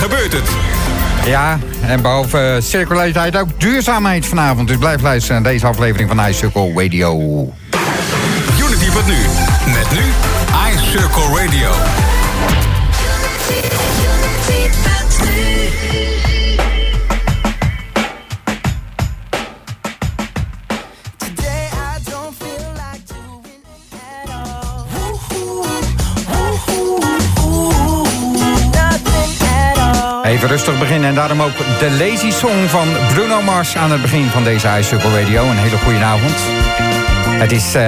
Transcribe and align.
gebeurt 0.00 0.32
het. 0.32 0.48
Ja, 1.24 1.58
en 1.80 2.02
behalve 2.02 2.58
circulariteit 2.62 3.36
ook 3.36 3.60
duurzaamheid 3.60 4.26
vanavond. 4.26 4.68
Dus 4.68 4.76
blijf 4.76 5.00
luisteren 5.00 5.42
naar 5.42 5.52
deze 5.52 5.66
aflevering 5.66 6.08
van 6.08 6.26
iCircle 6.26 6.72
Radio. 6.82 7.18
Unity 8.60 8.90
wat 8.90 9.06
nu. 9.06 9.18
Met 9.72 9.90
nu 9.92 10.04
iCircle 10.72 11.44
Radio. 11.44 11.70
Even 30.30 30.48
rustig 30.48 30.78
beginnen 30.78 31.08
en 31.08 31.14
daarom 31.14 31.42
ook 31.42 31.56
de 31.78 31.90
Lazy 31.90 32.30
Song 32.30 32.68
van 32.68 32.88
Bruno 33.14 33.42
Mars 33.42 33.76
aan 33.76 33.90
het 33.90 34.02
begin 34.02 34.26
van 34.30 34.44
deze 34.44 34.68
iCircle 34.78 35.20
Radio. 35.20 35.42
Een 35.50 35.56
hele 35.56 35.76
goede 35.76 36.04
avond. 36.04 36.34
Het 37.42 37.52
is, 37.52 37.74
eh, 37.74 37.82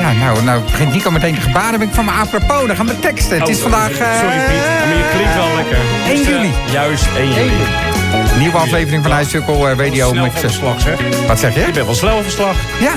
ja, 0.00 0.12
nou, 0.12 0.42
nou 0.42 0.62
begint 0.70 0.92
Nico 0.92 1.10
meteen 1.10 1.34
te 1.34 1.40
gebaren. 1.40 1.78
Ben 1.78 1.88
ik 1.88 1.94
van 1.94 2.04
me 2.04 2.10
apropos, 2.10 2.66
dan 2.66 2.76
gaan 2.76 2.86
we 2.86 2.98
teksten. 2.98 3.38
Het 3.40 3.48
is 3.48 3.56
Oh, 3.56 3.62
vandaag... 3.62 3.90
eh, 3.90 4.18
Sorry 4.18 4.36
Piet, 4.36 4.86
maar 4.86 4.96
je 4.96 5.04
klinkt 5.14 5.34
wel 5.34 5.54
lekker. 5.56 5.76
1 6.06 6.16
Dus, 6.16 6.26
eh, 6.26 6.32
juli. 6.32 6.52
Juist, 6.70 7.04
1 7.16 7.32
juli. 7.32 7.52
Nieuwe 8.38 8.56
aflevering 8.56 9.02
van 9.02 9.12
eh, 9.12 9.76
Radio. 9.76 10.08
Snel 10.10 10.22
met, 10.22 10.32
van 10.32 10.40
de 10.40 10.46
eh, 10.46 10.52
slag, 10.52 10.80
zeg. 10.80 10.98
wat 11.26 11.38
zeg 11.38 11.54
je? 11.54 11.60
Je 11.60 11.70
bent 11.70 11.86
wel 11.86 11.94
snel 11.94 12.22
van 12.22 12.30
slag. 12.30 12.56
Ja, 12.80 12.92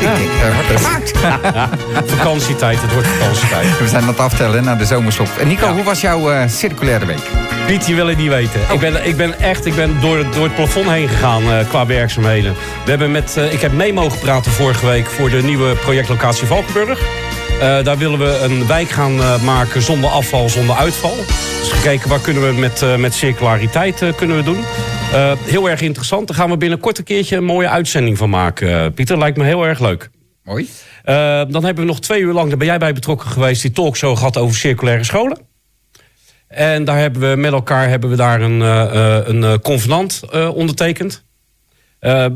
ik, 0.00 0.18
ik 0.18 0.76
gemaakt. 0.78 1.12
Vakantietijd, 2.16 2.82
het 2.82 2.92
wordt 2.92 3.08
vakantietijd. 3.08 3.78
We 3.80 3.88
zijn 3.88 4.02
aan 4.02 4.08
het 4.08 4.20
aftellen 4.20 4.64
naar 4.64 4.78
de 4.78 4.84
zomerstop. 4.84 5.28
En 5.40 5.48
Nico, 5.48 5.72
hoe 5.72 5.82
was 5.82 6.00
jouw 6.00 6.48
circulaire 6.48 7.06
week? 7.06 7.47
Piet, 7.68 7.86
je 7.86 7.94
wil 7.94 8.06
het 8.06 8.18
niet 8.18 8.28
weten. 8.28 8.60
Ik, 8.72 8.80
ben, 8.80 9.06
ik 9.06 9.16
ben 9.16 9.38
echt 9.40 9.66
ik 9.66 9.74
ben 9.74 10.00
door, 10.00 10.18
het- 10.18 10.32
door 10.34 10.44
het 10.44 10.54
plafond 10.54 10.90
heen 10.90 11.08
gegaan 11.08 11.42
eh, 11.42 11.68
qua 11.68 11.86
werkzaamheden. 11.86 12.54
We 12.84 12.90
hebben 12.90 13.10
met, 13.10 13.36
eh, 13.36 13.52
ik 13.52 13.60
heb 13.60 13.72
mee 13.72 13.92
mogen 13.92 14.18
praten 14.18 14.52
vorige 14.52 14.86
week 14.86 15.06
voor 15.06 15.30
de 15.30 15.42
nieuwe 15.42 15.74
projectlocatie 15.74 16.46
Valkenburg. 16.46 17.00
Eh, 17.60 17.84
daar 17.84 17.98
willen 17.98 18.18
we 18.18 18.40
een 18.42 18.66
wijk 18.66 18.88
gaan 18.88 19.20
eh, 19.20 19.42
maken 19.42 19.82
zonder 19.82 20.10
afval, 20.10 20.48
zonder 20.48 20.76
uitval. 20.76 21.14
Dus 21.60 21.70
gekeken 21.72 22.08
waar 22.08 22.20
kunnen 22.20 22.46
we 22.54 22.60
met, 22.60 22.82
eh, 22.82 22.96
met 22.96 23.14
circulariteit 23.14 24.02
eh, 24.02 24.14
kunnen 24.16 24.36
we 24.36 24.42
doen. 24.42 24.64
Eh, 25.12 25.32
heel 25.44 25.68
erg 25.70 25.80
interessant. 25.80 26.26
Daar 26.28 26.36
gaan 26.36 26.50
we 26.50 26.56
binnenkort 26.56 26.98
een 26.98 27.04
keertje 27.04 27.36
een 27.36 27.44
mooie 27.44 27.68
uitzending 27.68 28.18
van 28.18 28.30
maken. 28.30 28.94
Pieter, 28.94 29.18
lijkt 29.18 29.36
me 29.36 29.44
heel 29.44 29.64
erg 29.66 29.80
leuk. 29.80 30.10
Mooi. 30.44 30.68
Eh, 31.04 31.14
dan 31.48 31.64
hebben 31.64 31.84
we 31.84 31.90
nog 31.90 32.00
twee 32.00 32.20
uur 32.20 32.32
lang, 32.32 32.48
daar 32.48 32.58
ben 32.58 32.66
jij 32.66 32.78
bij 32.78 32.92
betrokken 32.92 33.28
geweest, 33.30 33.62
die 33.62 33.70
talkshow 33.70 34.16
gehad 34.16 34.36
over 34.36 34.56
circulaire 34.56 35.04
scholen. 35.04 35.38
En 36.48 36.84
daar 36.84 36.98
hebben 36.98 37.30
we 37.30 37.36
met 37.36 37.52
elkaar 37.52 37.88
hebben 37.88 38.10
we 38.10 38.16
daar 38.16 38.40
een, 38.40 38.62
eh, 38.62 39.16
eh, 39.16 39.26
een 39.26 39.44
eh, 39.44 39.54
convenant 39.62 40.22
ondertekend. 40.54 41.26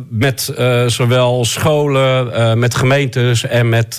Met 0.08 0.52
zowel 0.86 1.44
scholen, 1.44 2.58
met 2.58 2.74
gemeentes 2.74 3.46
en 3.46 3.68
met, 3.68 3.96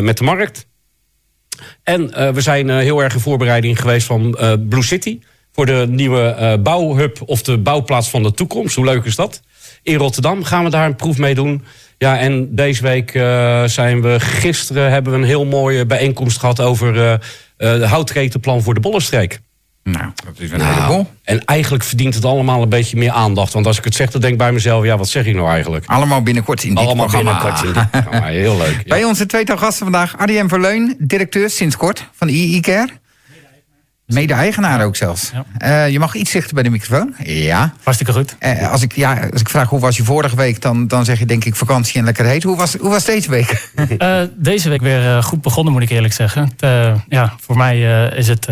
met 0.00 0.18
de 0.18 0.24
markt. 0.24 0.66
En 1.82 2.34
we 2.34 2.40
zijn 2.40 2.68
heel 2.70 3.02
erg 3.02 3.14
in 3.14 3.20
voorbereiding 3.20 3.80
geweest 3.80 4.06
van 4.06 4.38
Blue 4.68 4.82
City. 4.82 5.20
Voor 5.52 5.66
de 5.66 5.86
nieuwe 5.88 6.58
bouwhub 6.62 7.22
of 7.26 7.42
de 7.42 7.58
bouwplaats 7.58 8.10
van 8.10 8.22
de 8.22 8.32
toekomst. 8.32 8.76
Hoe 8.76 8.84
leuk 8.84 9.04
is 9.04 9.16
dat? 9.16 9.42
In 9.82 9.96
Rotterdam 9.96 10.44
gaan 10.44 10.64
we 10.64 10.70
daar 10.70 10.86
een 10.86 10.96
proef 10.96 11.18
mee 11.18 11.34
doen. 11.34 11.64
Ja, 11.98 12.18
en 12.18 12.54
deze 12.54 12.82
week 12.82 13.10
zijn 13.70 14.02
we... 14.02 14.20
Gisteren 14.20 14.90
hebben 14.90 15.12
we 15.12 15.18
een 15.18 15.24
heel 15.24 15.44
mooie 15.44 15.86
bijeenkomst 15.86 16.38
gehad... 16.38 16.60
over 16.60 17.20
eh, 17.56 17.74
eh, 17.74 17.80
de 17.80 17.86
houtketenplan 17.86 18.62
voor 18.62 18.74
de 18.74 18.80
Bollenstreek. 18.80 19.40
Nou, 19.82 20.10
dat 20.24 20.34
is 20.38 20.50
een 20.50 20.60
heleboel. 20.60 21.06
En 21.24 21.44
eigenlijk 21.44 21.84
verdient 21.84 22.14
het 22.14 22.24
allemaal 22.24 22.62
een 22.62 22.68
beetje 22.68 22.96
meer 22.96 23.10
aandacht. 23.10 23.52
Want 23.52 23.66
als 23.66 23.78
ik 23.78 23.84
het 23.84 23.94
zeg, 23.94 24.10
dan 24.10 24.20
denk 24.20 24.32
ik 24.32 24.38
bij 24.38 24.52
mezelf... 24.52 24.84
ja, 24.84 24.96
wat 24.96 25.08
zeg 25.08 25.26
ik 25.26 25.34
nou 25.34 25.48
eigenlijk? 25.48 25.86
Allemaal 25.86 26.22
binnenkort 26.22 26.62
in 26.64 26.74
dit 26.74 26.78
Allemaal 26.78 27.06
programma. 27.06 27.32
binnenkort 27.32 27.64
in 27.64 27.72
dit 27.72 27.90
programma. 27.90 28.26
Heel 28.42 28.56
leuk. 28.56 28.76
ja. 28.76 28.82
Bij 28.86 29.04
onze 29.04 29.26
tweetal 29.26 29.56
gasten 29.56 29.82
vandaag 29.82 30.18
Arjen 30.18 30.48
Verleun, 30.48 30.96
directeur 30.98 31.50
sinds 31.50 31.76
kort 31.76 32.08
van 32.12 32.28
II 32.28 32.60
Care. 32.60 32.88
Mede-eigenaar 34.06 34.84
ook 34.84 34.96
zelfs. 34.96 35.32
Ja. 35.32 35.44
Eh, 35.58 35.92
je 35.92 35.98
mag 35.98 36.14
iets 36.14 36.32
dichter 36.32 36.54
bij 36.54 36.62
de 36.62 36.70
microfoon. 36.70 37.14
Ja. 37.24 37.72
Hartstikke 37.82 38.12
goed. 38.12 38.36
Eh, 38.38 38.70
als, 38.72 38.82
ik, 38.82 38.92
ja 38.92 39.28
als 39.32 39.40
ik 39.40 39.48
vraag 39.48 39.68
hoe 39.68 39.80
was 39.80 39.96
je 39.96 40.04
vorige 40.04 40.36
week, 40.36 40.62
dan, 40.62 40.86
dan 40.86 41.04
zeg 41.04 41.18
je 41.18 41.26
denk 41.26 41.44
ik 41.44 41.56
vakantie 41.56 41.98
en 41.98 42.04
lekker 42.04 42.24
heet. 42.24 42.42
Hoe 42.42 42.56
was, 42.56 42.74
hoe 42.74 42.90
was 42.90 43.04
deze 43.04 43.30
week? 43.30 43.54
Eh, 43.98 44.22
deze 44.36 44.68
week 44.68 44.80
weer 44.80 45.22
goed 45.22 45.42
begonnen, 45.42 45.72
moet 45.72 45.82
ik 45.82 45.90
eerlijk 45.90 46.12
zeggen. 46.12 46.52
Het, 46.56 46.68
ja, 47.08 47.32
voor 47.40 47.56
mij 47.56 47.80
is 48.10 48.28
het 48.28 48.46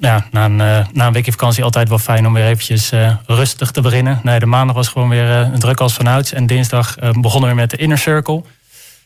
ja, 0.00 0.26
na, 0.30 0.44
een, 0.44 0.56
na 0.92 1.06
een 1.06 1.12
weekje 1.12 1.30
vakantie 1.30 1.64
altijd 1.64 1.88
wel 1.88 1.98
fijn 1.98 2.26
om 2.26 2.32
weer 2.32 2.46
eventjes 2.46 2.92
rustig 3.26 3.70
te 3.70 3.80
beginnen. 3.80 4.20
Nee, 4.22 4.38
de 4.38 4.46
maandag 4.46 4.76
was 4.76 4.88
gewoon 4.88 5.08
weer 5.08 5.30
een 5.30 5.58
druk 5.58 5.80
als 5.80 5.94
vanouds. 5.94 6.32
En 6.32 6.46
dinsdag 6.46 6.96
begonnen 7.20 7.50
we 7.50 7.56
met 7.56 7.70
de 7.70 7.76
Inner 7.76 7.98
Circle. 7.98 8.42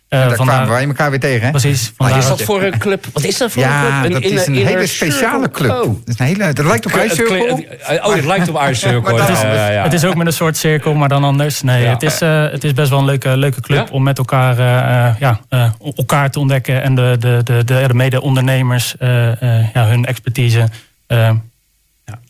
Eh, 0.08 0.20
Daar 0.20 0.32
kwamen 0.32 0.68
wij 0.68 0.84
elkaar 0.86 1.10
weer 1.10 1.20
tegen, 1.20 1.44
hè? 1.44 1.50
Precies. 1.50 1.82
Wat 1.86 1.92
vandaar 1.96 2.18
is 2.18 2.26
dat- 2.28 2.42
voor 2.42 2.62
een 2.62 2.78
club? 2.78 3.06
Wat 3.12 3.24
is 3.24 3.38
dat 3.38 3.52
voor 3.52 3.62
Ja, 3.62 3.94
een 3.94 4.00
club? 4.00 4.12
dat 4.12 4.22
is 4.32 4.46
een 4.46 4.54
inner 4.54 4.72
hele 4.72 4.86
speciale 4.86 5.50
club. 5.50 5.70
Oh. 5.70 5.78
Dat, 5.82 5.96
is 6.04 6.18
een 6.18 6.26
hele, 6.26 6.52
dat 6.52 6.64
lijkt 6.64 6.86
op 6.86 6.92
IJscirkel. 7.02 7.36
klinkt- 7.54 8.02
Oh, 8.02 8.14
het 8.14 8.24
lijkt 8.24 8.48
op 8.48 8.56
IJscirkel. 8.66 9.00
Maar 9.16 9.30
ja, 9.30 9.54
ja, 9.54 9.70
ja. 9.70 9.82
Het 9.82 9.92
is 9.92 10.04
ook 10.04 10.14
met 10.14 10.26
een 10.26 10.32
soort 10.32 10.56
cirkel, 10.56 10.94
maar 10.94 11.08
dan 11.08 11.24
anders. 11.24 11.62
Nee, 11.62 11.84
het, 11.86 12.02
is, 12.02 12.20
eh, 12.20 12.50
het 12.50 12.64
is 12.64 12.72
best 12.72 12.88
wel 12.90 12.98
een 12.98 13.04
leuke, 13.04 13.36
leuke 13.36 13.60
club 13.60 13.90
om 13.92 14.02
met 14.02 14.18
elkaar, 14.18 14.58
eh, 14.58 15.20
ja, 15.20 15.40
elkaar 15.96 16.30
te 16.30 16.38
ontdekken. 16.38 16.82
En 16.82 16.94
de, 16.94 17.16
de, 17.18 17.40
de, 17.44 17.64
de, 17.64 17.84
de 17.88 17.94
mede-ondernemers 17.94 18.94
ja, 19.74 19.86
hun 19.86 20.04
expertise 20.04 20.68
ja, 21.06 21.36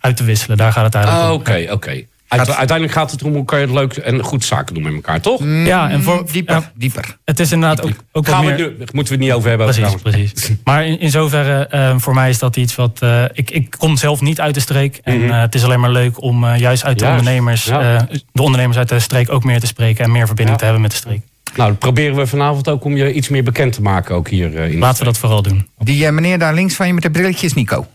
uit 0.01 0.17
te 0.17 0.25
wisselen. 0.25 0.57
Daar 0.57 0.73
gaat 0.73 0.85
het 0.85 0.95
eigenlijk 0.95 1.25
Ah, 1.27 1.33
om. 1.33 1.41
Oké, 1.41 1.67
oké. 1.73 2.03
Uite- 2.29 2.55
Uiteindelijk 2.57 2.97
gaat 2.99 3.11
het 3.11 3.21
erom 3.21 3.33
hoe 3.35 3.45
kan 3.45 3.59
je 3.61 3.65
het 3.65 3.75
leuk 3.75 3.93
en 3.97 4.23
goed 4.23 4.45
zaken 4.45 4.75
doen 4.75 4.83
met 4.83 4.93
elkaar, 4.95 5.21
toch? 5.21 5.43
Ja, 5.45 5.91
en 5.91 6.03
voor, 6.03 6.27
Dieper, 6.33 6.55
ja, 6.55 6.73
dieper. 6.75 7.17
het 7.25 7.41
is 7.41 7.53
inderdaad 7.53 7.83
ook, 7.83 7.93
ook 8.13 8.29
Gaan 8.29 8.45
we 8.45 8.51
meer... 8.51 8.57
nu, 8.59 8.77
moeten 8.79 8.95
we 8.95 9.11
het 9.11 9.19
niet 9.19 9.33
over 9.33 9.49
hebben. 9.49 9.67
Precies, 9.67 10.01
trouwens. 10.01 10.31
precies. 10.33 10.57
Maar 10.65 10.87
in, 10.87 11.01
in 11.01 11.11
zoverre, 11.11 11.67
eh, 11.67 11.95
voor 11.99 12.15
mij 12.15 12.29
is 12.31 12.39
dat 12.39 12.57
iets 12.57 12.75
wat... 12.75 12.99
eh, 13.03 13.25
ik, 13.33 13.51
ik 13.51 13.75
kom 13.79 13.97
zelf 13.97 14.21
niet 14.21 14.41
uit 14.41 14.55
de 14.55 14.61
streek. 14.61 15.01
En 15.03 15.19
Mhm. 15.21 15.31
eh, 15.31 15.41
het 15.41 15.55
is 15.55 15.65
alleen 15.65 15.81
maar 15.81 15.91
leuk 15.91 16.23
om 16.23 16.45
eh, 16.45 16.59
juist 16.59 16.85
uit 16.85 16.99
de 16.99 17.05
Juist, 17.05 17.19
ondernemers... 17.19 17.65
ja. 17.65 17.97
eh, 18.09 18.17
de 18.33 18.43
ondernemers 18.43 18.79
uit 18.79 18.89
de 18.89 18.99
streek 19.01 19.33
ook 19.33 19.45
meer 19.45 19.61
te 19.61 19.67
spreken... 19.67 20.05
en 20.05 20.11
meer 20.13 20.27
verbinding 20.27 20.51
Ja. 20.51 20.57
te 20.57 20.65
hebben 20.65 20.83
met 20.83 20.91
de 20.91 20.97
streek. 20.97 21.21
Nou, 21.57 21.71
dat 21.71 21.79
proberen 21.79 22.17
we 22.17 22.27
vanavond 22.27 22.69
ook 22.69 22.85
om 22.85 22.97
je 22.97 23.13
iets 23.13 23.29
meer 23.29 23.43
bekend 23.45 23.73
te 23.73 23.83
maken, 23.83 24.15
ook 24.15 24.29
hier 24.29 24.55
in 24.55 24.71
de 24.71 24.79
Laten 24.79 24.99
we 24.99 25.05
dat 25.05 25.19
vooral 25.19 25.43
doen. 25.43 25.69
Die 25.79 26.11
meneer 26.11 26.39
daar 26.39 26.55
links 26.55 26.75
van 26.75 26.87
je 26.87 26.93
met 26.95 27.03
de 27.03 27.11
brilletjes, 27.11 27.55
Nico. 27.55 27.87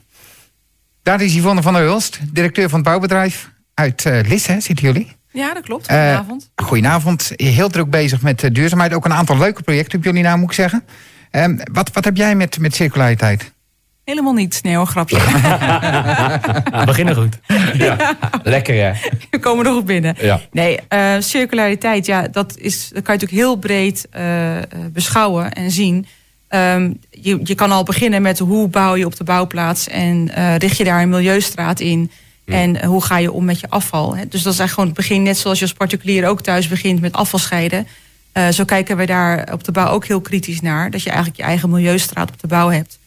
Daar 1.03 1.21
is 1.21 1.33
Yvonne 1.35 1.61
van 1.61 1.73
der 1.73 1.81
Hulst, 1.81 2.19
directeur 2.31 2.69
van 2.69 2.79
het 2.79 2.87
bouwbedrijf 2.87 3.51
uit 3.73 4.05
eh 4.05 4.19
Lisse, 4.27 4.51
hè, 4.51 4.59
zitten 4.59 4.85
jullie? 4.85 5.15
Ja, 5.31 5.53
dat 5.53 5.63
klopt. 5.63 5.87
Eh, 5.87 5.95
Goedenavond. 5.97 6.51
Goedenavond. 6.55 7.31
Heel 7.35 7.69
druk 7.69 7.89
bezig 7.89 8.21
met 8.21 8.43
eh, 8.43 8.51
duurzaamheid. 8.53 8.93
Ook 8.93 9.05
een 9.05 9.13
aantal 9.13 9.37
leuke 9.37 9.63
projecten 9.63 9.97
op 9.97 10.05
jullie 10.05 10.23
naam, 10.23 10.39
moet 10.39 10.49
ik 10.49 10.55
zeggen. 10.55 10.83
Ehm, 11.31 11.57
wat, 11.71 11.91
wat 11.93 12.05
heb 12.05 12.17
jij 12.17 12.35
met, 12.35 12.59
met 12.59 12.75
circulariteit? 12.75 13.53
Helemaal 14.03 14.33
niets. 14.33 14.61
Nee 14.61 14.75
hoor, 14.75 14.85
grapje. 14.85 15.15
We 16.79 16.83
beginnen 16.85 17.15
goed. 17.15 17.39
Ja. 17.73 18.17
Lekker, 18.43 18.75
hè? 18.75 18.91
We 19.29 19.39
komen 19.39 19.65
er 19.65 19.71
goed 19.71 19.85
binnen. 19.85 20.15
Ja. 20.19 20.39
Nee, 20.51 20.79
eh, 20.87 21.15
circulariteit, 21.19 22.05
ja, 22.05 22.27
dat, 22.27 22.57
is, 22.57 22.89
dat 22.93 23.03
kan 23.03 23.15
je 23.15 23.21
natuurlijk 23.21 23.31
heel 23.31 23.55
breed 23.55 24.07
eh, 24.11 24.57
eh, 24.57 24.63
beschouwen 24.91 25.53
en 25.53 25.71
zien. 25.71 26.05
Ehm, 26.47 26.93
je, 27.09 27.39
je 27.43 27.55
kan 27.55 27.71
al 27.71 27.83
beginnen 27.83 28.21
met 28.21 28.39
hoe 28.39 28.67
bouw 28.67 28.95
je 28.95 29.05
op 29.05 29.15
de 29.15 29.23
bouwplaats 29.23 29.87
en 29.87 30.29
eh, 30.35 30.55
richt 30.57 30.77
je 30.77 30.83
daar 30.83 31.01
een 31.01 31.09
milieustraat 31.09 31.79
in. 31.79 32.11
En 32.45 32.81
eh, 32.81 32.87
hoe 32.87 33.03
ga 33.03 33.17
je 33.17 33.31
om 33.31 33.45
met 33.45 33.59
je 33.59 33.69
afval? 33.69 34.15
Hè? 34.15 34.27
Dus 34.27 34.41
dat 34.43 34.53
is 34.53 34.59
eigenlijk 34.59 34.71
gewoon 34.71 34.89
het 34.89 34.97
begin, 34.97 35.23
net 35.23 35.37
zoals 35.37 35.59
je 35.59 35.65
als 35.65 35.73
particulier 35.73 36.27
ook 36.27 36.41
thuis 36.41 36.67
begint 36.67 37.01
met 37.01 37.13
afval 37.13 37.39
scheiden. 37.39 37.87
Eh, 38.31 38.47
zo 38.47 38.65
kijken 38.65 38.97
wij 38.97 39.05
daar 39.05 39.53
op 39.53 39.63
de 39.63 39.71
bouw 39.71 39.87
ook 39.87 40.05
heel 40.05 40.21
kritisch 40.21 40.61
naar. 40.61 40.91
Dat 40.91 41.03
je 41.03 41.09
eigenlijk 41.09 41.39
je 41.39 41.45
eigen 41.45 41.69
milieustraat 41.69 42.31
op 42.31 42.39
de 42.39 42.47
bouw 42.47 42.69
hebt. 42.69 42.99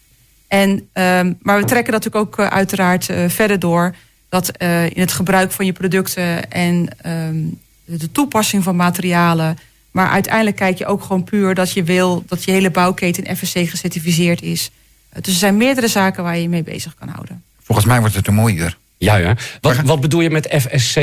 En, 0.49 0.89
ehm, 0.93 1.33
maar 1.43 1.59
we 1.59 1.65
trekken 1.65 1.93
dat 1.93 2.05
natuurlijk 2.05 2.39
ook 2.39 2.47
eh, 2.47 2.53
uiteraard 2.53 3.05
verder 3.27 3.59
door. 3.59 3.95
Dat 4.29 4.57
in 4.59 5.01
het 5.01 5.13
gebruik 5.13 5.53
van 5.53 5.67
je 5.67 5.73
producten 5.73 6.51
en 6.51 6.89
ehm, 7.01 7.37
de 7.85 8.13
toepassing 8.13 8.63
van 8.63 8.77
materialen. 8.77 9.59
Maar 9.91 10.09
uiteindelijk 10.09 10.57
kijk 10.57 10.79
je 10.79 10.87
ook 10.87 11.03
gewoon 11.03 11.25
puur 11.25 11.55
dat 11.55 11.73
je 11.73 11.83
wil 11.83 12.25
dat 12.27 12.45
je 12.45 12.51
hele 12.51 12.71
bouwketen 12.71 13.37
FSC 13.37 13.59
gecertificeerd 13.59 14.43
is. 14.43 14.71
Dus 15.13 15.33
er 15.33 15.39
zijn 15.39 15.57
meerdere 15.57 15.89
zaken 15.89 16.23
waar 16.23 16.37
je 16.37 16.43
je 16.43 16.49
mee 16.49 16.63
bezig 16.63 16.95
kan 16.95 17.09
houden. 17.09 17.43
Volgens 17.63 17.87
mij 17.87 18.01
wordt 18.01 18.15
het 18.15 18.27
een 18.27 18.35
mooi 18.35 18.57
uur. 18.57 18.77
Ja, 18.99 19.17
ja. 19.17 19.37
Wat, 19.61 19.77
wat 19.85 20.01
bedoel 20.01 20.21
je 20.21 20.31
met 20.31 20.49
FSC? 20.61 20.95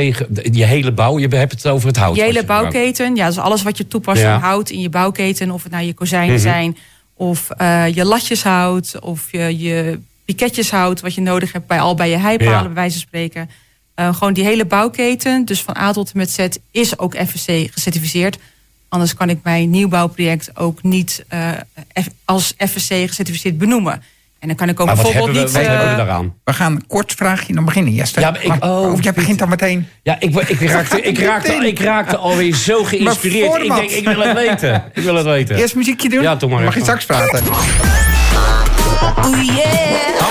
Je 0.52 0.64
hele 0.64 0.92
bouw? 0.92 1.18
Je 1.18 1.28
hebt 1.28 1.52
het 1.52 1.66
over 1.66 1.88
het 1.88 1.96
hout. 1.96 2.16
Je 2.16 2.22
hele 2.22 2.44
bouwketen, 2.44 3.16
ja, 3.16 3.26
dus 3.26 3.38
alles 3.38 3.62
wat 3.62 3.76
je 3.78 3.88
toepast 3.88 4.20
Ja. 4.20 4.32
van 4.32 4.48
hout 4.48 4.70
in 4.70 4.80
je 4.80 4.88
bouwketen, 4.88 5.50
of 5.50 5.62
het 5.62 5.72
nou 5.72 5.84
je 5.84 5.94
kozijnen 5.94 6.34
Mhm. 6.34 6.42
zijn, 6.42 6.76
of 7.14 7.50
eh, 7.50 7.94
je 7.94 8.04
latjeshout, 8.04 8.98
of 9.00 9.32
je, 9.32 9.58
je 9.58 9.98
piketjeshout, 10.24 11.00
wat 11.00 11.14
je 11.14 11.20
nodig 11.20 11.52
hebt 11.52 11.66
bij 11.66 11.80
al 11.80 11.94
bij 11.94 12.10
je 12.10 12.16
heipalen, 12.16 12.52
Ja. 12.52 12.62
bij 12.62 12.72
wijze 12.74 12.92
van 12.98 13.00
spreken. 13.06 13.50
Eh, 13.94 14.14
gewoon 14.14 14.32
die 14.32 14.44
hele 14.44 14.64
bouwketen, 14.64 15.44
dus 15.44 15.62
van 15.62 15.76
A 15.76 15.92
tot 15.92 16.10
en 16.12 16.18
met 16.18 16.30
Z, 16.30 16.46
is 16.70 16.98
ook 16.98 17.14
FSC 17.16 17.50
gecertificeerd. 17.70 18.38
Anders 18.88 19.14
kan 19.14 19.28
ik 19.30 19.38
mijn 19.42 19.70
nieuwbouwproject 19.70 20.56
ook 20.56 20.82
niet 20.82 21.24
eh, 21.28 21.50
als 22.24 22.54
FSC 22.58 22.92
gecertificeerd 23.06 23.58
benoemen. 23.58 24.02
En 24.44 24.50
dan 24.50 24.58
kan 24.58 24.68
ik 24.68 24.80
ook 24.80 24.86
Maar 24.86 24.96
wat 24.96 25.04
hebben 25.04 25.22
bijvoorbeeld 25.24 25.52
we, 25.52 25.58
niet... 25.58 25.66
wat 25.68 25.76
hebben 25.78 25.96
we 25.96 26.02
eh, 26.02 26.06
daaraan? 26.06 26.34
We 26.44 26.52
gaan 26.52 26.86
kort 26.86 27.12
vraagje 27.12 27.54
dan 27.54 27.64
beginnen. 27.64 27.92
Jester. 27.92 28.22
Ja, 28.22 28.30
maar 28.30 28.42
ik- 28.42 28.48
Maar- 28.48 28.70
oh, 28.70 28.92
of 28.92 29.02
jij 29.02 29.12
begint 29.12 29.38
dan 29.38 29.48
meteen. 29.48 29.88
Ja, 30.02 30.16
ik, 30.18 30.34
ik, 30.34 30.60
raakte, 30.70 31.00
ik, 31.00 31.18
raakte, 31.18 31.52
ik 31.52 31.78
raakte 31.80 32.16
alweer 32.16 32.54
zo 32.54 32.84
geïnspireerd. 32.84 33.54
Ik 33.62 33.74
denk, 33.74 33.90
ik 33.90 34.04
wil 34.08 34.20
het 34.20 34.32
weten. 34.36 34.84
Ik 34.94 35.02
wil 35.02 35.14
het 35.14 35.24
weten. 35.26 35.56
Eerst 35.56 35.74
muziekje 35.74 36.08
doen? 36.08 36.22
Ja, 36.22 36.34
doe 36.34 36.50
maar 36.50 36.62
Mag 36.62 36.74
je 36.74 36.80
straks 36.80 37.04
praten? 37.04 37.42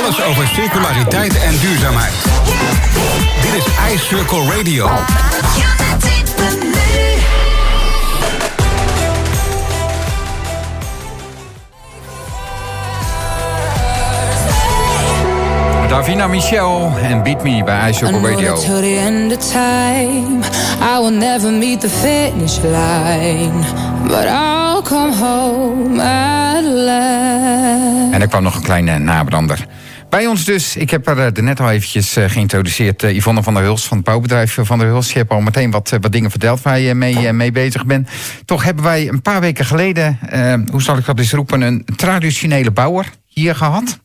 Alles 0.04 0.24
over 0.24 0.48
circulariteit 0.48 1.42
en 1.42 1.57
duurzaamheid. 1.60 2.13
Dit 3.42 3.54
is 3.54 3.94
iCircle 3.94 4.56
Radio. 4.57 4.89
Davina 16.03 16.27
Michel 16.27 16.97
en 17.01 17.23
Beat 17.23 17.44
Me 17.44 17.63
bij 17.63 17.88
I 17.88 17.91
iCircle 17.91 18.19
know 18.19 18.31
Radio. 18.31 18.55
till 18.55 18.81
the 18.81 18.97
end 18.97 19.31
of 19.31 19.51
time, 19.51 20.44
I 20.81 21.00
will 21.01 21.17
never 21.17 21.51
meet 21.51 21.81
the 21.81 21.89
finish 21.89 22.57
line, 22.61 23.65
but 24.07 24.25
I'll 24.25 24.81
come 24.81 25.13
home 25.15 26.01
at 26.01 26.63
last. 26.63 28.13
En 28.13 28.21
er 28.21 28.27
kwam 28.27 28.44
nog 28.44 28.55
een 28.55 28.61
kleine 28.61 28.97
nabrander. 28.97 29.65
Bij 30.09 30.27
ons 30.27 30.45
dus, 30.45 30.75
ik 30.75 30.89
heb 30.89 31.07
er 31.07 31.25
eh, 31.25 31.44
net 31.44 31.59
al 31.59 31.71
eventjes 31.71 32.15
eh, 32.15 32.29
geïntroduceerd... 32.29 33.03
eh, 33.03 33.15
Yvonne 33.15 33.44
van 33.44 33.53
der 33.53 33.63
Huls 33.63 33.88
van 33.88 33.97
het 33.97 34.05
bouwbedrijf 34.05 34.57
Van 34.61 34.79
der 34.79 34.88
Huls. 34.88 35.11
Je 35.11 35.17
hebt 35.17 35.31
al 35.31 35.41
meteen 35.41 35.71
wat, 35.71 35.89
wat 36.01 36.11
dingen 36.11 36.29
verteld 36.31 36.61
waar 36.61 36.79
je 36.79 36.94
mee, 36.94 37.33
mee 37.33 37.51
bezig 37.51 37.85
bent. 37.85 38.09
Toch 38.45 38.63
hebben 38.63 38.83
wij 38.83 39.07
een 39.07 39.21
paar 39.21 39.41
weken 39.41 39.65
geleden, 39.65 40.19
eh, 40.29 40.53
hoe 40.71 40.81
zal 40.81 40.97
ik 40.97 41.05
dat 41.05 41.19
eens 41.19 41.33
roepen... 41.33 41.61
een 41.61 41.85
traditionele 41.95 42.71
bouwer 42.71 43.09
hier 43.27 43.55
gehad. 43.55 44.01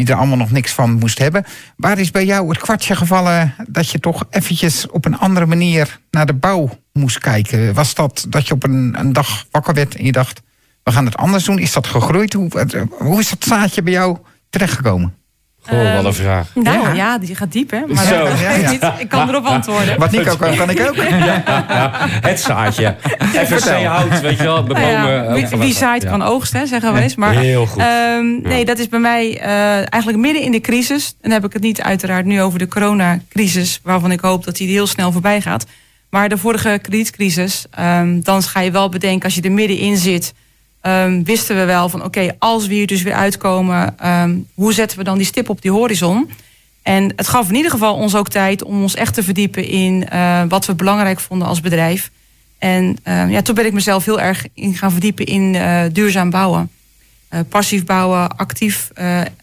Die 0.00 0.08
er 0.08 0.20
allemaal 0.20 0.36
nog 0.36 0.50
niks 0.50 0.72
van 0.72 0.92
moest 0.92 1.18
hebben. 1.18 1.44
Waar 1.76 1.98
is 1.98 2.10
bij 2.10 2.24
jou 2.24 2.48
het 2.48 2.58
kwartje 2.58 2.96
gevallen 2.96 3.54
dat 3.68 3.90
je 3.90 3.98
toch 3.98 4.24
eventjes 4.30 4.86
op 4.86 5.04
een 5.04 5.18
andere 5.18 5.46
manier 5.46 6.00
naar 6.10 6.26
de 6.26 6.34
bouw 6.34 6.78
moest 6.92 7.18
kijken? 7.18 7.74
Was 7.74 7.94
dat 7.94 8.26
dat 8.28 8.46
je 8.46 8.54
op 8.54 8.64
een, 8.64 8.94
een 8.98 9.12
dag 9.12 9.46
wakker 9.50 9.74
werd 9.74 9.94
en 9.94 10.04
je 10.04 10.12
dacht, 10.12 10.42
we 10.82 10.92
gaan 10.92 11.04
het 11.04 11.16
anders 11.16 11.44
doen? 11.44 11.58
Is 11.58 11.72
dat 11.72 11.86
gegroeid? 11.86 12.32
Hoe, 12.32 12.48
hoe 12.88 13.20
is 13.20 13.30
dat 13.30 13.44
zaadje 13.44 13.82
bij 13.82 13.92
jou 13.92 14.18
terechtgekomen? 14.50 15.14
Goh, 15.68 15.94
wat 15.94 16.04
een 16.04 16.14
vraag. 16.14 16.48
Nou 16.54 16.78
Ja. 16.78 16.92
ja. 16.92 17.18
die 17.18 17.34
gaat 17.34 17.52
diep, 17.52 17.70
hè? 17.70 17.80
Maar 17.86 18.04
Zo. 18.04 18.24
dat 18.24 18.38
Ja, 18.40 18.50
ja. 18.50 18.70
niet. 18.70 18.82
Ik 18.98 19.08
kan 19.08 19.28
erop 19.28 19.44
antwoorden. 19.44 19.98
Wat 19.98 20.10
Nico 20.10 20.36
kan, 20.36 20.56
kan 20.56 20.70
ik 20.70 20.88
ook. 20.88 20.96
Het 22.30 22.40
zaadje. 22.40 22.96
FSC 23.46 23.68
hout, 23.68 24.20
weet 24.20 24.36
je 24.36 24.42
wel. 24.42 24.64
De 24.64 24.74
ja, 24.74 25.02
bomen, 25.02 25.28
ook 25.28 25.34
wie, 25.34 25.46
van 25.46 25.58
wie 25.58 25.74
zaait 25.74 26.02
ja. 26.02 26.10
kan 26.10 26.22
oogsten, 26.22 26.60
hè, 26.60 26.66
zeggen 26.66 26.94
we 26.94 27.00
eens. 27.00 27.14
Maar, 27.16 27.34
Heel 27.34 27.66
goed. 27.66 27.82
ehm, 27.82 28.40
nee, 28.42 28.64
dat 28.64 28.78
is 28.78 28.88
bij 28.88 28.98
mij 28.98 29.40
eh, 29.40 29.76
eigenlijk 29.76 30.16
midden 30.16 30.42
in 30.42 30.52
de 30.52 30.60
crisis. 30.60 31.14
Dan 31.20 31.30
heb 31.30 31.44
ik 31.44 31.52
het 31.52 31.62
niet 31.62 31.82
uiteraard 31.82 32.24
nu 32.24 32.42
over 32.42 32.58
de 32.58 32.68
coronacrisis... 32.68 33.80
waarvan 33.82 34.12
ik 34.12 34.20
hoop 34.20 34.44
dat 34.44 34.56
die 34.56 34.68
heel 34.68 34.86
snel 34.86 35.12
voorbij 35.12 35.40
gaat. 35.40 35.66
Maar 36.10 36.28
de 36.28 36.38
vorige 36.38 36.78
kredietcrisis, 36.82 37.64
ehm, 37.70 38.20
dan 38.20 38.42
ga 38.42 38.60
je 38.60 38.70
wel 38.70 38.88
bedenken... 38.88 39.24
als 39.24 39.34
je 39.34 39.42
er 39.42 39.52
middenin 39.52 39.96
zit, 39.96 40.32
ehm, 40.80 41.22
wisten 41.22 41.56
we 41.56 41.64
wel 41.64 41.88
van... 41.88 42.04
oké, 42.04 42.36
als 42.38 42.66
we 42.66 42.74
hier 42.74 42.86
dus 42.86 43.02
weer 43.02 43.14
uitkomen... 43.14 43.98
ehm, 43.98 44.36
hoe 44.54 44.72
zetten 44.72 44.98
we 44.98 45.04
dan 45.04 45.16
die 45.16 45.26
stip 45.26 45.48
op 45.48 45.62
die 45.62 45.70
horizon... 45.70 46.30
En 46.82 47.12
het 47.16 47.28
gaf 47.28 47.48
in 47.48 47.54
ieder 47.54 47.70
geval 47.70 47.94
ons 47.94 48.14
ook 48.14 48.28
tijd 48.28 48.62
om 48.62 48.82
ons 48.82 48.94
echt 48.94 49.14
te 49.14 49.22
verdiepen 49.22 49.64
in 49.64 50.08
eh, 50.08 50.42
wat 50.48 50.66
we 50.66 50.74
belangrijk 50.74 51.20
vonden 51.20 51.48
als 51.48 51.60
bedrijf. 51.60 52.10
En 52.60 52.96
eh, 53.02 53.30
ja, 53.30 53.42
toen 53.42 53.54
ben 53.54 53.66
ik 53.66 53.72
mezelf 53.72 54.04
heel 54.04 54.20
erg 54.20 54.46
in 54.54 54.74
gaan 54.74 54.90
verdiepen 54.90 55.26
in 55.26 55.54
eh, 55.54 55.82
duurzaam 55.92 56.30
bouwen. 56.30 56.70
Eh, 57.28 57.40
passief 57.48 57.84
bouwen, 57.84 58.36
actief 58.36 58.90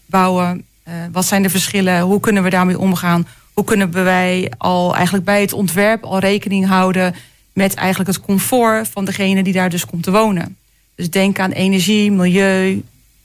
bouwen. 0.06 0.64
Wat 1.12 1.24
zijn 1.24 1.42
de 1.42 1.50
verschillen? 1.50 2.00
Hoe 2.00 2.20
kunnen 2.20 2.42
we 2.42 2.50
daarmee 2.50 2.78
omgaan? 2.78 3.26
Hoe 3.52 3.64
kunnen 3.64 3.92
wij 3.92 4.52
al 4.58 4.94
eigenlijk 4.94 5.24
bij 5.24 5.40
het 5.40 5.52
ontwerp 5.52 6.04
al 6.04 6.18
rekening 6.18 6.66
houden 6.66 7.14
met 7.52 7.74
eigenlijk 7.74 8.10
het 8.10 8.20
comfort 8.20 8.88
van 8.88 9.04
degene 9.04 9.42
die 9.42 9.52
daar 9.52 9.70
dus 9.70 9.86
komt 9.86 10.02
te 10.02 10.10
wonen? 10.10 10.56
Dus 10.98 11.10
denk 11.10 11.38
aan 11.38 11.50
energie, 11.50 12.12
milieu, 12.12 12.82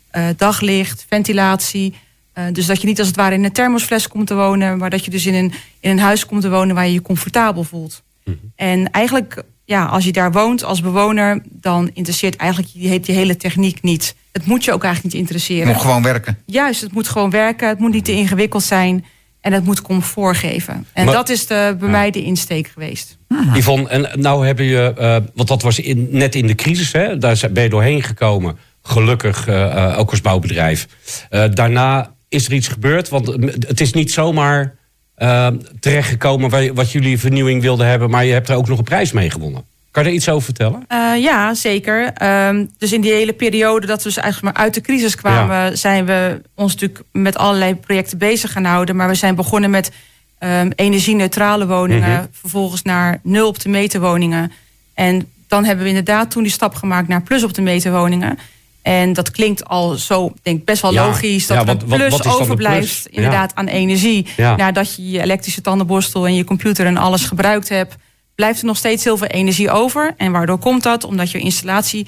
eh, 0.09 0.27
daglicht, 0.37 1.05
ventilatie. 1.09 1.93
Eh, 2.33 2.43
dus 2.51 2.65
dat 2.65 2.81
je 2.81 2.87
niet 2.87 2.99
als 2.99 3.07
het 3.07 3.15
ware 3.15 3.35
in 3.35 3.43
een 3.43 3.51
thermosfles 3.51 4.07
komt 4.07 4.27
te 4.27 4.35
wonen, 4.35 4.77
maar 4.77 4.89
dat 4.89 5.05
je 5.05 5.11
dus 5.11 5.25
in 5.25 5.33
een, 5.33 5.53
in 5.79 5.89
een 5.89 5.99
huis 5.99 6.25
komt 6.25 6.41
te 6.41 6.49
wonen 6.49 6.75
waar 6.75 6.85
je 6.85 6.93
je 6.93 7.01
comfortabel 7.01 7.63
voelt. 7.63 8.03
En 8.55 8.91
eigenlijk, 8.91 9.43
ja, 9.65 9.85
als 9.85 10.05
je 10.05 10.11
daar 10.11 10.31
woont 10.31 10.63
als 10.63 10.81
bewoner, 10.81 11.41
dan 11.49 11.89
interesseert 11.93 12.35
eigenlijk 12.35 12.73
die, 12.73 12.99
die 12.99 13.15
hele 13.15 13.37
techniek 13.37 13.81
niet. 13.81 14.15
Het 14.31 14.45
moet 14.45 14.63
je 14.63 14.73
ook 14.73 14.83
eigenlijk 14.83 15.13
niet 15.13 15.23
interesseren. 15.23 15.73
Nog 15.73 15.81
gewoon 15.81 16.03
werken. 16.03 16.37
Juist, 16.45 16.81
het 16.81 16.93
moet 16.93 17.07
gewoon 17.07 17.29
werken, 17.29 17.67
het 17.67 17.79
moet 17.79 17.91
niet 17.91 18.05
te 18.05 18.11
ingewikkeld 18.11 18.63
zijn 18.63 19.05
en 19.43 19.53
het 19.53 19.63
moet 19.63 19.81
comfort 19.81 20.37
geven. 20.37 20.85
En 20.93 21.05
Maar- 21.05 21.13
dat 21.13 21.29
is 21.29 21.47
de, 21.47 21.75
bij 21.79 21.89
mij 21.89 22.11
de 22.11 22.23
insteek 22.23 22.67
geweest. 22.67 23.17
Yvonne, 23.53 23.89
en 23.89 24.09
nou 24.21 24.45
hebben 24.45 24.65
je, 24.65 24.93
eh, 24.97 25.15
want 25.33 25.47
dat 25.47 25.61
was 25.61 25.79
in, 25.79 26.07
net 26.11 26.35
in 26.35 26.47
de 26.47 26.55
crisis, 26.55 26.91
hè, 26.91 27.17
daar 27.17 27.39
ben 27.51 27.63
je 27.63 27.69
doorheen 27.69 28.03
gekomen. 28.03 28.57
Gelukkig, 28.83 29.47
eh, 29.47 29.65
eh, 29.91 29.99
ook 29.99 30.09
als 30.09 30.21
bouwbedrijf. 30.21 30.87
Eh, 31.29 31.43
daarna 31.53 32.13
is 32.29 32.45
er 32.45 32.53
iets 32.53 32.67
gebeurd, 32.67 33.09
want 33.09 33.27
het 33.67 33.81
is 33.81 33.93
niet 33.93 34.11
zomaar 34.11 34.75
terechtgekomen 35.79 36.49
waar- 36.49 36.73
wat 36.73 36.91
jullie 36.91 37.19
vernieuwing 37.19 37.61
wilden 37.61 37.87
hebben, 37.87 38.09
maar 38.09 38.25
je 38.25 38.33
hebt 38.33 38.49
er 38.49 38.55
ook 38.55 38.67
nog 38.67 38.77
een 38.77 38.83
prijs 38.83 39.11
mee 39.11 39.29
gewonnen. 39.29 39.65
Kan 39.93 40.03
je 40.03 40.09
daar 40.09 40.17
iets 40.17 40.29
over 40.29 40.43
vertellen? 40.43 40.85
Eh, 40.87 41.23
ja, 41.23 41.53
zeker. 41.53 42.11
Ehm, 42.13 42.65
dus 42.77 42.91
in 42.93 43.01
die 43.01 43.11
hele 43.13 43.33
periode 43.33 43.87
dat 43.87 43.97
we 43.97 44.03
dus 44.03 44.17
eigenlijk 44.17 44.55
maar 44.55 44.63
uit 44.65 44.73
de 44.73 44.81
crisis 44.81 45.15
kwamen, 45.15 45.77
zijn 45.77 46.05
we 46.05 46.41
ons 46.55 46.73
natuurlijk 46.73 47.03
met 47.11 47.37
allerlei 47.37 47.75
projecten 47.75 48.17
bezig 48.17 48.51
gaan 48.51 48.63
houden. 48.65 48.95
Maar 48.95 49.07
we 49.07 49.15
zijn 49.15 49.35
begonnen 49.35 49.69
met 49.69 49.91
ehm 50.39 50.71
energie-neutrale 50.75 51.67
woningen, 51.67 52.09
Mhm. 52.09 52.25
vervolgens 52.31 52.81
naar 52.81 53.19
nul 53.23 53.47
op 53.47 53.59
de 53.59 53.69
meter 53.69 54.01
woningen. 54.01 54.51
En 54.93 55.27
dan 55.47 55.65
hebben 55.65 55.83
we 55.83 55.89
inderdaad 55.89 56.31
toen 56.31 56.43
die 56.43 56.51
stap 56.51 56.75
gemaakt 56.75 57.07
naar 57.07 57.21
plus 57.21 57.43
op 57.43 57.53
de 57.53 57.61
meter 57.61 57.91
woningen. 57.91 58.39
En 58.81 59.13
dat 59.13 59.31
klinkt 59.31 59.65
al 59.65 59.89
zo, 59.93 60.33
denk 60.41 60.59
ik, 60.59 60.65
best 60.65 60.81
wel 60.81 60.93
Ja. 60.93 61.05
logisch. 61.05 61.47
Dat 61.47 61.57
Ja, 61.57 61.63
er 61.63 61.69
een 61.69 61.77
plus 61.87 62.11
wat 62.11 62.27
overblijft, 62.39 63.01
plus? 63.03 63.07
inderdaad, 63.15 63.51
aan 63.55 63.67
energie. 63.67 64.27
Nadat 64.37 64.95
je 64.95 65.09
je 65.11 65.21
elektrische 65.21 65.61
tandenborstel 65.61 66.27
en 66.27 66.35
je 66.35 66.43
computer 66.43 66.85
en 66.85 66.97
alles 66.97 67.25
gebruikt 67.25 67.69
hebt, 67.69 67.95
blijft 68.35 68.59
er 68.59 68.65
nog 68.65 68.77
steeds 68.77 69.03
heel 69.03 69.17
veel 69.17 69.27
energie 69.27 69.71
over. 69.71 70.13
En 70.17 70.31
waardoor 70.31 70.57
komt 70.57 70.83
dat? 70.83 71.03
Omdat 71.03 71.31
je 71.31 71.39
installatie 71.39 72.07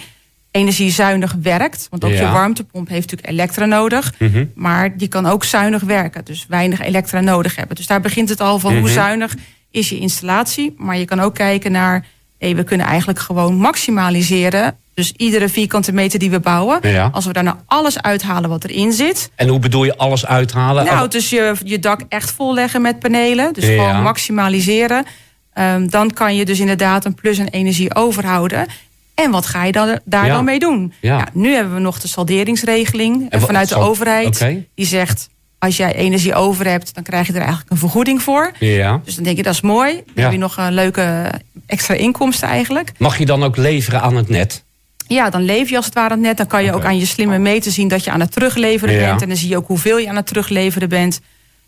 energiezuinig 0.52 1.36
werkt. 1.42 1.88
Want 1.90 2.04
ook 2.04 2.12
Ja. 2.12 2.22
je 2.26 2.32
warmtepomp 2.32 2.88
heeft 2.88 3.02
natuurlijk 3.12 3.30
elektra 3.40 3.66
nodig. 3.66 4.14
Mhm. 4.20 4.46
Maar 4.56 4.98
die 4.98 5.08
kan 5.08 5.26
ook 5.26 5.44
zuinig 5.44 5.82
werken. 5.82 6.26
Dus 6.26 6.46
weinig 6.50 6.82
elektra 6.82 7.20
nodig 7.20 7.56
hebben. 7.56 7.76
Dus 7.76 7.88
daar 7.88 8.02
begint 8.02 8.30
het 8.30 8.42
al 8.42 8.60
van 8.60 8.72
hoe 8.72 8.82
Mhm. 8.82 8.92
zuinig 8.94 9.36
is 9.72 9.90
je 9.90 10.00
installatie. 10.00 10.74
Maar 10.78 10.98
je 10.98 11.06
kan 11.06 11.20
ook 11.20 11.34
kijken 11.34 11.72
naar... 11.72 12.06
Hey, 12.40 12.56
we 12.56 12.64
kunnen 12.64 12.86
eigenlijk 12.88 13.20
gewoon 13.20 13.56
maximaliseren. 13.56 14.78
Dus 14.94 15.12
iedere 15.18 15.50
vierkante 15.50 15.92
meter 15.92 16.20
die 16.20 16.30
we 16.30 16.40
bouwen... 16.40 16.80
Ja. 16.82 17.10
als 17.12 17.26
we 17.26 17.34
daar 17.34 17.44
nou 17.44 17.58
alles 17.66 18.02
uithalen 18.02 18.50
wat 18.50 18.64
erin 18.64 18.92
zit... 18.94 19.32
En 19.36 19.48
hoe 19.48 19.60
bedoel 19.60 19.84
je 19.84 19.98
alles 19.98 20.26
uithalen? 20.26 20.86
Nou, 20.86 21.08
dus 21.10 21.30
je, 21.30 21.54
je 21.64 21.80
dak 21.80 22.02
echt 22.10 22.32
volleggen 22.32 22.82
met 22.82 23.00
panelen. 23.00 23.54
Dus 23.54 23.66
Ja. 23.66 23.70
gewoon 23.72 24.02
maximaliseren. 24.02 25.06
Ehm, 25.56 25.88
dan 25.88 26.12
kan 26.14 26.36
je 26.36 26.46
dus 26.46 26.60
inderdaad 26.60 27.06
een 27.06 27.14
plus 27.16 27.38
en 27.38 27.48
energie 27.50 27.96
overhouden. 27.96 28.66
En 29.14 29.32
wat 29.32 29.46
ga 29.46 29.64
je 29.64 29.72
dan, 29.72 30.00
daar 30.06 30.26
Ja. 30.26 30.34
dan 30.34 30.46
mee 30.46 30.60
doen? 30.60 30.94
Ja. 31.02 31.28
nu 31.34 31.54
hebben 31.54 31.74
we 31.74 31.80
nog 31.80 32.00
de 32.00 32.08
salderingsregeling 32.08 33.30
En 33.30 33.42
vanuit 33.42 33.70
de 33.70 33.76
overheid. 33.76 34.46
Die 34.76 34.86
zegt, 34.86 35.30
als 35.60 35.78
jij 35.78 35.96
energie 35.96 36.34
over 36.34 36.68
hebt, 36.68 36.94
dan 36.96 37.04
krijg 37.04 37.28
je 37.28 37.34
er 37.34 37.40
eigenlijk 37.40 37.72
een 37.72 37.78
vergoeding 37.78 38.22
voor. 38.22 38.52
ja. 38.60 39.02
Dus 39.06 39.16
dan 39.16 39.24
denk 39.24 39.38
je, 39.38 39.44
dat 39.44 39.54
is 39.54 39.62
mooi. 39.62 39.94
Dan 40.14 40.24
heb 40.24 40.32
je 40.32 40.38
nog 40.38 40.58
een 40.58 40.74
leuke 40.74 41.32
extra 41.66 41.94
inkomsten 41.94 42.48
eigenlijk. 42.48 42.92
Mag 42.98 43.18
je 43.18 43.26
dan 43.26 43.44
ook 43.44 43.58
leveren 43.58 44.02
aan 44.02 44.16
het 44.16 44.30
net? 44.30 44.64
Ja, 45.08 45.30
dan 45.30 45.42
leef 45.44 45.70
je 45.70 45.76
als 45.76 45.86
het 45.86 45.94
ware 45.94 46.10
aan 46.10 46.18
het 46.18 46.28
net. 46.28 46.38
Dan 46.38 46.48
kan 46.48 46.64
je 46.64 46.74
ook 46.74 46.84
aan 46.86 46.98
je 46.98 47.06
slimme 47.06 47.38
meter 47.38 47.72
zien 47.72 47.88
dat 47.88 48.04
je 48.04 48.12
aan 48.12 48.20
het 48.20 48.32
terugleveren 48.32 48.98
bent. 48.98 49.22
En 49.22 49.28
dan 49.28 49.38
zie 49.38 49.50
je 49.50 49.58
ook 49.58 49.68
hoeveel 49.68 49.98
je 49.98 50.10
aan 50.10 50.16
het 50.16 50.28
terugleveren 50.28 50.90
bent. 50.90 51.20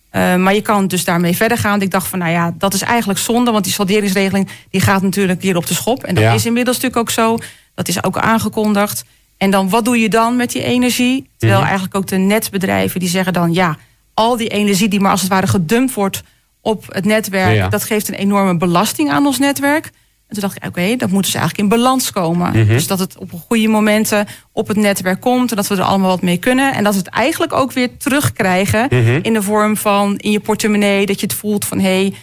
Eh, 0.09 0.35
maar 0.35 0.53
je 0.53 0.61
kan 0.61 0.87
dus 0.87 1.03
daarmee 1.05 1.35
verder 1.35 1.57
gaan. 1.57 1.81
Ik 1.81 1.91
dacht 1.91 2.07
van, 2.07 2.19
nou 2.19 2.31
ja, 2.31 2.53
dat 2.57 2.73
is 2.73 2.81
eigenlijk 2.81 3.19
zonde. 3.19 3.51
Want 3.51 3.63
die 3.63 3.73
salderingsregeling 3.73 4.49
die 4.69 4.81
gaat 4.81 5.01
natuurlijk 5.01 5.41
weer 5.41 5.55
op 5.57 5.65
de 5.67 5.73
schop. 5.73 6.03
En 6.03 6.15
dat 6.15 6.23
Ja. 6.23 6.33
is 6.33 6.45
inmiddels 6.45 6.75
natuurlijk 6.75 7.01
ook 7.01 7.13
zo. 7.15 7.37
Dat 7.75 7.87
is 7.87 8.03
ook 8.03 8.17
aangekondigd. 8.17 9.03
En 9.37 9.51
dan, 9.51 9.69
wat 9.69 9.85
doe 9.85 9.99
je 9.99 10.09
dan 10.09 10.35
met 10.35 10.51
die 10.51 10.63
energie? 10.63 11.29
Terwijl 11.37 11.59
Mhm. 11.59 11.67
eigenlijk 11.69 11.97
ook 11.97 12.07
de 12.07 12.17
netbedrijven 12.17 12.99
die 12.99 13.09
zeggen 13.09 13.33
dan... 13.33 13.53
ja, 13.53 13.77
al 14.13 14.37
die 14.37 14.47
energie 14.49 14.87
die 14.87 14.99
maar 14.99 15.11
als 15.11 15.21
het 15.21 15.29
ware 15.29 15.47
gedumpt 15.47 15.93
wordt 15.93 16.23
op 16.61 16.85
het 16.89 17.05
netwerk... 17.05 17.55
Ja. 17.55 17.69
dat 17.69 17.83
geeft 17.83 18.07
een 18.07 18.13
enorme 18.13 18.57
belasting 18.57 19.09
aan 19.11 19.25
ons 19.25 19.39
netwerk. 19.39 19.89
En 20.27 20.33
toen 20.33 20.41
dacht 20.41 20.55
ik, 20.55 20.65
oké, 20.65 20.95
dat 20.95 21.09
moet 21.09 21.23
dus 21.23 21.33
eigenlijk 21.33 21.63
in 21.63 21.77
balans 21.77 22.11
komen. 22.11 22.49
Mhm. 22.49 22.67
Dus 22.67 22.87
dat 22.87 22.99
het 22.99 23.17
op 23.17 23.31
goede 23.47 23.67
momenten 23.67 24.27
op 24.51 24.67
het 24.67 24.77
netwerk 24.77 25.21
komt... 25.21 25.49
en 25.49 25.55
dat 25.55 25.67
we 25.67 25.75
er 25.75 25.81
allemaal 25.81 26.09
wat 26.09 26.21
mee 26.21 26.37
kunnen. 26.37 26.73
En 26.73 26.83
dat 26.83 26.93
we 26.93 26.99
het 26.99 27.09
eigenlijk 27.09 27.53
ook 27.53 27.71
weer 27.71 27.97
terugkrijgen... 27.97 28.87
Mhm. 28.89 29.19
in 29.21 29.33
de 29.33 29.41
vorm 29.41 29.77
van 29.77 30.17
in 30.17 30.31
je 30.31 30.39
portemonnee... 30.39 31.05
dat 31.05 31.19
je 31.19 31.25
het 31.25 31.35
voelt 31.35 31.65
van, 31.65 31.79
hé, 31.79 32.01
hey, 32.01 32.13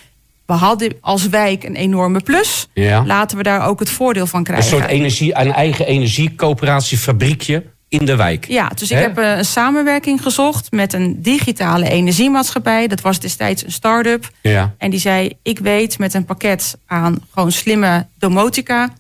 we 0.47 0.53
hadden 0.53 0.93
als 1.01 1.29
wijk 1.29 1.65
een 1.65 1.77
enorme 1.77 2.21
plus... 2.21 2.69
Ja. 2.75 3.05
laten 3.07 3.37
we 3.37 3.43
daar 3.43 3.67
ook 3.67 3.79
het 3.79 3.91
voordeel 3.91 4.27
van 4.27 4.39
Een 4.39 4.45
krijgen. 4.45 4.69
soort 4.69 4.87
energie, 4.87 5.39
een 5.39 5.53
eigen 5.53 5.87
energiecoöperatiefabriekje. 5.87 7.65
In 7.88 8.05
de 8.05 8.17
wijk. 8.17 8.47
Ja, 8.49 8.69
dus 8.69 8.91
ik 8.91 8.99
heb 8.99 9.19
eh, 9.19 9.37
een 9.37 9.45
samenwerking 9.45 10.23
gezocht 10.23 10.73
met 10.73 10.93
een 10.93 11.23
digitale 11.23 11.88
energiemaatschappij. 11.88 12.87
Dat 12.87 13.00
was 13.00 13.21
destijds 13.21 13.64
een 13.64 13.73
start-up. 13.73 14.31
Ja. 14.43 14.75
En 14.79 14.91
die 14.91 15.00
zei: 15.00 15.33
Ik 15.43 15.59
weet 15.59 15.99
met 15.99 16.14
een 16.14 16.25
pakket 16.25 16.76
aan 16.87 17.19
gewoon 17.35 17.53
slimme 17.53 18.07
domotica, 18.19 18.93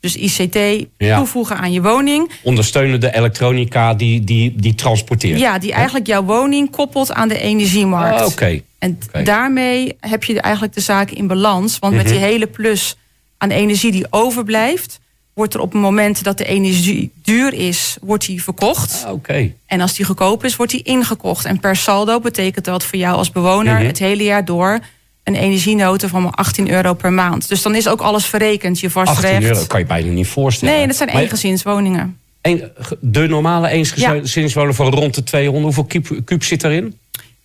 dus 0.00 0.16
ICT, 0.16 0.86
Ja. 0.98 1.16
toevoegen 1.16 1.56
aan 1.56 1.72
je 1.72 1.82
woning. 1.82 2.30
Ondersteunende 2.42 3.14
elektronica 3.14 3.94
die, 3.94 4.24
die, 4.24 4.52
die 4.56 4.74
transporteert. 4.74 5.38
Ja, 5.40 5.58
die 5.58 5.72
eigenlijk 5.72 6.06
jouw 6.06 6.22
woning 6.22 6.70
koppelt 6.70 7.12
aan 7.12 7.28
de 7.28 7.38
energiemarkt. 7.38 8.20
Ah, 8.20 8.26
Oké. 8.26 8.60
En 8.78 8.98
daarmee 9.24 9.96
heb 10.00 10.24
je 10.24 10.40
eigenlijk 10.40 10.74
de 10.74 10.80
zaak 10.80 11.10
in 11.10 11.26
balans. 11.26 11.78
Want 11.78 11.94
met 11.94 12.08
die 12.08 12.18
hele 12.18 12.46
plus 12.46 12.96
aan 13.38 13.50
energie 13.50 13.92
die 13.92 14.06
overblijft, 14.10 15.00
wordt 15.36 15.54
er 15.54 15.60
op 15.60 15.72
het 15.72 15.80
moment 15.80 16.24
dat 16.24 16.38
de 16.38 16.44
energie 16.44 17.10
duur 17.22 17.52
is, 17.54 17.96
wordt 18.00 18.26
die 18.26 18.42
verkocht. 18.42 19.02
Ah, 19.06 19.12
Oké. 19.12 19.52
En 19.66 19.80
als 19.80 19.94
die 19.94 20.04
goedkoop 20.04 20.44
is, 20.44 20.56
wordt 20.56 20.72
die 20.72 20.82
ingekocht. 20.82 21.44
En 21.44 21.60
per 21.60 21.76
saldo 21.76 22.20
betekent 22.20 22.64
dat 22.64 22.84
voor 22.84 22.98
jou 22.98 23.16
als 23.16 23.30
bewoner 23.30 23.74
Mhm. 23.74 23.86
het 23.86 23.98
hele 23.98 24.22
jaar 24.22 24.44
door 24.44 24.78
een 25.24 25.34
energienote 25.34 26.08
van 26.08 26.22
maar 26.22 26.32
18 26.32 26.70
euro 26.70 26.94
per 26.94 27.12
maand. 27.12 27.48
Dus 27.48 27.62
dan 27.62 27.74
is 27.74 27.88
ook 27.88 28.00
alles 28.00 28.26
verrekend, 28.26 28.80
je 28.80 28.86
18 28.86 29.04
vastrecht. 29.06 29.42
euro 29.42 29.64
kan 29.66 29.80
je 29.80 29.86
bijna 29.86 30.10
niet 30.12 30.26
voorstellen. 30.26 30.74
Nee, 30.74 30.86
dat 30.86 30.96
zijn 30.96 31.08
Maar 31.12 31.22
eengezinswoningen. 31.22 32.18
een- 32.42 32.62
de 33.00 33.26
normale 33.28 33.68
eensgezinswoning 33.68 34.74
van 34.76 34.88
rond 34.88 35.14
de 35.14 35.22
200, 35.24 35.74
hoeveel 35.74 36.00
kuub, 36.02 36.24
kuub 36.24 36.42
zit 36.42 36.64
erin? 36.64 36.98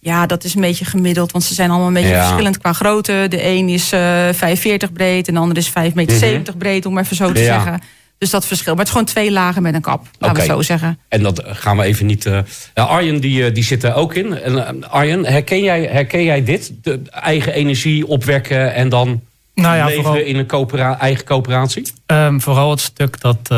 Ja, 0.03 0.25
dat 0.25 0.43
is 0.43 0.55
een 0.55 0.61
beetje 0.61 0.85
gemiddeld, 0.85 1.31
want 1.31 1.43
ze 1.43 1.53
zijn 1.53 1.69
allemaal 1.69 1.87
een 1.87 1.93
beetje 1.93 2.09
Ja. 2.09 2.21
verschillend 2.23 2.57
qua 2.57 2.73
grootte. 2.73 3.25
De 3.29 3.45
een 3.45 3.69
is 3.69 3.91
eh 3.91 4.29
5,40 4.33 4.93
breed 4.93 5.27
en 5.27 5.33
de 5.33 5.39
ander 5.39 5.57
is 5.57 5.69
5,70 5.69 5.93
meter 5.95 6.57
breed, 6.57 6.85
om 6.85 6.97
even 6.97 7.15
zo 7.15 7.25
te 7.25 7.31
Mhm. 7.31 7.41
Ja. 7.41 7.53
zeggen. 7.63 7.81
Dus 8.17 8.29
dat 8.29 8.45
verschil. 8.45 8.71
Maar 8.75 8.79
het 8.85 8.87
is 8.87 8.93
gewoon 8.99 9.13
twee 9.13 9.31
lagen 9.31 9.61
met 9.61 9.73
een 9.73 9.81
kap, 9.81 10.07
laten 10.19 10.35
we 10.35 10.41
het 10.43 10.51
zo 10.51 10.61
zeggen. 10.61 10.99
En 11.07 11.23
dat 11.23 11.41
gaan 11.45 11.77
we 11.77 11.83
even 11.83 12.05
niet. 12.05 12.25
eh 12.25 12.39
ja, 12.73 12.83
Arjen 12.83 13.19
die, 13.21 13.45
eh, 13.45 13.53
die 13.53 13.63
zit 13.63 13.83
er 13.83 13.93
ook 13.95 14.13
in. 14.13 14.37
En, 14.41 14.89
Arjen, 14.89 15.25
herken 15.25 15.61
jij, 15.63 15.83
herken 15.91 16.23
jij 16.23 16.43
dit? 16.43 16.71
De 16.81 17.01
eigen 17.09 17.53
energie 17.53 18.07
opwekken 18.07 18.73
en 18.73 18.89
dan 18.89 19.21
Nou 19.61 19.75
ja, 19.75 19.85
leveren 19.85 20.03
vooral, 20.05 20.21
in 20.23 20.35
een 20.35 20.45
coöpera- 20.47 20.99
eigen 20.99 21.25
coöperatie? 21.25 21.91
ehm, 22.05 22.39
vooral 22.39 22.69
het 22.69 22.79
stuk 22.79 23.21
dat, 23.21 23.37
eh, 23.47 23.57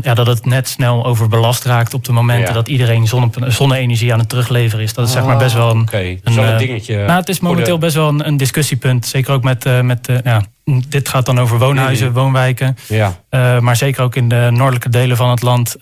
ja, 0.00 0.14
dat 0.14 0.26
het 0.26 0.44
net 0.46 0.68
snel 0.68 1.04
overbelast 1.06 1.64
raakt 1.64 1.94
op 1.94 2.04
de 2.04 2.12
momenten 2.12 2.46
Ja. 2.48 2.52
dat 2.52 2.68
iedereen 2.68 3.06
zonne, 3.06 3.28
zonne-energie 3.46 4.12
aan 4.12 4.18
het 4.18 4.28
terugleveren 4.28 4.84
is. 4.84 4.94
Dat 4.94 5.06
is 5.06 5.12
zeg 5.12 5.24
maar 5.24 5.36
best 5.36 5.54
wel 5.54 5.70
een, 5.70 5.80
Oké, 5.80 5.98
een, 5.98 6.32
zo'n 6.32 6.44
eh, 6.44 6.58
dingetje. 6.58 6.96
Nou, 6.96 7.10
het 7.20 7.28
is 7.28 7.38
de- 7.38 7.44
momenteel 7.44 7.78
best 7.78 7.94
wel 7.94 8.08
een, 8.08 8.26
een 8.26 8.36
discussiepunt. 8.36 9.06
Zeker 9.06 9.32
ook 9.32 9.42
met, 9.42 9.66
eh, 9.66 9.80
met 9.80 10.08
ja, 10.24 10.42
dit 10.88 11.08
gaat 11.08 11.26
dan 11.26 11.40
over 11.40 11.58
woonhuizen, 11.58 12.06
Mhm. 12.10 12.18
woonwijken. 12.18 12.76
Ja, 12.88 13.16
maar 13.60 13.76
zeker 13.76 14.02
ook 14.02 14.16
in 14.16 14.28
de 14.28 14.48
noordelijke 14.52 14.88
delen 14.88 15.16
van 15.16 15.30
het 15.30 15.42
land 15.42 15.76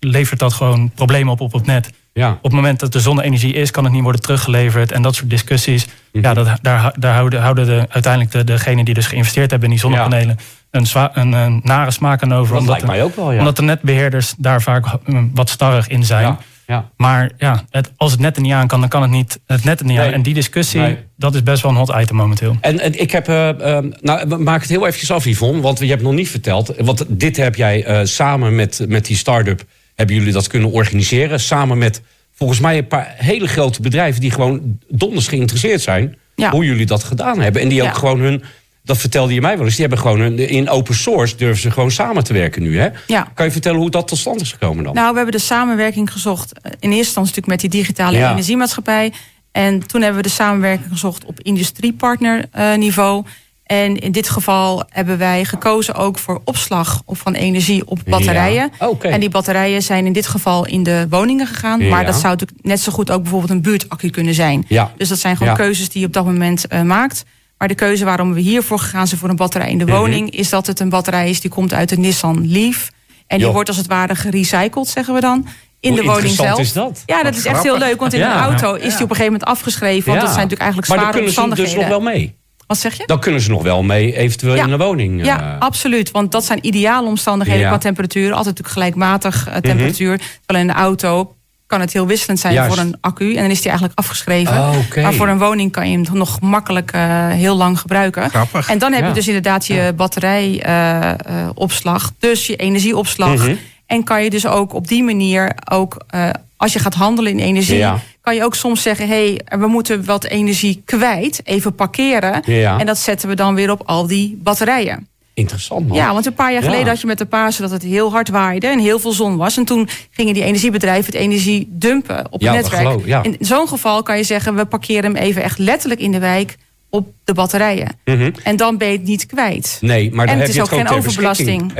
levert 0.00 0.38
dat 0.40 0.52
gewoon 0.52 0.90
problemen 0.94 1.32
op 1.32 1.40
op 1.40 1.52
het 1.52 1.66
net. 1.66 1.90
Ja. 2.14 2.30
Op 2.30 2.42
het 2.42 2.52
moment 2.52 2.80
dat 2.80 2.94
er 2.94 3.00
zonne-energie 3.00 3.52
is, 3.52 3.70
kan 3.70 3.84
het 3.84 3.92
niet 3.92 4.02
worden 4.02 4.20
teruggeleverd. 4.20 4.92
En 4.92 5.02
dat 5.02 5.14
soort 5.14 5.30
discussies, 5.30 5.86
Mhm. 6.12 6.24
ja, 6.24 6.34
dat, 6.34 6.48
daar, 6.62 6.94
daar 6.98 7.14
houden, 7.14 7.40
houden 7.42 7.66
de, 7.66 7.86
uiteindelijk 7.88 8.32
de, 8.32 8.44
degenen 8.44 8.84
die 8.84 8.94
dus 8.94 9.06
geïnvesteerd 9.06 9.50
hebben 9.50 9.68
in 9.68 9.74
die 9.74 9.84
zonnepanelen 9.84 10.38
een, 10.70 10.86
een, 11.12 11.32
een 11.32 11.60
nare 11.64 11.90
smaak 11.90 12.22
aan 12.22 12.34
over. 12.34 12.52
Dat 12.52 12.60
omdat, 12.60 12.74
lijkt 12.74 12.86
mij 12.86 13.02
ook 13.02 13.16
wel, 13.16 13.32
ja. 13.32 13.38
omdat 13.38 13.56
de 13.56 13.62
netbeheerders 13.62 14.34
daar 14.38 14.62
vaak 14.62 14.86
eh, 14.86 15.18
wat 15.34 15.48
starrig 15.50 15.88
in 15.88 16.04
zijn. 16.04 16.22
ja, 16.26 16.38
ja. 16.66 16.90
Maar 16.96 17.30
ja, 17.38 17.64
het, 17.70 17.92
als 17.96 18.10
het 18.10 18.20
net 18.20 18.36
er 18.36 18.42
niet 18.42 18.52
aan 18.52 18.66
kan, 18.66 18.80
dan 18.80 18.88
kan 18.88 19.02
het 19.02 19.10
niet 19.10 19.40
het 19.46 19.64
net 19.64 19.80
er 19.80 19.86
niet 19.86 19.96
Nee. 19.96 20.06
aan. 20.06 20.12
En 20.12 20.22
die 20.22 20.34
discussie, 20.34 20.80
Nee. 20.80 20.98
dat 21.16 21.34
is 21.34 21.42
best 21.42 21.62
wel 21.62 21.70
een 21.70 21.76
hot 21.78 21.94
item 22.00 22.16
momenteel. 22.16 22.56
En, 22.60 22.80
en 22.80 23.00
ik 23.00 23.10
heb, 23.10 23.28
eh, 23.28 23.78
nou, 24.00 24.26
maken 24.26 24.60
het 24.60 24.68
heel 24.68 24.86
eventjes 24.86 25.10
af, 25.10 25.24
Yvonne, 25.24 25.60
want 25.60 25.78
je 25.78 25.86
hebt 25.86 26.02
nog 26.02 26.12
niet 26.12 26.28
verteld. 26.30 26.72
Want 26.78 27.04
dit 27.08 27.36
heb 27.36 27.54
jij 27.54 27.84
eh, 27.84 28.00
samen 28.04 28.54
met, 28.54 28.84
met 28.88 29.06
die 29.06 29.16
start-up, 29.16 29.62
hebben 29.94 30.16
jullie 30.16 30.32
dat 30.32 30.46
kunnen 30.46 30.70
organiseren. 30.70 31.40
Samen 31.40 31.78
met 31.78 32.02
volgens 32.32 32.60
mij 32.60 32.78
een 32.78 32.86
paar 32.86 33.14
hele 33.16 33.48
grote 33.48 33.80
bedrijven 33.82 34.20
die 34.20 34.30
gewoon 34.30 34.78
donders 34.88 35.26
geïnteresseerd 35.28 35.80
zijn. 35.80 36.16
Ja. 36.34 36.50
Hoe 36.50 36.64
jullie 36.64 36.86
dat 36.86 37.04
gedaan 37.04 37.40
hebben. 37.40 37.62
En 37.62 37.68
die 37.68 37.80
ook 37.82 37.88
Ja. 37.88 37.94
gewoon 37.94 38.20
hun, 38.20 38.42
dat 38.82 38.98
vertelde 38.98 39.34
je 39.34 39.40
mij 39.40 39.56
wel 39.56 39.64
eens, 39.64 39.76
die 39.76 39.86
hebben 39.86 40.02
gewoon 40.04 40.20
hun, 40.20 40.38
in 40.38 40.68
open 40.68 40.94
source 40.94 41.36
durven 41.36 41.60
ze 41.62 41.70
gewoon 41.70 41.90
samen 41.90 42.24
te 42.24 42.32
werken 42.32 42.62
nu. 42.62 42.78
Hè? 42.78 42.88
Ja. 43.06 43.30
Kan 43.34 43.46
je 43.46 43.52
vertellen 43.52 43.78
hoe 43.78 43.90
dat 43.90 44.08
tot 44.08 44.18
stand 44.18 44.40
is 44.40 44.52
gekomen 44.52 44.84
dan? 44.84 44.94
Nou, 44.94 45.10
we 45.10 45.16
hebben 45.16 45.34
de 45.34 45.44
samenwerking 45.44 46.12
gezocht. 46.12 46.52
eh, 46.52 46.62
In 46.64 46.72
eerste 46.72 46.96
instantie 46.96 47.20
natuurlijk 47.34 47.46
met 47.46 47.60
die 47.60 47.80
digitale 47.80 48.16
energiemaatschappij. 48.18 49.12
En 49.52 49.86
toen 49.86 50.00
hebben 50.02 50.22
we 50.22 50.28
de 50.28 50.34
samenwerking 50.34 50.88
gezocht 50.90 51.24
op 51.24 51.40
industriepartner 51.42 52.44
niveau. 52.76 53.24
En 53.64 53.96
in 53.96 54.12
dit 54.12 54.28
geval 54.28 54.84
hebben 54.88 55.18
wij 55.18 55.44
gekozen 55.44 55.94
ook 55.94 56.18
voor 56.18 56.40
opslag 56.44 57.02
op 57.04 57.18
van 57.18 57.34
energie 57.34 57.86
op 57.86 57.98
batterijen. 58.06 58.70
Ja. 58.78 58.86
Oké. 58.88 59.08
En 59.08 59.20
die 59.20 59.28
batterijen 59.28 59.82
zijn 59.82 60.06
in 60.06 60.12
dit 60.12 60.26
geval 60.26 60.66
in 60.66 60.82
de 60.82 61.06
woningen 61.10 61.46
gegaan. 61.46 61.80
Ja. 61.80 61.88
Maar 61.90 62.04
dat 62.06 62.14
zou 62.14 62.26
natuurlijk 62.28 62.58
net 62.64 62.80
zo 62.80 62.92
goed 62.92 63.10
ook 63.10 63.20
bijvoorbeeld 63.22 63.50
een 63.50 63.62
buurtaccu 63.62 64.10
kunnen 64.10 64.34
zijn. 64.34 64.64
Ja. 64.68 64.92
Dus 64.96 65.08
dat 65.08 65.18
zijn 65.18 65.36
gewoon 65.36 65.56
keuzes 65.56 65.88
die 65.88 66.00
je 66.00 66.06
op 66.06 66.12
dat 66.12 66.24
moment 66.24 66.66
eh, 66.66 66.82
maakt. 66.82 67.24
Maar 67.58 67.68
de 67.68 67.74
keuze 67.74 68.04
waarom 68.04 68.34
we 68.34 68.40
hiervoor 68.40 68.78
gegaan 68.78 69.06
zijn 69.06 69.20
voor 69.20 69.28
een 69.28 69.36
batterij 69.36 69.70
in 69.70 69.78
de 69.78 69.84
Mhm. 69.84 69.96
woning... 69.96 70.30
is 70.30 70.48
dat 70.48 70.66
het 70.66 70.80
een 70.80 70.88
batterij 70.88 71.30
is 71.30 71.40
die 71.40 71.50
komt 71.50 71.72
uit 71.74 71.88
de 71.88 71.96
Nissan 71.98 72.50
Leaf. 72.50 72.90
En 73.26 73.38
die 73.38 73.46
wordt 73.48 73.68
als 73.68 73.76
het 73.78 73.86
ware 73.86 74.14
gerecycled, 74.14 74.88
zeggen 74.88 75.14
we 75.14 75.20
dan. 75.20 75.46
In 75.80 75.90
Hoe 75.92 76.00
de 76.00 76.06
woning 76.06 76.34
zelf. 76.34 76.58
is 76.58 76.72
dat? 76.72 77.02
Ja, 77.06 77.14
dat 77.16 77.24
Wat 77.24 77.34
is 77.34 77.44
echt 77.44 77.62
heel 77.62 77.78
leuk. 77.78 78.00
Want 78.00 78.12
in 78.12 78.18
Ja. 78.18 78.34
een 78.36 78.42
auto 78.42 78.74
is 78.74 78.80
die 78.80 78.88
op 79.04 79.10
een 79.10 79.16
gegeven 79.16 79.24
moment 79.24 79.44
afgeschreven. 79.44 80.04
Want 80.08 80.20
Ja. 80.20 80.24
dat 80.26 80.34
zijn 80.34 80.48
natuurlijk 80.48 80.60
eigenlijk 80.60 80.88
maar 80.88 80.98
dan 80.98 81.06
zware 81.06 81.24
kunnen 81.24 81.34
ze 81.34 81.40
dus 81.40 81.48
omstandigheden. 81.50 81.90
nog 81.90 82.04
wel 82.04 82.12
mee. 82.12 82.34
Wat 82.66 82.78
zeg 82.78 82.94
je? 82.96 83.02
Dan 83.06 83.20
kunnen 83.20 83.40
ze 83.40 83.50
nog 83.50 83.62
wel 83.62 83.82
mee, 83.82 84.16
eventueel 84.16 84.54
Ja. 84.54 84.62
in 84.64 84.70
de 84.70 84.76
woning. 84.76 85.20
eh. 85.20 85.26
Ja, 85.26 85.56
absoluut. 85.58 86.10
Want 86.10 86.32
dat 86.32 86.44
zijn 86.44 86.58
ideale 86.66 87.06
omstandigheden 87.08 87.60
Ja. 87.62 87.68
Mhm. 87.68 87.76
qua 87.78 87.86
temperatuur. 87.88 88.28
Altijd 88.32 88.44
natuurlijk 88.46 88.74
gelijkmatig 88.74 89.48
eh, 89.48 89.56
temperatuur. 89.56 90.20
Terwijl 90.46 90.66
in 90.68 90.72
de 90.74 90.78
auto 90.80 91.34
kan 91.66 91.80
het 91.80 91.92
heel 91.92 92.06
wisselend 92.06 92.40
zijn 92.40 92.54
Juist. 92.54 92.74
voor 92.74 92.84
een 92.84 92.96
accu. 93.00 93.34
En 93.34 93.42
dan 93.42 93.50
is 93.50 93.56
die 93.60 93.68
eigenlijk 93.68 93.98
afgeschreven. 93.98 94.56
Oh, 94.58 94.76
oké. 94.86 95.02
Maar 95.02 95.14
voor 95.14 95.28
een 95.28 95.38
woning 95.38 95.72
kan 95.72 95.90
je 95.90 95.98
hem 95.98 96.06
nog 96.18 96.40
makkelijk 96.40 96.90
eh, 96.92 97.28
heel 97.28 97.56
lang 97.56 97.80
gebruiken. 97.80 98.30
Grappig. 98.30 98.68
En 98.70 98.78
dan 98.78 98.92
heb 98.92 99.02
Ja. 99.02 99.08
je 99.08 99.14
dus 99.14 99.26
inderdaad 99.26 99.66
je 99.66 99.92
batterijopslag. 99.96 102.12
dus 102.18 102.46
je 102.46 102.56
energieopslag. 102.56 103.36
Mhm. 103.36 103.54
En 103.86 104.04
kan 104.04 104.22
je 104.24 104.30
dus 104.30 104.46
ook 104.46 104.72
op 104.74 104.88
die 104.88 105.02
manier 105.02 105.52
ook... 105.70 105.96
eh, 106.08 106.28
als 106.56 106.72
je 106.72 106.78
gaat 106.78 106.94
handelen 106.94 107.32
in 107.32 107.38
energie... 107.38 107.84
Kan 108.24 108.34
je 108.34 108.44
ook 108.44 108.54
soms 108.54 108.82
zeggen... 108.82 109.08
hé, 109.08 109.34
hey, 109.44 109.58
we 109.58 109.66
moeten 109.66 110.04
wat 110.04 110.24
energie 110.24 110.82
kwijt. 110.84 111.40
Even 111.44 111.74
parkeren. 111.74 112.42
Ja. 112.46 112.78
En 112.78 112.86
dat 112.86 112.98
zetten 112.98 113.28
we 113.28 113.34
dan 113.34 113.54
weer 113.54 113.70
op 113.70 113.82
al 113.84 114.06
die 114.06 114.38
batterijen. 114.42 115.08
Interessant 115.34 115.88
man. 115.88 115.96
Ja, 115.96 116.12
want 116.12 116.26
een 116.26 116.34
paar 116.34 116.52
jaar 116.52 116.62
Ja. 116.62 116.68
geleden 116.68 116.88
had 116.88 117.00
je 117.00 117.06
met 117.06 117.18
de 117.18 117.26
Pasen 117.26 117.62
dat 117.62 117.70
het 117.70 117.82
heel 117.82 118.10
hard 118.10 118.28
waaide 118.28 118.66
en 118.66 118.78
heel 118.78 118.98
veel 118.98 119.12
zon 119.12 119.36
was. 119.36 119.56
En 119.56 119.64
toen 119.64 119.88
gingen 120.10 120.34
die 120.34 120.42
energiebedrijven 120.44 121.12
het 121.12 121.14
energie 121.22 121.66
dumpen 121.70 122.26
op 122.32 122.40
Ja, 122.40 122.52
het 122.52 122.62
netwerk. 122.62 122.82
geloof 122.86 123.06
ja. 123.06 123.22
In 123.22 123.36
zo'n 123.40 123.68
geval 123.68 124.02
kan 124.02 124.16
je 124.16 124.22
zeggen, 124.24 124.54
we 124.56 124.64
parkeren 124.64 125.04
hem 125.14 125.16
even 125.16 125.42
echt 125.42 125.58
letterlijk 125.58 126.00
in 126.00 126.12
de 126.12 126.18
wijk 126.18 126.56
op 126.90 127.08
de 127.24 127.32
batterijen. 127.34 127.88
Mhm. 128.04 128.30
En 128.42 128.56
dan 128.56 128.78
ben 128.78 128.88
je 128.88 128.96
het 128.96 129.06
niet 129.06 129.26
kwijt. 129.26 129.78
Nee, 129.80 130.10
maar 130.12 130.26
dan 130.26 130.34
En 130.34 130.40
heb 130.40 130.40
het 130.40 130.56
is 130.56 130.62
het 130.62 130.72
ook 130.72 130.78
geen 130.78 130.96
overbelasting. 130.98 131.72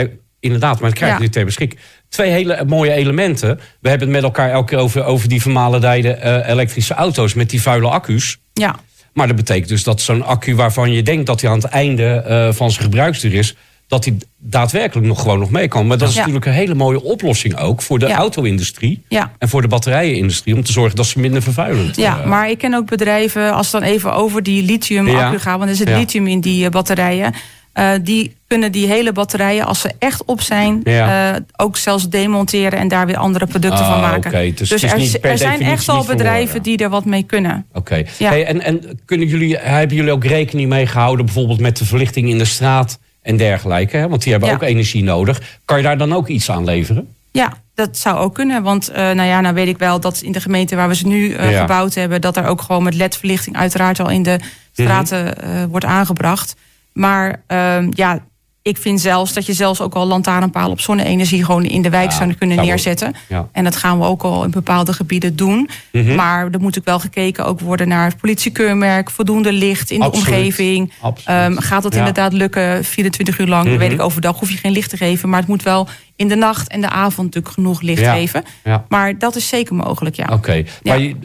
Inderdaad, 0.45 0.81
maar 0.81 0.89
het 0.91 0.99
krijg 0.99 1.13
je 1.13 1.19
Ja. 1.19 1.25
nu 1.25 1.31
ter 1.31 1.45
beschikking. 1.45 1.81
Twee 2.09 2.31
hele 2.31 2.65
mooie 2.67 2.93
elementen. 2.93 3.61
We 3.81 3.89
hebben 3.89 4.07
het 4.09 4.17
met 4.17 4.25
elkaar 4.25 4.51
elke 4.51 4.67
keer 4.71 4.79
over, 4.79 5.05
over 5.05 5.29
die 5.29 5.41
vermalendijde 5.43 6.13
eh, 6.13 6.49
elektrische 6.49 6.95
auto's 6.95 7.35
met 7.35 7.51
die 7.51 7.63
vuile 7.63 7.89
accu's. 7.89 8.39
Ja, 8.53 8.77
Maar 9.13 9.27
dat 9.27 9.37
betekent 9.37 9.69
dus 9.69 9.83
dat 9.85 10.01
zo'n 10.01 10.23
accu 10.25 10.55
waarvan 10.55 10.93
je 10.93 11.03
denkt 11.03 11.27
dat 11.27 11.41
hij 11.41 11.51
aan 11.51 11.57
het 11.57 11.65
einde 11.65 12.05
eh, 12.15 12.53
van 12.53 12.71
zijn 12.71 12.85
gebruiksduur 12.85 13.35
is, 13.35 13.57
dat 13.89 14.05
hij 14.05 14.17
daadwerkelijk 14.39 15.07
nog 15.07 15.21
gewoon 15.21 15.39
nog 15.39 15.51
mee 15.51 15.69
kan. 15.69 15.87
Maar 15.87 15.99
dat 15.99 16.09
is 16.09 16.15
Ja. 16.15 16.21
natuurlijk 16.21 16.47
een 16.47 16.53
hele 16.53 16.75
mooie 16.75 17.03
oplossing 17.03 17.57
ook 17.59 17.83
voor 17.83 17.99
de 17.99 18.07
Ja. 18.07 18.17
auto-industrie 18.17 19.05
ja. 19.09 19.33
en 19.39 19.49
voor 19.49 19.63
de 19.63 19.69
batterijenindustrie 19.69 20.55
om 20.55 20.63
te 20.65 20.73
zorgen 20.73 20.97
dat 20.97 21.07
ze 21.07 21.21
minder 21.21 21.43
vervuilend 21.43 21.97
Ja, 21.97 22.21
eh, 22.21 22.27
maar 22.27 22.51
ik 22.51 22.59
ken 22.59 22.75
ook 22.75 22.87
bedrijven, 22.87 23.53
als 23.53 23.73
het 23.73 23.81
dan 23.83 23.91
even 23.91 24.13
over 24.15 24.43
die 24.43 24.63
lithium-accu 24.63 25.17
Ja. 25.33 25.39
gaat, 25.39 25.59
want 25.59 25.71
er 25.71 25.77
zit 25.77 25.89
lithium 25.89 26.27
in 26.27 26.41
die 26.41 26.69
batterijen. 26.71 27.35
Eh, 27.75 27.91
die 28.03 28.35
kunnen 28.47 28.73
die 28.73 28.87
hele 28.87 29.13
batterijen, 29.13 29.67
als 29.67 29.81
ze 29.81 29.91
echt 29.99 30.25
op 30.25 30.41
zijn, 30.41 30.81
Ja. 30.85 31.35
eh, 31.35 31.41
ook 31.57 31.77
zelfs 31.77 32.09
demonteren 32.09 32.79
en 32.79 32.89
daar 32.89 33.07
weer 33.07 33.17
andere 33.17 33.47
producten 33.47 33.85
Ah, 33.85 33.91
van 33.91 34.01
maken. 34.01 34.31
oké. 34.31 34.53
Dus 34.55 34.73
is 34.73 34.83
er, 34.83 35.21
er 35.31 35.39
zijn 35.39 35.61
echt 35.63 35.89
al 35.89 36.05
bedrijven 36.05 36.47
verloren. 36.47 36.63
die 36.63 36.79
er 36.79 36.89
wat 36.91 37.05
mee 37.05 37.23
kunnen. 37.23 37.67
Oké. 37.73 38.03
Ja. 38.19 38.29
Hey, 38.29 38.47
en, 38.47 38.61
en 38.63 39.01
kunnen 39.05 39.27
jullie, 39.29 39.57
hebben 39.57 39.97
jullie 39.97 40.13
ook 40.13 40.25
rekening 40.25 40.69
mee 40.69 40.87
gehouden, 40.87 41.25
bijvoorbeeld 41.25 41.61
met 41.61 41.77
de 41.77 41.85
verlichting 41.85 42.29
in 42.29 42.39
de 42.39 42.45
straat 42.45 42.99
en 43.23 43.37
dergelijke? 43.37 43.97
Hè? 43.97 44.09
Want 44.09 44.23
die 44.23 44.33
hebben 44.33 44.49
Ja. 44.51 44.55
ook 44.55 44.63
energie 44.63 45.03
nodig. 45.03 45.41
Kan 45.65 45.77
je 45.77 45.83
daar 45.83 45.99
dan 45.99 46.13
ook 46.13 46.29
iets 46.29 46.51
aan 46.51 46.65
leveren? 46.65 47.09
Ja, 47.33 47.53
dat 47.75 47.97
zou 47.99 48.17
ook 48.19 48.35
kunnen. 48.35 48.63
Want 48.63 48.89
eh, 48.89 48.97
nou 49.03 49.23
ja, 49.29 49.41
nou 49.41 49.55
weet 49.55 49.69
ik 49.69 49.79
wel 49.79 50.01
dat 50.01 50.21
in 50.21 50.33
de 50.33 50.41
gemeente 50.41 50.77
waar 50.77 50.89
we 50.89 50.95
ze 50.95 51.07
nu 51.07 51.31
Ja. 51.31 51.61
gebouwd 51.61 51.95
hebben, 51.95 52.21
dat 52.21 52.37
er 52.37 52.47
ook 52.47 52.63
gewoon 52.63 52.83
met 52.83 52.95
LED-verlichting 52.95 53.57
uiteraard 53.57 54.01
al 54.01 54.11
in 54.11 54.23
de 54.23 54.39
Mhm. 54.41 54.43
straten 54.73 55.35
wordt 55.71 55.85
aangebracht. 55.87 56.55
Maar 56.95 57.43
ehm, 57.47 57.91
ja, 57.95 58.19
ik 58.63 58.77
vind 58.77 59.01
zelfs 59.01 59.33
dat 59.33 59.47
je 59.47 59.53
zelfs 59.53 59.81
ook 59.81 59.95
al 59.95 60.07
lantaarnpalen 60.07 60.71
op 60.71 60.81
zonne-energie 60.81 61.45
gewoon 61.45 61.65
in 61.65 61.83
de 61.83 61.91
wijk 61.91 62.11
Ja, 62.11 62.17
zou 62.17 62.33
kunnen 62.35 62.57
neerzetten. 62.57 63.15
Ja. 63.29 63.49
En 63.53 63.65
dat 63.65 63.77
gaan 63.77 63.99
we 63.99 64.05
ook 64.05 64.23
al 64.23 64.45
in 64.45 64.51
bepaalde 64.51 64.93
gebieden 64.93 65.37
doen. 65.37 65.69
Mhm. 65.93 66.15
Maar 66.15 66.49
er 66.51 66.61
moet 66.61 66.79
ook 66.79 66.85
wel 66.85 66.99
gekeken 67.01 67.45
ook 67.47 67.61
worden 67.61 67.89
naar 67.89 68.05
het 68.09 68.17
politiekeurmerk, 68.21 69.11
voldoende 69.11 69.53
licht 69.53 69.91
in 69.91 70.01
de 70.01 70.11
omgeving. 70.13 70.93
Ehm, 71.25 71.57
gaat 71.57 71.83
dat 71.83 71.93
Ja. 71.93 71.99
inderdaad 71.99 72.33
lukken 72.33 72.85
24 72.85 73.39
uur 73.39 73.47
lang? 73.47 73.67
Mhm. 73.69 73.79
Weet 73.79 73.93
ik, 73.93 74.01
overdag 74.01 74.39
hoef 74.39 74.51
je 74.51 74.57
geen 74.57 74.73
licht 74.73 74.91
te 74.91 74.97
geven. 74.97 75.29
Maar 75.29 75.39
het 75.41 75.49
moet 75.49 75.63
wel 75.63 75.89
in 76.17 76.29
de 76.29 76.37
nacht 76.37 76.69
en 76.69 76.81
de 76.81 76.89
avond 76.91 77.27
natuurlijk 77.27 77.55
genoeg 77.55 77.81
licht 77.81 78.01
Ja. 78.01 78.15
geven. 78.15 78.43
Ja. 78.65 78.85
Maar 78.89 79.19
dat 79.19 79.37
is 79.37 79.49
zeker 79.49 79.75
mogelijk, 79.75 80.17
ja. 80.17 80.29
Oké, 80.33 80.53
Ja. 80.53 80.63
maar 80.83 80.99
je- 81.01 81.17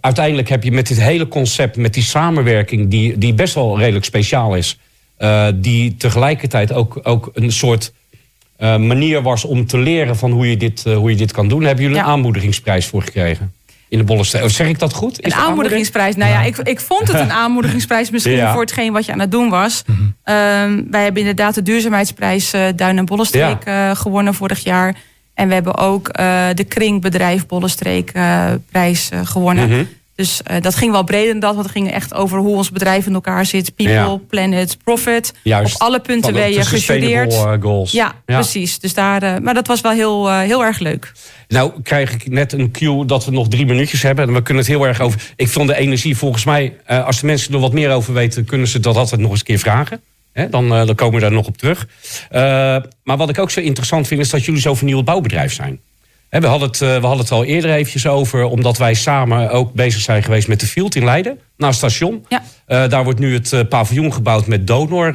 uiteindelijk 0.00 0.48
heb 0.48 0.62
je 0.64 0.72
met 0.72 0.86
dit 0.88 1.00
hele 1.00 1.28
concept, 1.28 1.76
met 1.76 1.94
die 1.94 2.02
samenwerking, 2.02 2.90
die, 2.90 3.18
die 3.18 3.34
best 3.34 3.54
wel 3.54 3.78
redelijk 3.78 4.04
speciaal 4.04 4.56
is, 4.56 4.78
eh, 5.22 5.46
die 5.54 5.96
tegelijkertijd 5.96 6.72
ook, 6.72 7.00
ook 7.02 7.30
een 7.34 7.52
soort 7.52 7.92
eh, 8.56 8.76
manier 8.76 9.22
was 9.22 9.44
om 9.44 9.66
te 9.66 9.78
leren 9.78 10.16
van 10.16 10.30
hoe 10.30 10.50
je 10.50 10.56
dit, 10.56 10.86
eh, 10.86 10.96
hoe 10.96 11.10
je 11.10 11.16
dit 11.16 11.32
kan 11.32 11.48
doen, 11.48 11.62
hebben 11.62 11.82
jullie 11.82 11.98
Ja. 11.98 12.04
een 12.04 12.10
aanmoedigingsprijs 12.10 12.86
voor 12.86 13.02
gekregen? 13.02 13.52
In 13.88 13.98
de 13.98 14.04
Bollensteen. 14.04 14.42
Of 14.42 14.50
zeg 14.50 14.68
ik 14.68 14.78
dat 14.78 14.92
goed? 14.92 15.20
Is 15.20 15.32
Een 15.32 15.38
aanmoedigingsprijs. 15.38 16.16
Nou 16.16 16.30
ja, 16.30 16.42
ik, 16.42 16.56
ik 16.56 16.80
vond 16.80 17.08
het 17.08 17.20
een 17.20 17.32
aanmoedigingsprijs 17.42 18.10
misschien 18.10 18.32
Ja. 18.36 18.52
voor 18.52 18.60
hetgeen 18.60 18.92
wat 18.92 19.04
je 19.06 19.12
aan 19.12 19.20
het 19.20 19.30
doen 19.30 19.48
was. 19.50 19.82
Ehm, 20.24 20.82
wij 20.90 21.02
hebben 21.02 21.20
inderdaad 21.20 21.54
de 21.54 21.62
duurzaamheidsprijs 21.62 22.50
Duin 22.76 22.98
en 22.98 23.04
Bollenstreek 23.04 23.64
eh, 23.64 23.90
gewonnen 23.94 24.34
vorig 24.34 24.64
jaar. 24.64 24.96
En 25.34 25.48
we 25.48 25.54
hebben 25.54 25.76
ook 25.78 26.12
de 26.54 26.64
Kringbedrijf 26.68 27.46
Bollenstreek 27.46 28.10
eh, 28.10 28.44
prijs 28.70 29.08
gewonnen. 29.24 29.68
Mhm. 29.68 29.84
Dus 30.22 30.42
eh, 30.42 30.60
dat 30.60 30.74
ging 30.74 30.92
wel 30.92 31.02
breder 31.04 31.30
dan 31.32 31.40
dat, 31.40 31.54
want 31.54 31.62
het 31.66 31.76
ging 31.76 31.90
echt 31.92 32.14
over 32.14 32.38
hoe 32.38 32.56
ons 32.56 32.70
bedrijf 32.70 33.06
in 33.06 33.14
elkaar 33.14 33.46
zit. 33.46 33.74
People, 33.74 33.94
Ja. 33.94 34.20
planet, 34.28 34.76
profit. 34.84 35.32
Juist. 35.42 35.74
Op 35.74 35.80
alle 35.80 36.00
punten 36.00 36.32
ben 36.32 36.52
je 36.52 36.64
gejureerd. 36.64 37.32
eh, 37.32 37.52
goals. 37.60 37.92
Ja, 37.92 38.12
precies. 38.24 38.78
Dus 38.78 38.94
daar, 38.94 39.22
eh, 39.22 39.38
maar 39.38 39.54
dat 39.54 39.66
was 39.66 39.80
wel 39.80 39.92
heel, 39.92 40.30
heel 40.32 40.64
erg 40.64 40.78
leuk. 40.78 41.12
Nou 41.48 41.72
krijg 41.82 42.12
ik 42.12 42.30
net 42.30 42.52
een 42.52 42.70
cue 42.70 43.04
dat 43.04 43.24
we 43.24 43.30
nog 43.30 43.48
drie 43.48 43.66
minuutjes 43.66 44.02
hebben. 44.02 44.26
En 44.28 44.34
we 44.34 44.42
kunnen 44.42 44.62
het 44.62 44.72
heel 44.72 44.86
erg 44.86 45.00
over... 45.00 45.20
Ik 45.36 45.48
vond 45.48 45.68
de 45.68 45.76
energie 45.76 46.16
volgens 46.16 46.44
mij... 46.44 46.76
als 46.86 47.20
de 47.20 47.26
mensen 47.26 47.54
er 47.54 47.60
wat 47.60 47.72
meer 47.72 47.90
over 47.90 48.14
weten... 48.14 48.44
kunnen 48.44 48.66
ze 48.66 48.80
dat 48.80 48.96
altijd 48.96 49.20
nog 49.20 49.30
eens 49.30 49.38
een 49.38 49.46
keer 49.46 49.58
vragen. 49.58 50.00
Hè, 50.32 50.48
dan, 50.48 50.68
dan 50.68 50.94
komen 50.94 51.14
we 51.14 51.20
daar 51.20 51.32
nog 51.32 51.46
op 51.46 51.56
terug. 51.56 51.86
Maar 53.04 53.16
wat 53.16 53.28
ik 53.28 53.38
ook 53.38 53.50
zo 53.50 53.60
interessant 53.60 54.06
vind... 54.06 54.20
is 54.20 54.30
dat 54.30 54.44
jullie 54.44 54.60
zo'n 54.60 54.76
vernieuwd 54.76 55.04
bouwbedrijf 55.04 55.52
zijn. 55.52 55.80
We, 56.40 56.46
hadden 56.46 56.68
het, 56.68 56.80
eh, 56.80 56.88
we 56.88 57.06
hadden 57.06 57.18
het 57.18 57.30
al 57.30 57.44
eerder 57.44 57.70
eventjes 57.70 58.06
over... 58.06 58.44
omdat 58.44 58.78
wij 58.78 58.94
samen 58.94 59.50
ook 59.50 59.72
bezig 59.72 60.00
zijn 60.00 60.22
geweest 60.22 60.48
met 60.48 60.60
de 60.60 60.66
Field 60.66 60.94
in 60.94 61.04
Leiden. 61.04 61.38
Naast 61.56 61.80
het 61.80 61.90
station. 61.90 62.24
Ja. 62.28 62.42
Eh, 62.66 62.88
daar 62.88 63.04
wordt 63.04 63.18
nu 63.18 63.34
het 63.34 63.52
eh, 63.52 63.60
paviljoen 63.68 64.12
gebouwd 64.12 64.46
met 64.46 64.66
donor, 64.66 65.12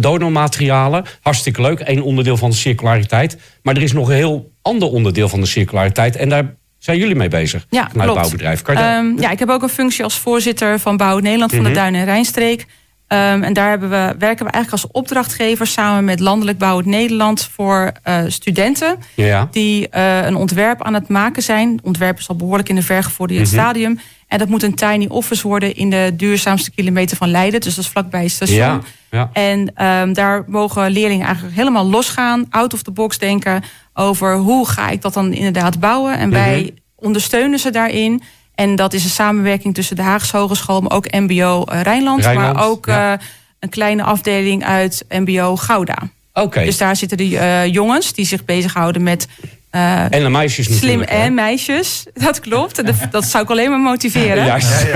donormaterialen. 0.00 1.04
Hartstikke 1.20 1.62
leuk. 1.62 1.80
Eén 1.84 2.02
onderdeel 2.02 2.36
van 2.36 2.50
de 2.50 2.56
circulariteit. 2.56 3.38
Maar 3.62 3.76
er 3.76 3.82
is 3.82 3.92
nog 3.92 4.08
een 4.08 4.14
heel 4.14 4.52
ander 4.62 4.88
onderdeel 4.88 5.28
van 5.28 5.40
de 5.40 5.46
circulariteit. 5.46 6.16
En 6.16 6.28
daar 6.28 6.54
zijn 6.78 6.98
jullie 6.98 7.14
mee 7.14 7.28
bezig. 7.28 7.66
Ja, 7.70 7.84
klopt. 7.84 8.14
bouwbedrijf. 8.14 8.62
Ehm, 8.62 9.20
ja, 9.20 9.30
ik 9.30 9.38
heb 9.38 9.48
ook 9.48 9.62
een 9.62 9.68
functie 9.68 10.04
als 10.04 10.18
voorzitter 10.18 10.78
van 10.78 10.96
Bouw 10.96 11.18
Nederland 11.18 11.50
van 11.50 11.60
Mhm. 11.60 11.68
de 11.68 11.74
Duin- 11.74 11.94
en 11.94 12.04
Rijnstreek. 12.04 12.66
Ehm, 13.08 13.42
en 13.42 13.52
daar 13.52 13.68
hebben 13.68 13.90
we, 13.90 14.14
werken 14.18 14.44
we 14.46 14.52
eigenlijk 14.52 14.70
als 14.84 14.86
opdrachtgever 14.92 15.66
samen 15.66 16.04
met 16.04 16.20
Landelijk 16.20 16.58
Bouwend 16.58 16.86
Nederland 16.86 17.48
voor 17.52 17.92
eh, 18.02 18.20
studenten 18.26 18.98
ja. 19.14 19.48
die 19.50 19.88
eh, 19.88 20.24
een 20.26 20.36
ontwerp 20.36 20.82
aan 20.82 20.94
het 20.94 21.08
maken 21.08 21.42
zijn. 21.42 21.72
Het 21.72 21.84
ontwerp 21.84 22.18
is 22.18 22.28
al 22.28 22.36
behoorlijk 22.36 22.68
in 22.68 22.74
de 22.74 22.82
vergevorderde 22.82 23.42
Mhm. 23.42 23.52
stadium. 23.52 23.98
En 24.26 24.38
dat 24.38 24.48
moet 24.48 24.62
een 24.62 24.74
tiny 24.74 25.06
office 25.08 25.48
worden 25.48 25.74
in 25.74 25.90
de 25.90 26.12
duurzaamste 26.16 26.70
kilometer 26.70 27.16
van 27.16 27.30
Leiden. 27.30 27.60
Dus 27.60 27.74
dat 27.74 27.84
is 27.84 27.90
vlakbij 27.90 28.22
het 28.22 28.30
station. 28.32 28.56
Ja, 28.58 28.80
ja. 29.10 29.30
En 29.32 29.70
ehm, 29.74 30.12
daar 30.12 30.44
mogen 30.46 30.90
leerlingen 30.90 31.26
eigenlijk 31.26 31.56
helemaal 31.56 31.86
losgaan, 31.86 32.46
out 32.50 32.74
of 32.74 32.82
the 32.82 32.90
box 32.90 33.18
denken 33.18 33.62
over 33.94 34.36
hoe 34.36 34.68
ga 34.68 34.88
ik 34.88 35.02
dat 35.02 35.14
dan 35.14 35.32
inderdaad 35.32 35.80
bouwen. 35.80 36.18
En 36.18 36.28
Mhm. 36.28 36.38
wij 36.38 36.74
ondersteunen 36.96 37.58
ze 37.58 37.70
daarin. 37.70 38.22
En 38.58 38.76
dat 38.76 38.92
is 38.92 39.04
een 39.04 39.10
samenwerking 39.10 39.74
tussen 39.74 39.96
de 39.96 40.02
Haagse 40.02 40.36
Hogeschool, 40.36 40.80
maar 40.80 40.92
ook 40.92 41.12
MBO 41.12 41.64
eh, 41.64 41.80
Rijnland, 41.80 42.22
Rijnland, 42.24 42.54
maar 42.54 42.66
ook 42.66 42.86
ja. 42.86 43.12
eh, 43.12 43.24
een 43.58 43.68
kleine 43.68 44.02
afdeling 44.02 44.64
uit 44.64 45.04
MBO 45.08 45.56
Gouda. 45.56 45.98
Oké. 46.32 46.64
Dus 46.64 46.78
daar 46.78 46.96
zitten 46.96 47.18
de 47.18 47.38
eh, 47.38 47.66
jongens 47.66 48.12
die 48.12 48.26
zich 48.26 48.44
bezighouden 48.44 49.02
met 49.02 49.28
eh, 49.70 50.02
En 50.12 50.22
de 50.22 50.28
meisjes 50.28 50.66
slim 50.66 50.76
natuurlijk. 50.80 51.10
hè? 51.10 51.16
en 51.16 51.34
meisjes. 51.34 52.04
Dat 52.14 52.40
klopt. 52.40 52.86
Dat, 52.86 52.94
dat 53.10 53.24
zou 53.24 53.44
ik 53.44 53.50
alleen 53.50 53.70
maar 53.70 53.78
motiveren. 53.80 54.44
Juist. 54.44 54.86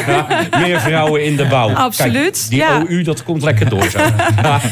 Meer 0.62 0.80
vrouwen 0.80 1.24
in 1.24 1.36
de 1.36 1.46
bouw. 1.46 1.70
Absoluut, 1.74 2.22
Kijk, 2.38 2.48
die 2.50 2.58
ja. 2.58 2.78
OU, 2.88 3.02
dat 3.02 3.24
komt 3.24 3.42
lekker 3.42 3.68
door 3.68 3.90
zo. 3.90 3.98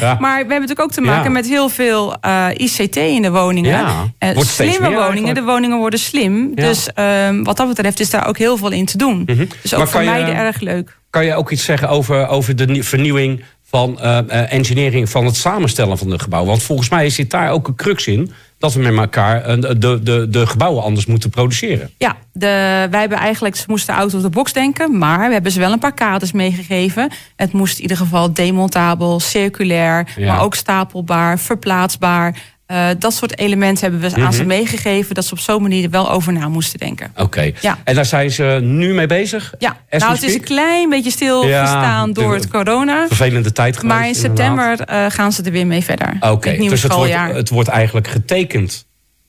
Maar 0.00 0.18
we 0.20 0.26
hebben 0.28 0.48
natuurlijk 0.48 0.80
ook 0.80 0.92
te 0.92 1.00
maken 1.00 1.24
Ja. 1.24 1.30
met 1.30 1.46
heel 1.48 1.68
veel 1.68 2.16
eh, 2.20 2.46
ICT 2.56 2.96
in 2.96 3.22
de 3.22 3.30
woningen. 3.30 3.70
Ja, 3.70 4.34
wordt 4.34 4.48
steeds 4.48 4.54
slimme 4.54 4.78
meer 4.78 4.80
woningen. 4.88 5.04
eigenlijk. 5.06 5.34
De 5.34 5.42
woningen 5.52 5.78
worden 5.78 5.98
slim. 5.98 6.52
Ja. 6.54 6.64
Dus 6.64 6.88
ehm, 6.94 7.42
wat 7.42 7.56
dat 7.56 7.68
betreft 7.68 8.00
is 8.00 8.10
daar 8.10 8.26
ook 8.26 8.38
heel 8.38 8.56
veel 8.56 8.70
in 8.70 8.84
te 8.84 8.98
doen. 8.98 9.24
Dus 9.62 9.72
ook. 9.74 9.78
Maar 9.78 9.88
voor 9.88 10.02
je- 10.02 10.10
mij 10.10 10.34
erg 10.34 10.60
leuk. 10.60 10.96
Kan 11.10 11.24
je 11.24 11.34
ook 11.34 11.50
iets 11.50 11.64
zeggen 11.64 11.88
over, 11.88 12.28
over 12.28 12.56
de 12.56 12.66
nie- 12.66 12.82
vernieuwing 12.82 13.42
van 13.70 14.00
eh, 14.00 14.18
eh, 14.18 14.52
engineering 14.52 15.10
van 15.10 15.24
het 15.24 15.36
samenstellen 15.36 15.98
van 15.98 16.10
de 16.10 16.18
gebouwen? 16.18 16.50
Want 16.50 16.62
volgens 16.62 16.88
mij 16.88 17.10
zit 17.10 17.30
daar 17.30 17.50
ook 17.50 17.68
een 17.68 17.74
crux 17.74 18.06
in 18.06 18.32
dat 18.58 18.72
we 18.72 18.80
met 18.80 18.96
elkaar 18.96 19.42
eh, 19.44 19.56
de, 19.76 20.00
de, 20.02 20.26
de 20.30 20.46
gebouwen 20.46 20.82
anders 20.82 21.06
moeten 21.06 21.30
produceren. 21.30 21.90
Ja, 21.98 22.16
de, 22.32 22.86
wij 22.90 23.00
hebben 23.00 23.18
eigenlijk, 23.18 23.56
ze 23.56 23.64
moesten 23.66 23.94
out 23.94 24.14
of 24.14 24.22
the 24.22 24.30
box 24.30 24.52
denken, 24.52 24.98
maar 24.98 25.26
we 25.26 25.32
hebben 25.32 25.52
ze 25.52 25.60
wel 25.60 25.72
een 25.72 25.78
paar 25.78 25.94
kaders 25.94 26.32
meegegeven. 26.32 27.10
Het 27.36 27.52
moest 27.52 27.76
in 27.76 27.82
ieder 27.82 27.96
geval 27.96 28.32
demontabel, 28.32 29.20
circulair, 29.20 30.08
Ja. 30.16 30.32
maar 30.32 30.42
ook 30.42 30.54
stapelbaar, 30.54 31.38
verplaatsbaar. 31.38 32.36
Eh, 32.68 32.86
dat 32.98 33.14
soort 33.14 33.38
elementen 33.38 33.90
hebben 33.90 34.10
we 34.10 34.16
aan 34.16 34.22
Mhm. 34.22 34.32
ze 34.32 34.44
meegegeven, 34.44 35.14
dat 35.14 35.24
ze 35.24 35.32
op 35.32 35.38
zo'n 35.38 35.62
manier 35.62 35.84
er 35.84 35.90
wel 35.90 36.10
over 36.10 36.32
na 36.32 36.48
moesten 36.48 36.78
denken. 36.78 37.12
Oké. 37.16 37.50
Ja. 37.60 37.78
En 37.84 37.94
daar 37.94 38.04
zijn 38.04 38.30
ze 38.30 38.58
nu 38.62 38.94
mee 38.94 39.06
bezig? 39.06 39.54
Ja, 39.58 39.76
As 39.90 40.00
nou 40.00 40.14
het 40.14 40.22
is 40.22 40.34
een 40.34 40.40
klein 40.40 40.88
beetje 40.88 41.10
stilgestaan 41.10 42.08
Ja, 42.08 42.12
door 42.12 42.34
het 42.34 42.48
corona. 42.48 43.06
Vervelende 43.06 43.52
tijd 43.52 43.76
geweest. 43.76 43.94
Maar 43.98 44.08
in 44.08 44.14
september 44.14 44.80
eh, 44.80 45.04
gaan 45.08 45.32
ze 45.32 45.42
er 45.42 45.52
weer 45.52 45.66
mee 45.66 45.84
verder. 45.84 46.16
Oké, 46.20 46.50
nieuwe 46.50 46.68
dus 46.70 46.82
het 46.82 46.92
wordt, 46.92 47.12
het 47.12 47.48
wordt 47.48 47.68
eigenlijk 47.68 48.08
getekend. 48.08 48.86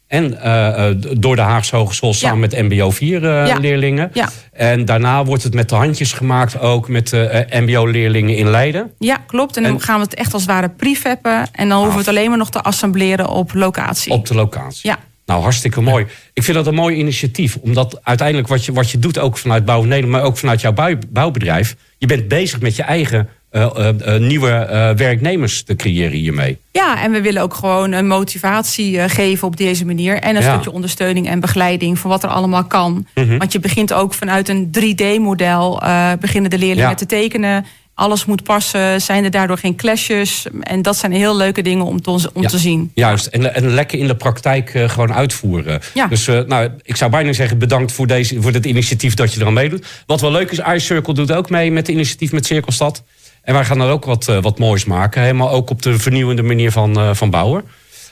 En 0.10 0.41
eh, 0.41 0.89
eh, 0.89 0.95
door 1.17 1.36
de 1.36 1.41
Haagse 1.41 1.76
Hogeschool 1.76 2.13
samen 2.13 2.39
met 2.39 2.52
MBO 2.52 2.91
4 2.91 3.24
eh, 3.24 3.48
Ja. 3.48 3.58
leerlingen. 3.58 4.10
Ja. 4.13 4.30
En 4.54 4.86
daarna 4.86 5.26
wordt 5.26 5.43
het 5.43 5.54
met 5.54 5.69
de 5.69 5.76
handjes 5.76 6.13
gemaakt 6.13 6.60
ook 6.60 6.88
met 6.88 7.10
de 7.10 7.45
MBO-leerlingen 7.50 8.36
in 8.36 8.50
Leiden. 8.50 8.91
Ja, 9.00 9.17
klopt. 9.28 9.58
En 9.58 9.63
dan 9.63 9.82
gaan 9.82 9.95
we 9.95 10.04
het 10.04 10.13
echt 10.13 10.34
als 10.34 10.41
het 10.41 10.52
ware 10.52 10.69
prefappen. 10.69 11.48
En 11.52 11.69
dan 11.69 11.78
hoeven 11.78 11.93
we 11.93 12.00
het 12.00 12.08
alleen 12.08 12.30
maar 12.30 12.38
nog 12.38 12.50
te 12.50 12.62
assembleren 12.62 13.28
op 13.28 13.54
locatie. 13.54 14.12
Op 14.12 14.26
de 14.28 14.34
locatie. 14.36 14.89
Ja. 14.89 14.98
Nou, 15.26 15.41
hartstikke 15.41 15.82
mooi. 15.82 16.06
Ik 16.34 16.43
vind 16.43 16.58
dat 16.58 16.67
een 16.67 16.74
mooi 16.74 16.95
initiatief. 16.95 17.58
Omdat 17.62 18.00
uiteindelijk 18.04 18.48
wat 18.48 18.65
je, 18.65 18.74
wat 18.74 18.89
je 18.91 19.00
doet, 19.00 19.17
ook 19.19 19.38
vanuit 19.38 19.65
Bouw 19.65 19.84
Nederland... 19.84 20.12
maar 20.12 20.24
ook 20.24 20.38
vanuit 20.38 20.62
jouw 20.62 20.74
bouw- 20.74 20.98
bouwbedrijf... 21.10 21.76
je 21.98 22.06
bent 22.06 22.28
bezig 22.28 22.60
met 22.62 22.76
je 22.76 22.84
eigen 22.84 23.30
eh, 23.49 23.62
eh, 23.75 24.15
eh, 24.15 24.21
nieuwe 24.21 24.93
werknemers 24.95 25.63
te 25.63 25.75
creëren 25.75 26.17
hiermee. 26.17 26.57
Ja, 26.71 27.01
en 27.03 27.12
we 27.12 27.21
willen 27.21 27.41
ook 27.41 27.53
gewoon 27.53 27.91
een 27.91 28.07
motivatie 28.07 29.09
geven 29.09 29.47
op 29.47 29.57
deze 29.57 29.85
manier. 29.85 30.15
En 30.19 30.35
een 30.35 30.41
Ja. 30.41 30.51
stukje 30.51 30.71
ondersteuning 30.71 31.27
en 31.27 31.39
begeleiding 31.39 31.99
voor 31.99 32.09
wat 32.09 32.23
er 32.23 32.29
allemaal 32.29 32.63
kan. 32.63 33.07
Mhm. 33.15 33.38
Want 33.38 33.51
je 33.51 33.59
begint 33.59 33.93
ook 33.93 34.13
vanuit 34.13 34.49
een 34.49 34.71
3D-model. 34.71 35.81
eh 35.81 36.12
beginnen 36.19 36.49
de 36.49 36.57
leerlingen 36.57 36.89
Ja. 36.89 36.95
te 36.95 37.05
tekenen. 37.05 37.65
Alles 37.93 38.25
moet 38.25 38.43
passen. 38.43 39.01
Zijn 39.01 39.23
er 39.23 39.31
daardoor 39.31 39.57
geen 39.57 39.75
clashes? 39.75 40.45
En 40.62 40.81
dat 40.81 40.97
zijn 40.97 41.12
heel 41.12 41.38
leuke 41.38 41.62
dingen 41.62 41.85
om 41.85 42.01
te, 42.01 42.12
om 42.33 42.41
Ja. 42.41 42.47
te 42.47 42.57
zien. 42.57 42.91
Juist, 42.93 43.25
en, 43.25 43.55
en 43.55 43.69
lekker 43.73 43.99
in 43.99 44.07
de 44.07 44.15
praktijk 44.15 44.83
gewoon 44.88 45.13
uitvoeren. 45.13 45.81
Ja. 45.93 46.07
Dus 46.07 46.25
nou, 46.25 46.69
ik 46.83 46.95
zou 46.95 47.12
bijna 47.12 47.33
zeggen 47.33 47.57
bedankt 47.57 47.91
voor, 47.91 48.07
deze, 48.07 48.41
voor 48.41 48.51
dit 48.51 48.65
initiatief 48.65 49.13
dat 49.13 49.33
je 49.33 49.39
er 49.39 49.45
aan 49.45 49.53
meedoet. 49.53 49.85
Wat 50.05 50.21
wel 50.21 50.31
leuk 50.31 50.51
is, 50.51 50.59
Ice 50.59 50.85
Circle 50.85 51.13
doet 51.13 51.31
ook 51.31 51.49
mee 51.49 51.71
met 51.71 51.88
het 51.88 51.95
initiatief 51.95 52.31
met 52.31 52.45
Cirkelstad. 52.45 53.03
En 53.49 53.55
wij 53.55 53.65
gaan 53.65 53.81
er 53.81 53.89
ook 53.91 54.05
wat, 54.05 54.27
eh, 54.27 54.38
wat 54.41 54.59
moois 54.59 54.85
maken. 54.85 55.21
Helemaal 55.21 55.49
ook 55.49 55.69
op 55.69 55.81
de 55.81 55.99
vernieuwende 55.99 56.43
manier 56.43 56.71
van, 56.71 56.99
eh, 56.99 57.09
van 57.13 57.29
bouwen. 57.29 57.63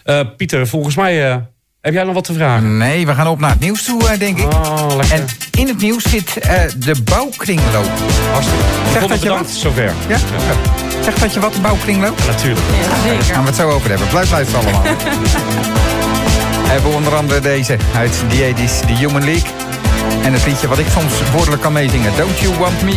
Eh, 0.03 0.19
Pieter, 0.37 0.67
volgens 0.67 0.95
mij 0.95 1.29
eh, 1.29 1.35
heb 1.81 1.93
jij 1.93 2.03
nog 2.03 2.13
wat 2.13 2.23
te 2.23 2.33
vragen? 2.33 2.77
Nee, 2.77 3.05
we 3.05 3.13
gaan 3.13 3.27
op 3.27 3.39
naar 3.39 3.49
het 3.49 3.59
nieuws 3.59 3.83
toe, 3.83 4.07
eh, 4.07 4.19
denk 4.19 4.37
ik. 4.39 4.53
Oh, 4.53 4.87
lekker. 4.97 5.15
En 5.15 5.25
in 5.51 5.67
het 5.67 5.77
nieuws 5.81 6.03
zit 6.03 6.37
eh, 6.37 6.61
de 6.77 6.95
bouwkringloop. 7.03 7.89
Hartstikke. 8.31 8.63
dat 8.83 8.91
Zeg 8.93 9.01
je 9.01 9.19
bedankt, 9.19 9.47
wat? 9.47 9.57
zover. 9.57 9.93
Ja? 10.07 10.17
Zegt 11.03 11.19
dat 11.19 11.33
je 11.33 11.39
wat, 11.39 11.53
de 11.53 11.61
bouwkringloop? 11.61 12.17
Natuurlijk. 12.27 12.65
Ja, 13.05 13.13
Daar 13.13 13.21
gaan 13.23 13.41
we 13.41 13.47
het 13.47 13.57
zo 13.57 13.69
over 13.69 13.89
hebben. 13.89 14.07
Blijf 14.07 14.31
luisteren 14.31 14.61
allemaal. 14.63 14.81
we 16.63 16.67
hebben 16.69 16.93
onder 16.93 17.15
andere 17.15 17.39
deze 17.39 17.77
uit 17.95 18.23
The 18.29 18.53
80s, 18.55 18.85
The 18.87 18.93
Human 18.93 19.23
League. 19.23 19.49
En 20.23 20.33
het 20.33 20.45
liedje 20.45 20.67
wat 20.67 20.79
ik 20.79 20.87
soms 20.91 21.13
woordelijk 21.31 21.61
kan 21.61 21.73
meezingen. 21.73 22.11
Don't 22.17 22.39
You 22.39 22.57
Want 22.57 22.81
Me? 22.81 22.95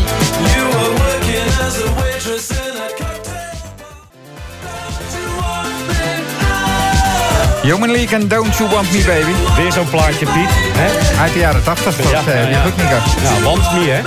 Human 7.63 7.91
League 7.91 8.19
en 8.19 8.29
Don't 8.29 8.57
You 8.57 8.71
Want 8.71 8.93
Me, 8.93 9.03
baby. 9.07 9.63
Weer 9.63 9.73
zo'n 9.73 9.91
plaatje, 9.91 10.27
Piet. 10.27 10.51
Hè? 10.77 11.21
Uit 11.21 11.33
de 11.33 11.39
jaren 11.39 11.63
80, 11.63 11.97
dat 11.97 12.11
Ja, 12.11 12.33
eh, 12.33 12.51
ja, 12.51 12.63
die 12.63 12.73
Nico. 12.77 12.97
Ja, 13.23 13.43
want 13.43 13.73
me, 13.73 13.91
hè? 13.91 14.01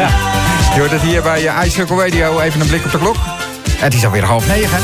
Ja. 0.00 0.08
Je 0.74 0.80
hoort 0.80 0.90
het 0.90 1.00
hier 1.00 1.22
bij 1.22 1.42
uh, 1.42 1.64
iCircle 1.64 2.04
Radio. 2.04 2.40
Even 2.40 2.60
een 2.60 2.66
blik 2.66 2.84
op 2.84 2.90
de 2.90 2.98
klok. 2.98 3.16
Het 3.76 3.94
is 3.94 4.04
alweer 4.04 4.24
half 4.24 4.46
negen. 4.46 4.78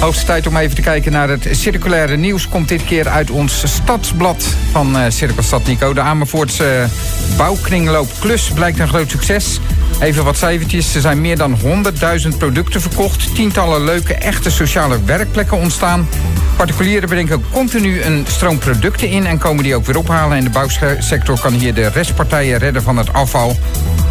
Hoogste 0.00 0.24
tijd 0.24 0.46
om 0.46 0.56
even 0.56 0.74
te 0.74 0.82
kijken 0.82 1.12
naar 1.12 1.28
het 1.28 1.48
circulaire 1.50 2.16
nieuws. 2.16 2.48
Komt 2.48 2.68
dit 2.68 2.84
keer 2.84 3.08
uit 3.08 3.30
ons 3.30 3.62
stadsblad 3.64 4.44
van 4.72 4.98
eh 4.98 5.04
Cirkelstad 5.08 5.66
Nico. 5.66 5.92
De 5.92 6.00
Amervoortse 6.00 6.64
eh, 6.64 7.36
bouwkringloop 7.36 8.08
Klus 8.20 8.50
blijkt 8.54 8.78
een 8.78 8.88
groot 8.88 9.10
succes. 9.10 9.60
Even 10.00 10.24
wat 10.24 10.36
cijfertjes. 10.36 10.94
Er 10.94 11.00
zijn 11.00 11.20
meer 11.20 11.36
dan 11.36 11.56
100.000 11.58 12.28
producten 12.38 12.80
verkocht. 12.80 13.34
Tientallen 13.34 13.84
leuke, 13.84 14.14
echte 14.14 14.50
sociale 14.50 15.04
werkplekken 15.04 15.58
ontstaan. 15.58 16.08
Particulieren 16.56 17.08
brengen 17.08 17.44
continu 17.52 18.02
een 18.02 18.24
stroom 18.28 18.58
producten 18.58 19.08
in... 19.08 19.26
en 19.26 19.38
komen 19.38 19.62
die 19.62 19.74
ook 19.74 19.86
weer 19.86 19.98
ophalen. 19.98 20.36
En 20.36 20.44
de 20.44 20.50
bouwsector 20.50 21.40
kan 21.40 21.52
hier 21.52 21.74
de 21.74 21.86
restpartijen 21.86 22.58
redden 22.58 22.82
van 22.82 22.96
het 22.96 23.12
afval. 23.12 23.56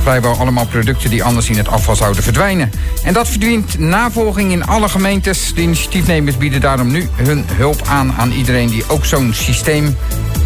Vrijwel 0.04 0.36
allemaal 0.38 0.66
producten 0.66 1.10
die 1.10 1.24
anders 1.24 1.50
in 1.50 1.58
het 1.58 1.68
afval 1.68 1.96
zouden 1.96 2.24
verdwijnen. 2.24 2.72
En 3.04 3.14
dat 3.14 3.28
verdient 3.28 3.80
navolging 3.80 4.52
in 4.52 4.66
alle 4.66 4.90
gemeentes. 4.90 5.54
De 5.54 5.62
initiatiefnemers 5.62 6.38
bieden 6.38 6.62
daarom 6.62 6.92
nu 6.92 7.10
hun 7.16 7.46
hulp 7.48 7.82
aan 7.88 8.14
aan 8.18 8.32
iedereen... 8.32 8.68
die 8.70 8.84
ook 8.88 9.06
zo'n 9.06 9.34
systeem 9.34 9.96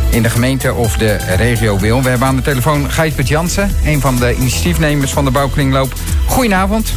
in 0.10 0.22
de 0.24 0.30
gemeente 0.30 0.74
of 0.74 0.98
de 0.98 1.18
regio 1.38 1.80
wil. 1.80 2.02
We 2.02 2.10
hebben 2.10 2.28
aan 2.28 2.36
de 2.36 2.42
telefoon 2.42 2.92
Gijsbert 2.92 3.28
Jansen... 3.28 3.72
een 3.86 4.02
van 4.02 4.16
de 4.16 4.36
initiatiefnemers 4.36 5.12
van 5.12 5.26
de 5.26 5.32
bouwkringloop. 5.32 5.94
Goedenavond. 6.26 6.94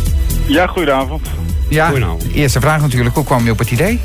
Ja, 0.47 0.67
goedenavond. 0.67 1.27
Ja, 1.69 1.87
Goedenavond. 1.87 2.25
eerste 2.33 2.61
vraag 2.61 2.81
natuurlijk. 2.81 3.15
Hoe 3.15 3.25
kwam 3.25 3.45
je 3.45 3.51
op 3.51 3.59
het 3.59 3.71
idee? 3.71 4.01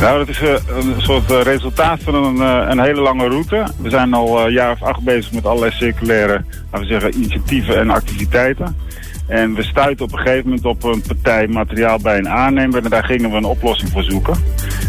Nou, 0.00 0.18
dat 0.18 0.28
is 0.28 0.40
eh, 0.40 0.54
een 0.76 0.94
soort 0.96 1.30
eh, 1.30 1.42
resultaat 1.42 2.00
van 2.02 2.14
een, 2.14 2.40
eh, 2.40 2.66
een 2.68 2.80
hele 2.80 3.00
lange 3.00 3.28
route. 3.28 3.64
We 3.82 3.90
zijn 3.90 4.14
al 4.14 4.46
een 4.46 4.52
jaar 4.52 4.72
of 4.72 4.82
acht 4.82 5.00
bezig 5.00 5.32
met 5.32 5.46
allerlei 5.46 5.72
circulaire 5.72 6.44
laten 6.70 6.88
we 6.88 6.92
zeggen, 6.92 7.14
initiatieven 7.14 7.78
en 7.78 7.90
activiteiten. 7.90 8.76
En 9.26 9.54
we 9.54 9.62
stuiten 9.62 10.04
op 10.04 10.12
een 10.12 10.18
gegeven 10.18 10.44
moment 10.44 10.64
op 10.64 10.84
een 10.84 11.02
partij 11.06 11.46
materiaal 11.46 11.98
bij 11.98 12.18
een 12.18 12.28
aannemer. 12.28 12.84
En 12.84 12.90
daar 12.90 13.04
gingen 13.04 13.30
we 13.30 13.36
een 13.36 13.44
oplossing 13.44 13.90
voor 13.90 14.02
zoeken. 14.02 14.34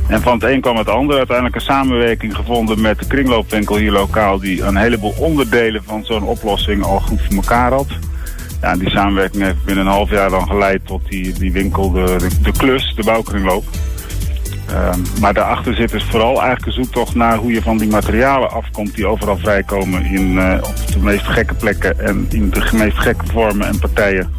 En 0.08 0.22
van 0.22 0.34
het 0.34 0.44
een 0.44 0.62
kwam 0.62 0.78
het 0.78 0.90
ander. 0.90 1.18
Uiteindelijk 1.18 1.56
een 1.56 1.62
samenwerking 1.62 2.36
gevonden 2.36 2.82
met 2.82 3.00
de 3.00 3.08
kringloopwinkel 3.08 3.76
hier 3.76 3.92
lokaal... 3.92 4.40
die 4.40 4.64
een 4.64 4.76
heleboel 4.76 5.14
onderdelen 5.18 5.84
van 5.84 6.06
zo'n 6.06 6.24
oplossing 6.24 6.84
al 6.84 7.00
goed 7.00 7.22
voor 7.22 7.36
elkaar 7.36 7.72
had. 7.72 7.88
Ja, 8.62 8.76
die 8.76 8.90
samenwerking 8.90 9.44
heeft 9.44 9.64
binnen 9.66 9.86
een 9.86 9.92
half 9.92 10.10
jaar 10.10 10.30
dan 10.30 10.48
geleid 10.48 10.86
tot 10.86 11.02
die, 11.10 11.34
die 11.34 11.52
winkel, 11.52 11.92
de, 11.92 12.16
de, 12.18 12.42
de 12.42 12.52
klus, 12.52 12.94
de 12.96 13.04
bouwkringloop. 13.04 13.64
Ehm, 14.72 15.00
maar 15.20 15.34
daarachter 15.34 15.76
zit 15.76 15.92
dus 15.92 16.04
vooral 16.04 16.42
eigenlijk 16.42 16.66
een 16.66 16.84
zoektocht 16.84 17.16
naar 17.16 17.38
hoe 17.38 17.52
je 17.52 17.62
van 17.62 17.78
die 17.78 17.90
materialen 17.90 18.52
afkomt 18.52 18.96
die 18.96 19.08
overal 19.08 19.38
vrijkomen 19.38 20.06
in, 20.06 20.40
eh, 20.40 20.58
op 20.62 20.94
de 20.94 21.00
meest 21.00 21.28
gekke 21.28 21.54
plekken 21.54 22.00
en 22.00 22.26
in 22.30 22.50
de 22.50 22.70
meest 22.74 22.98
gekke 22.98 23.26
vormen 23.26 23.68
en 23.68 23.80
partijen. 23.80 24.34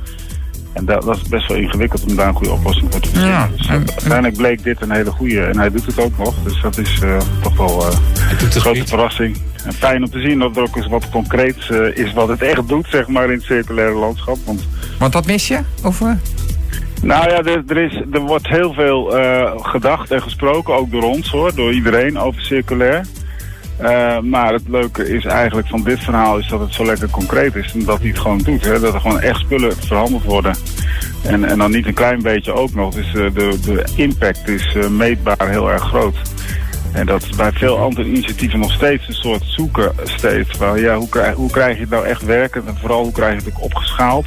En 0.72 0.84
dat, 0.84 1.02
dat 1.02 1.16
is 1.16 1.22
best 1.22 1.48
wel 1.48 1.56
ingewikkeld 1.56 2.04
om 2.04 2.16
daar 2.16 2.28
een 2.28 2.34
goede 2.34 2.52
oplossing 2.52 2.92
voor 2.92 3.00
te 3.00 3.08
verzinnen. 3.08 3.38
Ja, 3.38 3.48
dus, 3.56 3.66
eh, 3.66 3.72
uiteindelijk 3.72 4.36
bleek 4.36 4.62
dit 4.62 4.80
een 4.80 4.90
hele 4.90 5.10
goede 5.10 5.42
en 5.42 5.58
hij 5.58 5.70
doet 5.70 5.86
het 5.86 6.00
ook 6.00 6.18
nog. 6.18 6.34
Dus 6.44 6.60
dat 6.60 6.78
is 6.78 7.00
eh, 7.00 7.16
toch 7.42 7.56
wel 7.56 7.86
een 7.86 8.50
grote 8.50 8.86
verrassing. 8.86 9.40
En 9.64 9.72
fijn 9.72 10.02
om 10.04 10.10
te 10.10 10.20
zien 10.20 10.38
dat 10.38 10.56
er 10.56 10.62
ook 10.62 10.76
eens 10.76 10.86
wat 10.86 11.10
concreets 11.10 11.68
is 11.94 12.12
wat 12.12 12.28
het 12.28 12.42
echt 12.42 12.68
doet, 12.68 12.86
zeg 12.90 13.08
maar, 13.08 13.24
in 13.24 13.36
het 13.36 13.42
circulaire 13.42 13.94
landschap. 13.94 14.38
Want 14.44 14.68
Want 14.98 15.14
wat 15.14 15.26
mis 15.26 15.48
je? 15.48 15.58
Of? 15.82 16.02
Nou 17.02 17.30
ja, 17.30 17.42
er, 17.42 17.62
er, 17.66 17.76
is, 17.76 18.02
er 18.12 18.20
wordt 18.20 18.48
heel 18.48 18.72
veel 18.72 19.16
eh, 19.16 19.52
gedacht 19.56 20.10
en 20.10 20.22
gesproken, 20.22 20.74
ook 20.74 20.90
door 20.90 21.02
ons 21.02 21.30
hoor, 21.30 21.54
door 21.54 21.72
iedereen 21.72 22.18
over 22.18 22.42
circulair. 22.42 23.04
Eh, 23.76 24.18
maar 24.18 24.52
het 24.52 24.68
leuke 24.68 25.08
is 25.08 25.24
eigenlijk 25.24 25.68
van 25.68 25.82
dit 25.82 26.04
verhaal 26.04 26.38
is 26.38 26.48
dat 26.48 26.60
het 26.60 26.74
zo 26.74 26.84
lekker 26.84 27.10
concreet 27.10 27.54
is 27.54 27.72
en 27.72 27.84
dat 27.84 27.98
hij 27.98 28.08
het 28.08 28.18
gewoon 28.18 28.38
doet. 28.38 28.64
Hè? 28.64 28.80
Dat 28.80 28.94
er 28.94 29.00
gewoon 29.00 29.20
echt 29.20 29.38
spullen 29.38 29.76
verhandeld 29.76 30.24
worden. 30.24 30.54
En, 31.24 31.44
en 31.44 31.58
dan 31.58 31.70
niet 31.70 31.86
een 31.86 31.94
klein 31.94 32.22
beetje 32.22 32.52
ook 32.52 32.74
nog. 32.74 32.94
Dus 32.94 33.06
eh, 33.06 33.34
de, 33.34 33.58
de 33.64 33.84
impact 33.96 34.48
is 34.48 34.76
meetbaar 34.90 35.48
heel 35.48 35.70
erg 35.70 35.82
groot. 35.82 36.16
En 36.92 37.06
dat 37.06 37.22
is 37.22 37.36
bij 37.36 37.52
veel 37.52 37.78
andere 37.78 38.08
initiatieven 38.08 38.58
nog 38.58 38.72
steeds 38.72 39.08
een 39.08 39.14
soort 39.14 39.42
zoeken 39.46 39.92
steeds. 40.04 40.50
Van, 40.50 40.80
ja, 40.80 40.96
hoe, 40.96 41.08
krijg, 41.08 41.34
hoe 41.34 41.50
krijg 41.50 41.74
je 41.74 41.80
het 41.80 41.90
nou 41.90 42.06
echt 42.06 42.24
werkend 42.24 42.66
en 42.66 42.76
vooral 42.76 43.02
hoe 43.02 43.12
krijg 43.12 43.32
je 43.32 43.38
het 43.38 43.54
ook 43.54 43.62
opgeschaald. 43.62 44.26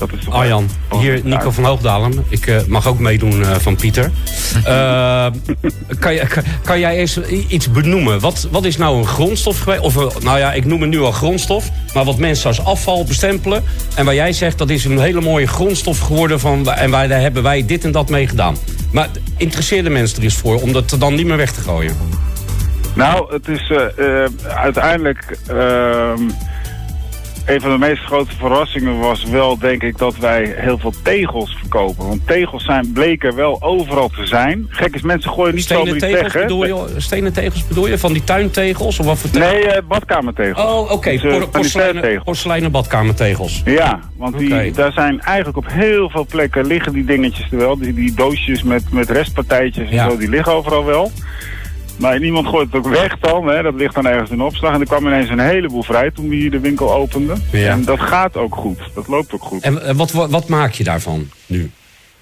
Dat 0.00 0.12
is 0.12 0.24
toch 0.24 0.34
Arjan, 0.34 0.68
hier 1.00 1.20
Nico 1.24 1.50
van 1.50 1.64
Hoogdalen. 1.64 2.24
Ik 2.28 2.46
eh, 2.46 2.64
mag 2.66 2.86
ook 2.86 2.98
meedoen 2.98 3.42
eh, 3.42 3.54
van 3.54 3.76
Pieter. 3.76 4.10
Eh, 4.64 5.26
kan, 5.98 6.14
je, 6.14 6.26
kan, 6.26 6.42
kan 6.64 6.80
jij 6.80 6.96
eens 6.96 7.20
iets 7.48 7.70
benoemen? 7.70 8.20
Wat, 8.20 8.48
wat 8.50 8.64
is 8.64 8.76
nou 8.76 8.98
een 8.98 9.06
grondstof 9.06 9.58
geweest? 9.58 9.80
Of 9.80 10.22
nou 10.22 10.38
ja, 10.38 10.52
ik 10.52 10.64
noem 10.64 10.80
het 10.80 10.90
nu 10.90 11.00
al 11.00 11.12
grondstof. 11.12 11.70
Maar 11.94 12.04
wat 12.04 12.18
mensen 12.18 12.46
als 12.48 12.64
afval 12.64 13.04
bestempelen. 13.04 13.64
En 13.94 14.04
waar 14.04 14.14
jij 14.14 14.32
zegt 14.32 14.58
dat 14.58 14.70
is 14.70 14.84
een 14.84 15.00
hele 15.00 15.20
mooie 15.20 15.46
grondstof 15.46 15.98
geworden. 15.98 16.40
Van, 16.40 16.70
en 16.70 16.90
waar, 16.90 17.08
daar 17.08 17.20
hebben 17.20 17.42
wij 17.42 17.66
dit 17.66 17.84
en 17.84 17.92
dat 17.92 18.08
mee 18.08 18.28
gedaan. 18.28 18.56
Maar 18.92 19.08
interesseer 19.36 19.82
de 19.82 19.90
mensen 19.90 20.16
er 20.16 20.22
eens 20.22 20.36
voor 20.36 20.60
om 20.60 20.72
dat 20.72 20.96
dan 20.98 21.14
niet 21.14 21.26
meer 21.26 21.36
weg 21.36 21.52
te 21.52 21.60
gooien. 21.60 21.96
Nou, 22.94 23.32
het 23.32 23.48
is 23.48 23.72
uiteindelijk... 24.46 25.38
een 27.50 27.60
van 27.60 27.70
de 27.70 27.78
meest 27.78 28.02
grote 28.02 28.36
verrassingen 28.38 28.98
was 28.98 29.24
wel, 29.24 29.58
denk 29.58 29.82
ik, 29.82 29.98
dat 29.98 30.16
wij 30.16 30.54
heel 30.56 30.78
veel 30.78 30.92
tegels 31.02 31.56
verkopen. 31.60 32.06
Want 32.08 32.26
tegels 32.26 32.64
zijn, 32.64 32.92
bleken 32.92 33.34
wel 33.34 33.62
overal 33.62 34.08
te 34.08 34.26
zijn. 34.26 34.66
Gek 34.68 34.94
is, 34.94 35.02
mensen 35.02 35.30
gooien 35.30 35.54
niet 35.54 35.64
Stenen 35.64 35.82
zomaar 35.84 35.96
iets 35.96 36.04
tegels, 36.04 36.32
weg, 36.32 36.42
bedoel 36.42 36.66
je, 36.66 36.86
stenen 36.96 37.32
tegels 37.32 37.66
bedoel 37.66 37.86
je? 37.86 37.98
Van 37.98 38.12
die 38.12 38.24
tuintegels? 38.24 38.98
Of 38.98 39.06
wat 39.06 39.18
voor 39.18 39.30
tegels? 39.30 39.52
Nee, 39.52 39.66
eh, 39.66 39.82
badkamertegels. 39.88 40.64
Oh, 40.64 40.90
oké. 40.90 41.10
Dus, 41.10 41.20
Por- 41.20 41.48
van 41.50 41.62
die 42.02 42.20
Porseleinen, 42.20 42.70
badkamertegels. 42.70 43.62
Ja, 43.64 44.00
want 44.16 44.38
die, 44.38 44.72
daar 44.72 44.92
zijn 44.92 45.20
eigenlijk 45.20 45.56
op 45.56 45.66
heel 45.68 46.10
veel 46.10 46.26
plekken 46.26 46.66
liggen 46.66 46.92
die 46.92 47.04
dingetjes 47.04 47.50
er 47.50 47.58
wel. 47.58 47.78
Die, 47.78 47.94
die 47.94 48.14
doosjes 48.14 48.62
met, 48.62 48.92
met 48.92 49.10
restpartijtjes 49.10 49.88
en 49.88 49.94
Ja. 49.94 50.10
zo, 50.10 50.16
die 50.16 50.28
liggen 50.28 50.52
overal 50.52 50.84
wel. 50.84 51.10
Maar 52.00 52.20
niemand 52.20 52.46
gooit 52.46 52.66
het 52.72 52.76
ook 52.76 52.92
weg 52.92 53.18
dan, 53.18 53.46
hè. 53.48 53.62
dat 53.62 53.74
ligt 53.74 53.94
dan 53.94 54.06
ergens 54.06 54.30
in 54.30 54.40
opslag. 54.40 54.74
En 54.74 54.80
er 54.80 54.86
kwam 54.86 55.06
ineens 55.06 55.28
een 55.28 55.38
heleboel 55.38 55.82
vrij 55.82 56.10
toen 56.10 56.28
we 56.28 56.34
hier 56.34 56.50
de 56.50 56.60
winkel 56.60 56.94
openden. 56.94 57.42
Ja. 57.52 57.70
En 57.70 57.84
dat 57.84 58.00
gaat 58.00 58.36
ook 58.36 58.54
goed, 58.54 58.78
dat 58.94 59.08
loopt 59.08 59.32
ook 59.32 59.42
goed. 59.42 59.62
En 59.62 59.82
eh, 59.82 59.94
wat, 59.94 60.10
wat, 60.12 60.30
wat 60.30 60.48
maak 60.48 60.72
je 60.72 60.84
daarvan 60.84 61.28
nu? 61.46 61.70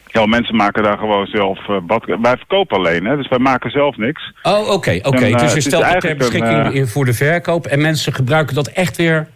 Ja, 0.07 0.27
mensen 0.27 0.57
maken 0.57 0.83
daar 0.83 0.99
gewoon 0.99 1.27
zelf 1.27 1.69
uh, 1.69 1.77
bad... 1.83 2.05
Wij 2.23 2.37
verkopen 2.37 2.77
alleen, 2.77 3.05
hè, 3.05 3.17
dus 3.17 3.29
wij 3.29 3.39
maken 3.39 3.71
zelf 3.71 3.97
niks. 3.97 4.33
Oh, 4.43 4.71
oké. 4.71 4.99
oké. 5.03 5.25
Eh, 5.25 5.39
Dus 5.39 5.53
je 5.55 5.61
stelt 5.61 5.85
het 5.85 6.01
ter 6.01 6.11
een, 6.11 6.17
beschikking 6.17 6.73
in- 6.73 6.87
voor 6.87 7.05
de 7.05 7.15
verkoop. 7.15 7.67
En 7.67 7.81
mensen 7.81 8.13
gebruiken 8.13 8.55
dat 8.55 8.67
echt 8.67 8.97
weer 8.97 9.29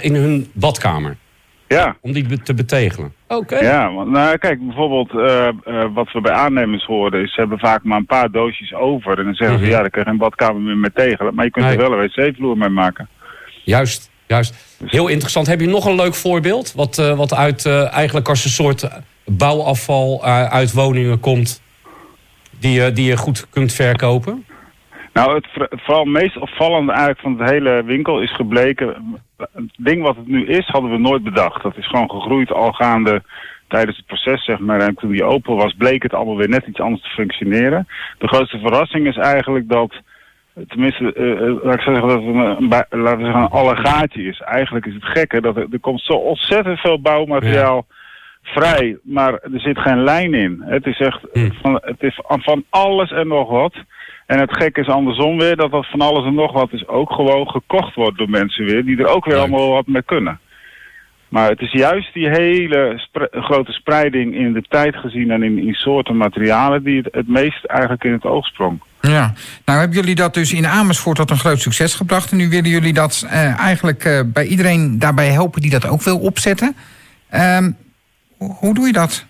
in 0.00 0.14
hun 0.14 0.50
badkamer. 0.52 1.16
Ja, 1.68 1.96
Om 2.00 2.12
die 2.12 2.42
te 2.42 2.54
betegelen. 2.54 3.14
Oké. 3.28 3.58
ja 3.58 3.92
want, 3.92 4.10
nou, 4.10 4.38
kijk, 4.38 4.66
bijvoorbeeld 4.66 5.10
eh, 5.10 5.48
eh, 5.48 5.54
wat 5.94 6.12
we 6.12 6.20
bij 6.20 6.32
aannemers 6.32 6.84
horen... 6.84 7.22
is 7.22 7.34
ze 7.34 7.40
hebben 7.40 7.58
vaak 7.58 7.82
maar 7.84 7.98
een 7.98 8.06
paar 8.06 8.30
doosjes 8.30 8.74
over. 8.74 9.18
En 9.18 9.24
dan 9.24 9.34
zeggen 9.34 9.56
Mhm. 9.56 9.64
ze, 9.66 9.70
ja, 9.70 9.80
dan 9.80 9.90
kun 9.90 10.00
je 10.02 10.08
geen 10.08 10.16
badkamer 10.18 10.60
meer 10.62 10.76
mee 10.76 10.92
tegelen. 10.94 11.34
Maar 11.34 11.44
je 11.44 11.50
kunt 11.50 11.64
Nee. 11.66 11.74
er 11.76 11.90
wel 11.90 11.98
een 11.98 12.10
wc-vloer 12.14 12.58
mee 12.58 12.68
maken. 12.68 13.08
Juist, 13.64 14.10
juist. 14.26 14.78
Heel 14.86 15.08
interessant. 15.08 15.46
Heb 15.46 15.60
je 15.60 15.66
nog 15.68 15.86
een 15.86 15.94
leuk 15.94 16.14
voorbeeld? 16.14 16.72
Wat, 16.72 16.98
eh, 16.98 17.16
wat 17.16 17.34
uit 17.34 17.64
eh, 17.66 17.92
eigenlijk 17.94 18.28
als 18.28 18.44
een 18.44 18.50
soort 18.50 18.88
bouwafval 19.24 20.24
eh, 20.24 20.44
uit 20.44 20.72
woningen 20.72 21.20
komt. 21.20 21.62
Die, 22.60 22.80
je 22.82 22.92
die 22.92 23.06
je 23.08 23.16
goed 23.16 23.46
kunt 23.50 23.72
verkopen? 23.72 24.44
Nou, 25.12 25.34
het 25.34 25.46
vooral 25.70 26.04
meest 26.04 26.36
opvallende 26.38 26.90
eigenlijk 26.92 27.20
van 27.20 27.38
het 27.38 27.50
hele 27.50 27.82
winkel 27.84 28.20
is 28.20 28.34
gebleken... 28.34 29.16
Het 29.36 29.70
ding 29.76 30.02
wat 30.02 30.16
het 30.16 30.26
nu 30.26 30.46
is, 30.46 30.66
hadden 30.66 30.90
we 30.90 30.98
nooit 30.98 31.22
bedacht. 31.22 31.62
Dat 31.62 31.76
is 31.76 31.86
gewoon 31.88 32.10
gegroeid 32.10 32.52
al 32.52 32.72
gaande 32.72 33.22
tijdens 33.68 33.96
het 33.96 34.06
proces, 34.06 34.44
zeg 34.44 34.58
maar. 34.58 34.80
En 34.80 34.94
toen 34.94 35.10
die 35.10 35.24
open 35.24 35.56
was, 35.56 35.74
bleek 35.78 36.02
het 36.02 36.14
allemaal 36.14 36.36
weer 36.36 36.48
net 36.48 36.66
iets 36.66 36.80
anders 36.80 37.02
te 37.02 37.08
functioneren. 37.08 37.86
De 38.18 38.28
grootste 38.28 38.58
verrassing 38.58 39.06
is 39.06 39.16
eigenlijk 39.16 39.68
dat... 39.68 39.94
Tenminste, 40.68 41.12
eh, 41.12 41.64
laat 41.64 41.74
ik 41.74 41.80
zeggen 41.80 42.08
dat 42.08 42.10
het 42.10 42.22
een, 42.22 42.36
een, 42.36 42.68
laten 42.68 43.18
we 43.18 43.24
zeggen 43.24 43.42
een 43.42 43.48
allegaatje 43.48 44.22
is. 44.22 44.40
Eigenlijk 44.40 44.86
is 44.86 44.94
het 44.94 45.04
gekke 45.04 45.40
dat 45.40 45.56
er, 45.56 45.66
er 45.70 45.80
komt 45.80 46.00
zo 46.00 46.12
ontzettend 46.12 46.78
veel 46.80 47.00
bouwmateriaal 47.00 47.86
vrij, 48.42 48.98
maar 49.02 49.32
er 49.32 49.60
zit 49.60 49.78
geen 49.78 50.02
lijn 50.02 50.34
in. 50.34 50.62
Het 50.66 50.86
is 50.86 50.98
echt 50.98 51.20
Hm. 51.32 51.50
van, 51.62 51.80
het 51.82 52.02
is 52.02 52.20
van 52.26 52.64
alles 52.70 53.10
en 53.10 53.28
nog 53.28 53.50
wat. 53.50 53.74
En 54.26 54.38
het 54.40 54.56
gekke 54.56 54.80
is 54.80 54.88
andersom 54.88 55.38
weer 55.38 55.56
dat 55.56 55.70
dat 55.70 55.86
van 55.90 56.00
alles 56.00 56.26
en 56.26 56.34
nog 56.34 56.52
wat 56.52 56.72
is 56.72 56.88
ook 56.88 57.12
gewoon 57.12 57.48
gekocht 57.48 57.94
wordt 57.94 58.18
door 58.18 58.30
mensen 58.30 58.64
weer, 58.64 58.84
die 58.84 58.98
er 58.98 59.06
ook 59.06 59.24
weer 59.24 59.34
Leuk. 59.34 59.42
allemaal 59.42 59.70
wat 59.70 59.86
mee 59.86 60.02
kunnen. 60.02 60.40
Maar 61.28 61.48
het 61.50 61.60
is 61.60 61.72
juist 61.72 62.14
die 62.14 62.28
hele 62.28 62.92
spre- 62.96 63.28
grote 63.30 63.72
spreiding 63.72 64.34
in 64.34 64.52
de 64.52 64.62
tijd 64.68 64.96
gezien 64.96 65.30
en 65.30 65.42
in, 65.42 65.58
in 65.58 65.74
soorten 65.74 66.16
materialen 66.16 66.82
die 66.84 66.96
het, 66.96 67.08
het 67.10 67.28
meest 67.28 67.64
eigenlijk 67.64 68.04
in 68.04 68.12
het 68.12 68.24
oog 68.24 68.46
sprong. 68.46 68.80
Ja, 69.00 69.32
nou 69.64 69.78
hebben 69.78 69.96
jullie 69.96 70.14
dat 70.14 70.34
dus 70.34 70.52
in 70.52 70.66
Amersfoort 70.66 71.16
tot 71.16 71.30
een 71.30 71.38
groot 71.38 71.60
succes 71.60 71.94
gebracht. 71.94 72.30
En 72.30 72.36
nu 72.36 72.48
willen 72.48 72.70
jullie 72.70 72.92
dat 72.92 73.26
eh, 73.30 73.60
eigenlijk 73.60 74.04
eh, 74.04 74.20
bij 74.26 74.46
iedereen 74.46 74.98
daarbij 74.98 75.28
helpen 75.28 75.60
die 75.60 75.70
dat 75.70 75.88
ook 75.88 76.02
wil 76.02 76.18
opzetten. 76.18 76.76
Ehm, 77.28 77.70
hoe- 78.38 78.74
doe 78.74 78.86
je 78.86 78.92
dat? 78.92 79.26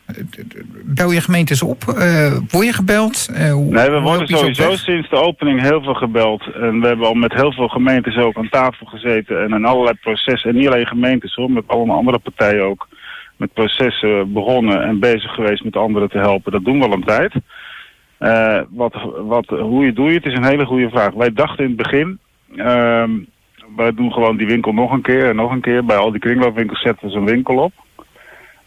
Bel 0.85 1.11
je 1.12 1.21
gemeentes 1.21 1.62
op? 1.62 1.83
Eh, 1.88 2.37
word 2.51 2.66
je 2.66 2.73
gebeld? 2.73 3.29
Hoe- 3.53 3.64
Nee, 3.73 3.90
we 3.90 4.01
worden 4.01 4.29
sowieso 4.29 4.62
sinds 4.77 5.11
de 5.11 5.16
opening 5.16 5.61
heel 5.61 5.83
veel 5.83 5.95
gebeld. 5.95 6.42
En 6.55 6.81
we 6.81 6.87
hebben 6.87 7.07
al 7.07 7.14
met 7.14 7.33
heel 7.33 7.53
veel 7.53 7.69
gemeentes 7.69 8.16
ook 8.16 8.37
aan 8.37 8.49
tafel 8.49 8.87
gezeten. 8.87 9.42
En 9.42 9.53
in 9.53 9.64
allerlei 9.64 9.97
processen. 10.01 10.51
En 10.51 10.57
niet 10.57 10.66
alleen 10.69 10.87
gemeentes 10.87 11.35
hoor, 11.35 11.51
met 11.51 11.69
allemaal 11.69 11.97
andere 11.97 12.19
partijen 12.19 12.62
ook. 12.64 12.88
met 13.37 13.53
processen 13.53 14.33
begonnen 14.33 14.83
en 14.83 15.01
bezig 15.01 15.31
geweest 15.35 15.64
met 15.64 15.77
anderen 15.77 16.09
te 16.09 16.19
helpen. 16.19 16.53
Dat 16.53 16.64
doen 16.64 16.79
we 16.79 16.85
al 16.85 16.92
een 16.92 17.05
tijd. 17.05 17.33
Eh, 18.19 18.61
wat, 18.71 18.95
wat, 19.27 19.47
hoe 19.47 19.85
je 19.85 19.92
doe 19.92 20.09
je 20.09 20.14
het 20.14 20.27
is 20.27 20.35
een 20.37 20.45
hele 20.45 20.64
goede 20.66 20.88
vraag. 20.90 21.14
Wij 21.14 21.33
dachten 21.33 21.64
in 21.64 21.71
het 21.71 21.77
begin, 21.83 22.19
ehm, 22.57 23.11
wij 23.77 23.92
doen 23.95 24.12
gewoon 24.12 24.37
die 24.37 24.47
winkel 24.47 24.73
nog 24.73 24.92
een 24.92 25.03
keer 25.03 25.29
en 25.29 25.37
nog 25.37 25.51
een 25.53 25.61
keer. 25.61 25.85
Bij 25.85 25.97
al 25.97 26.11
die 26.11 26.21
kringloopwinkels 26.21 26.81
zetten 26.83 27.07
we 27.07 27.12
zo'n 27.12 27.25
winkel 27.25 27.57
op. 27.57 27.73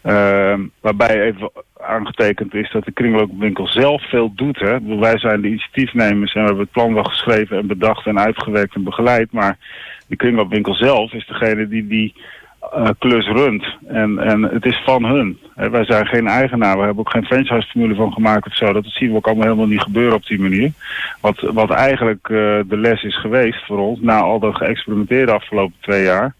Ehm, 0.02 0.60
waarbij 0.80 1.20
even 1.20 1.50
aangetekend 1.80 2.54
is 2.54 2.70
dat 2.70 2.84
de 2.84 2.92
kringloopwinkel 2.92 3.66
zelf 3.66 4.08
veel 4.08 4.32
doet. 4.34 4.58
Hè. 4.58 4.96
Wij 4.98 5.18
zijn 5.18 5.40
de 5.40 5.48
initiatiefnemers 5.48 6.32
en 6.34 6.40
we 6.40 6.46
hebben 6.46 6.64
het 6.64 6.72
plan 6.72 6.94
wel 6.94 7.04
geschreven 7.04 7.58
en 7.58 7.66
bedacht 7.66 8.06
en 8.06 8.18
uitgewerkt 8.18 8.74
en 8.74 8.84
begeleid. 8.84 9.32
Maar 9.32 9.58
de 10.06 10.16
kringloopwinkel 10.16 10.74
zelf 10.74 11.12
is 11.12 11.26
degene 11.26 11.68
die 11.68 11.86
die 11.86 12.14
eh, 12.60 12.88
klus 12.98 13.26
runt. 13.26 13.64
En, 13.86 14.18
en 14.18 14.42
het 14.42 14.64
is 14.64 14.82
van 14.84 15.04
hun. 15.04 15.38
Wij 15.54 15.84
zijn 15.84 16.06
geen 16.06 16.26
eigenaar. 16.26 16.76
We 16.78 16.84
hebben 16.84 16.98
ook 16.98 17.10
geen 17.10 17.24
franchise-formule 17.24 17.94
van 17.94 18.12
gemaakt 18.12 18.46
of 18.46 18.56
zo. 18.56 18.72
Dat 18.72 18.84
zien 18.86 19.10
we 19.10 19.16
ook 19.16 19.26
allemaal 19.26 19.44
helemaal 19.44 19.66
niet 19.66 19.82
gebeuren 19.82 20.14
op 20.14 20.26
die 20.26 20.40
manier. 20.40 20.72
Wat, 21.20 21.40
wat 21.40 21.70
eigenlijk 21.70 22.28
eh, 22.28 22.36
de 22.66 22.76
les 22.76 23.02
is 23.02 23.20
geweest 23.20 23.66
voor 23.66 23.78
ons, 23.78 24.00
na 24.00 24.20
al 24.20 24.38
dat 24.38 24.56
geëxperimenteerde 24.56 25.32
afgelopen 25.32 25.76
twee 25.80 26.02
jaar. 26.02 26.34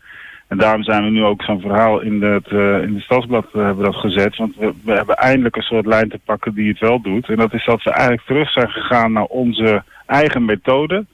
En 0.51 0.59
daarom 0.59 0.83
zijn 0.83 1.05
we 1.05 1.11
nu 1.11 1.25
ook 1.25 1.43
zo'n 1.43 1.61
verhaal 1.61 2.01
in 2.01 2.23
het, 2.23 2.47
eh, 2.47 2.83
in 2.83 2.95
de 2.95 3.01
Stadsblad 3.01 3.47
eh, 3.53 3.63
hebben 3.63 3.85
dat 3.85 3.95
gezet. 3.95 4.37
Want 4.37 4.57
we, 4.57 4.73
we 4.85 4.93
hebben 4.93 5.17
eindelijk 5.17 5.57
een 5.57 5.63
soort 5.63 5.87
lijn 5.87 6.09
te 6.09 6.21
pakken 6.25 6.55
die 6.55 6.69
het 6.69 6.79
wel 6.79 7.01
doet. 7.01 7.29
En 7.29 7.37
dat 7.37 7.53
is 7.55 7.65
dat 7.65 7.83
we 7.83 7.91
eigenlijk 7.91 8.27
terug 8.27 8.51
zijn 8.51 8.69
gegaan 8.69 9.13
naar 9.13 9.25
onze 9.25 9.83
eigen 10.07 10.45
methode. 10.45 11.05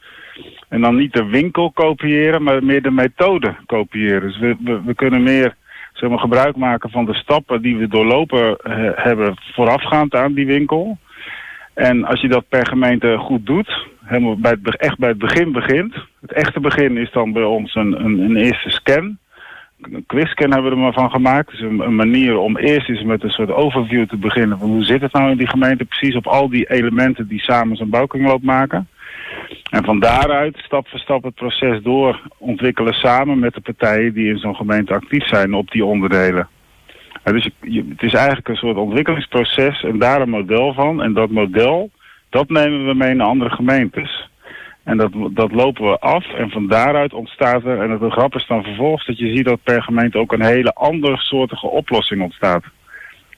En 0.69 0.81
dan 0.81 0.97
niet 0.97 1.13
de 1.13 1.25
winkel 1.25 1.71
kopiëren, 1.71 2.43
maar 2.43 2.65
meer 2.65 2.83
de 2.83 2.91
methode 2.91 3.55
kopiëren. 3.67 4.23
Dus 4.23 4.39
we, 4.39 4.81
we, 4.85 4.95
kunnen 4.95 5.23
meer 5.23 5.55
zeg 5.93 6.21
gebruik 6.21 6.57
maken 6.57 6.91
van 6.91 7.05
de 7.05 7.15
stappen 7.15 7.63
die 7.63 7.77
we 7.77 7.89
doorlopen 7.89 8.57
eh, 8.57 8.91
hebben 8.95 9.37
voorafgaand 9.53 10.15
aan 10.15 10.33
die 10.33 10.47
winkel. 10.47 10.99
En 11.75 12.05
als 12.05 12.21
je 12.21 12.29
dat 12.29 12.49
per 12.49 12.67
gemeente 12.67 13.17
goed 13.19 13.47
doet, 13.47 13.87
helemaal 14.05 14.37
bij 14.37 14.57
het, 14.63 14.77
echt 14.77 14.99
bij 14.99 15.09
het 15.09 15.19
begin 15.19 15.53
begint. 15.53 15.95
Het 16.21 16.33
echte 16.33 16.61
begin 16.61 16.97
is 16.97 17.11
dan 17.11 17.33
bij 17.33 17.43
ons 17.43 17.75
een, 17.75 18.05
een, 18.05 18.19
een 18.19 18.37
eerste 18.37 18.71
scan. 18.71 19.19
Een 19.81 20.05
quizscan 20.07 20.53
hebben 20.53 20.71
we 20.71 20.77
er 20.77 20.83
maar 20.83 20.93
van 20.93 21.11
gemaakt. 21.11 21.51
Dus 21.51 21.61
een, 21.61 21.81
een 21.81 21.97
manier 21.97 22.39
om 22.39 22.57
eerst 22.57 22.89
eens 22.89 23.03
met 23.03 23.23
een 23.23 23.31
soort 23.31 23.51
overview 23.51 24.09
te 24.09 24.17
beginnen. 24.17 24.59
Van 24.59 24.69
hoe 24.69 24.85
zit 24.85 25.01
het 25.01 25.13
nou 25.13 25.31
in 25.31 25.37
die 25.37 25.49
gemeente 25.49 25.85
precies 25.85 26.17
op 26.17 26.27
al 26.27 26.49
die 26.49 26.71
elementen 26.71 27.29
die 27.29 27.41
samen 27.41 27.77
zo'n 27.77 27.91
bouwkringloop 27.91 28.43
maken. 28.43 28.89
En 29.71 29.85
van 29.85 30.01
daaruit 30.01 30.57
stap 30.57 30.89
voor 30.89 30.99
stap 30.99 31.23
het 31.23 31.35
proces 31.35 31.83
door 31.83 32.21
ontwikkelen 32.39 32.95
samen 32.95 33.39
met 33.39 33.55
de 33.55 33.61
partijen 33.61 34.15
die 34.15 34.29
in 34.29 34.39
zo'n 34.39 34.57
gemeente 34.57 34.95
actief 34.95 35.27
zijn 35.27 35.55
op 35.55 35.71
die 35.71 35.85
onderdelen. 35.85 36.49
Ja, 37.25 37.33
dus 37.33 37.45
het 37.61 38.03
is 38.03 38.15
eigenlijk 38.15 38.49
een 38.49 38.57
soort 38.57 38.77
ontwikkelingsproces 38.77 39.83
en 39.83 39.99
daar 39.99 40.21
een 40.21 40.31
model 40.31 40.73
van. 40.73 41.03
En 41.03 41.13
dat 41.13 41.31
model, 41.31 41.91
dat 42.31 42.49
nemen 42.49 42.87
we 42.87 42.95
mee 42.95 43.15
naar 43.15 43.27
andere 43.27 43.51
gemeentes. 43.51 44.29
En 44.87 44.97
dat, 44.97 45.11
dat 45.31 45.53
lopen 45.53 45.85
we 45.91 45.99
af 45.99 46.25
en 46.35 46.51
van 46.51 46.67
daaruit 46.67 47.13
ontstaat 47.13 47.65
er, 47.65 47.81
en 47.81 47.91
het 47.91 48.13
grap 48.13 48.35
is 48.35 48.47
dan 48.47 48.63
vervolgens 48.63 49.07
dat 49.07 49.19
je 49.19 49.37
ziet 49.37 49.45
dat 49.45 49.63
per 49.63 49.83
gemeente 49.83 50.19
ook 50.19 50.33
een 50.33 50.45
hele 50.45 50.75
andere 50.75 51.17
soortige 51.17 51.67
oplossing 51.67 52.23
ontstaat. 52.23 52.65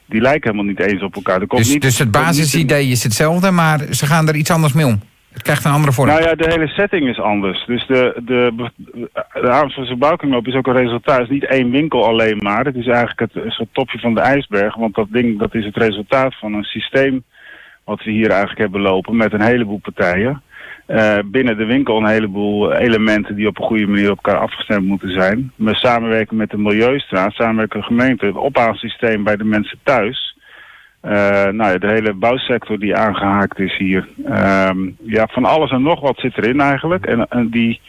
Die 0.06 0.20
lijken 0.20 0.50
helemaal 0.50 0.74
niet 0.74 0.92
eens 0.92 1.02
op 1.02 1.14
elkaar. 1.14 1.40
Er 1.40 1.46
komt 1.46 1.62
Dus, 1.62 1.72
niet- 1.72 1.82
dus 1.82 1.98
het 1.98 2.10
basisidee 2.10 2.86
is 2.86 3.02
hetzelfde, 3.02 3.50
maar 3.50 3.78
ze 3.90 4.06
gaan 4.06 4.28
er 4.28 4.34
iets 4.36 4.50
anders 4.50 4.72
mee 4.72 4.86
om. 4.86 5.00
Het 5.32 5.42
krijgt 5.42 5.64
een 5.64 5.72
andere 5.72 5.92
vorm. 5.92 6.08
Nou 6.08 6.22
ja, 6.22 6.34
de 6.34 6.48
hele 6.48 6.68
setting 6.68 7.08
is 7.08 7.20
anders. 7.20 7.66
Dus 7.66 7.86
de, 7.86 8.20
de, 8.24 8.70
de 9.32 9.50
Amersfoortse 9.50 9.96
bouwkringloop 9.96 10.46
is 10.46 10.54
ook 10.54 10.66
een 10.66 10.76
resultaat. 10.76 11.18
Het 11.18 11.26
is 11.28 11.32
niet 11.34 11.46
één 11.46 11.70
winkel 11.70 12.06
alleen 12.06 12.36
maar. 12.36 12.64
Het 12.64 12.74
is 12.76 12.86
eigenlijk 12.86 13.20
het, 13.20 13.52
soort 13.52 13.68
topje 13.72 13.98
van 13.98 14.14
de 14.14 14.20
ijsberg. 14.20 14.76
Want 14.76 14.94
dat 14.94 15.06
ding 15.10 15.38
dat 15.38 15.54
is 15.54 15.64
het 15.64 15.76
resultaat 15.76 16.34
van 16.38 16.54
een 16.54 16.64
systeem 16.64 17.24
wat 17.84 18.04
we 18.04 18.10
hier 18.10 18.30
eigenlijk 18.30 18.60
hebben 18.60 18.80
lopen 18.80 19.16
met 19.16 19.32
een 19.32 19.42
heleboel 19.42 19.78
partijen. 19.82 20.42
Eh, 20.88 21.18
binnen 21.24 21.56
de 21.56 21.64
winkel 21.64 21.96
een 21.96 22.06
heleboel 22.06 22.72
elementen 22.72 23.34
die 23.34 23.46
op 23.46 23.58
een 23.58 23.64
goede 23.64 23.86
manier 23.86 24.10
op 24.10 24.16
elkaar 24.16 24.40
afgestemd 24.40 24.86
moeten 24.86 25.12
zijn. 25.12 25.52
We 25.56 25.74
samenwerken 25.74 26.36
met 26.36 26.50
de 26.50 26.58
Milieustraat, 26.58 27.32
samenwerken 27.32 27.78
met 27.78 27.88
de 27.88 27.94
gemeente, 27.94 28.26
het 28.26 28.36
ophaalsysteem 28.36 29.24
bij 29.24 29.36
de 29.36 29.44
mensen 29.44 29.78
thuis. 29.82 30.36
Eh, 31.00 31.10
nou 31.44 31.72
ja, 31.72 31.78
de 31.78 31.88
hele 31.88 32.12
bouwsector 32.12 32.78
die 32.78 32.96
aangehaakt 32.96 33.58
is 33.58 33.76
hier. 33.76 34.08
Ehm, 34.24 34.90
ja, 35.02 35.26
van 35.30 35.44
alles 35.44 35.70
en 35.70 35.82
nog 35.82 36.00
wat 36.00 36.18
zit 36.18 36.36
erin 36.38 36.60
eigenlijk. 36.60 37.06
En, 37.06 37.28
en 37.28 37.48
die, 37.48 37.80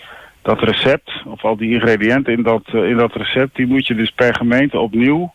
dat 0.42 0.60
recept, 0.60 1.12
of 1.26 1.44
al 1.44 1.58
die 1.58 1.74
ingrediënten 1.74 2.34
in 2.34 2.44
dat, 2.44 2.64
eh, 2.66 2.90
in 2.90 2.98
dat 2.98 3.16
recept, 3.16 3.56
die 3.56 3.68
moet 3.68 3.88
je 3.88 3.96
dus 3.96 4.12
per 4.12 4.36
gemeente 4.36 4.80
opnieuw 4.80 5.34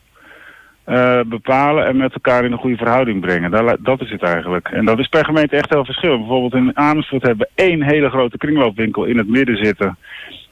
eh, 0.84 1.20
bepalen 1.26 1.86
en 1.86 1.96
met 1.96 2.12
elkaar 2.12 2.44
in 2.44 2.52
een 2.52 2.58
goede 2.58 2.76
verhouding 2.76 3.20
brengen. 3.20 3.50
Daar, 3.50 3.76
dat 3.80 4.00
is 4.00 4.10
het 4.10 4.22
eigenlijk. 4.22 4.68
En 4.68 4.84
dat 4.84 4.98
is 4.98 5.08
per 5.08 5.24
gemeente 5.24 5.56
echt 5.56 5.70
heel 5.70 5.84
verschillend. 5.84 6.18
Bijvoorbeeld 6.18 6.54
in 6.54 6.76
Amersfoort 6.76 7.22
hebben 7.22 7.46
we 7.54 7.62
één 7.62 7.82
hele 7.82 8.10
grote 8.10 8.36
kringloopwinkel 8.36 9.04
in 9.04 9.18
het 9.18 9.28
midden 9.28 9.56
zitten. 9.56 9.98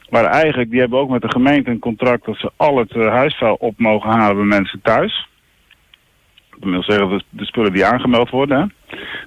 Maar 0.09 0.25
eigenlijk, 0.25 0.69
die 0.69 0.79
hebben 0.79 0.99
ook 0.99 1.09
met 1.09 1.21
de 1.21 1.31
gemeente 1.31 1.69
een 1.69 1.79
contract 1.79 2.25
dat 2.25 2.37
ze 2.37 2.51
al 2.55 2.77
het 2.77 2.91
eh, 2.91 3.07
huisvuil 3.07 3.55
op 3.59 3.73
mogen 3.77 4.09
halen 4.09 4.35
bij 4.35 4.57
mensen 4.57 4.81
thuis. 4.81 5.27
Dat 6.59 6.69
wil 6.69 6.83
zeggen 6.83 7.09
de, 7.09 7.23
de 7.29 7.45
spullen 7.45 7.73
die 7.73 7.85
aangemeld 7.85 8.29
worden. 8.29 8.73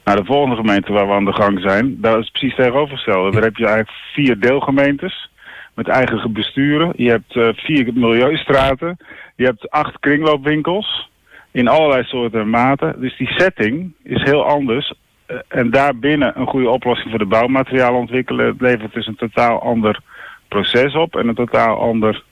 Nou, 0.04 0.18
de 0.18 0.24
volgende 0.24 0.56
gemeente 0.56 0.92
waar 0.92 1.06
we 1.06 1.12
aan 1.12 1.24
de 1.24 1.32
gang 1.32 1.60
zijn, 1.60 2.00
daar 2.00 2.18
is 2.18 2.24
het 2.24 2.32
precies 2.32 2.56
tegenovergestelde. 2.56 3.30
Daar 3.30 3.42
heb 3.42 3.56
je 3.56 3.66
eigenlijk 3.66 3.96
vier 4.12 4.40
deelgemeentes 4.40 5.30
met 5.76 5.88
eigen 5.88 6.32
besturen. 6.32 6.92
Je 6.96 7.10
hebt 7.10 7.36
eh, 7.36 7.48
vier 7.54 7.90
milieustraten. 7.94 8.96
Je 9.36 9.44
hebt 9.44 9.70
acht 9.70 9.98
kringloopwinkels 10.00 11.10
in 11.50 11.68
allerlei 11.68 12.04
soorten 12.04 12.40
en 12.40 12.50
maten. 12.50 13.00
Dus 13.00 13.16
die 13.16 13.32
setting 13.32 13.92
is 14.02 14.22
heel 14.22 14.44
anders. 14.44 14.94
Eh, 15.26 15.36
en 15.48 15.70
daarbinnen 15.70 16.40
een 16.40 16.46
goede 16.46 16.68
oplossing 16.68 17.10
voor 17.10 17.18
de 17.18 17.24
bouwmaterialen 17.26 18.00
ontwikkelen 18.00 18.56
levert 18.58 18.92
dus 18.92 19.06
een 19.06 19.16
totaal 19.16 19.62
ander 19.62 20.00
proces 20.48 20.94
op 20.94 21.16
en 21.16 21.28
een 21.28 21.34
totaal 21.34 21.80
ander 21.80 22.22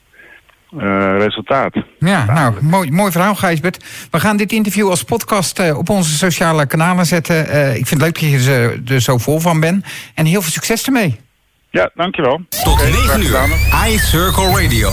eh, 0.78 1.16
resultaat. 1.18 1.74
Ja, 1.98 2.24
nou, 2.24 2.64
mooi, 2.64 2.90
mooi 2.90 3.12
verhaal, 3.12 3.34
Gijsbert. 3.34 4.08
We 4.10 4.20
gaan 4.20 4.36
dit 4.36 4.52
interview 4.52 4.88
als 4.88 5.02
podcast 5.02 5.74
op 5.76 5.88
onze 5.88 6.16
sociale 6.16 6.66
kanalen 6.66 7.06
zetten. 7.06 7.38
Ik 7.76 7.86
vind 7.86 7.90
het 7.90 8.02
leuk 8.02 8.20
dat 8.20 8.44
je 8.44 8.50
er, 8.50 8.94
er 8.94 9.00
zo 9.00 9.18
vol 9.18 9.40
van 9.40 9.60
bent. 9.60 9.84
En 10.14 10.24
heel 10.24 10.42
veel 10.42 10.50
succes 10.50 10.86
ermee. 10.86 11.23
Ja, 11.74 11.90
dankjewel. 11.94 12.40
Tot 12.48 12.72
Oké, 12.72 12.84
9 12.84 13.22
graag 13.22 13.48
uur. 13.48 13.92
iCircle 13.92 14.62
Radio. 14.62 14.90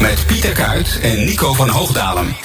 Met 0.00 0.24
Pieter 0.26 0.52
Kuit 0.52 0.98
en 1.02 1.24
Nico 1.24 1.52
van 1.54 1.68
Hoogdalen. 1.68 2.36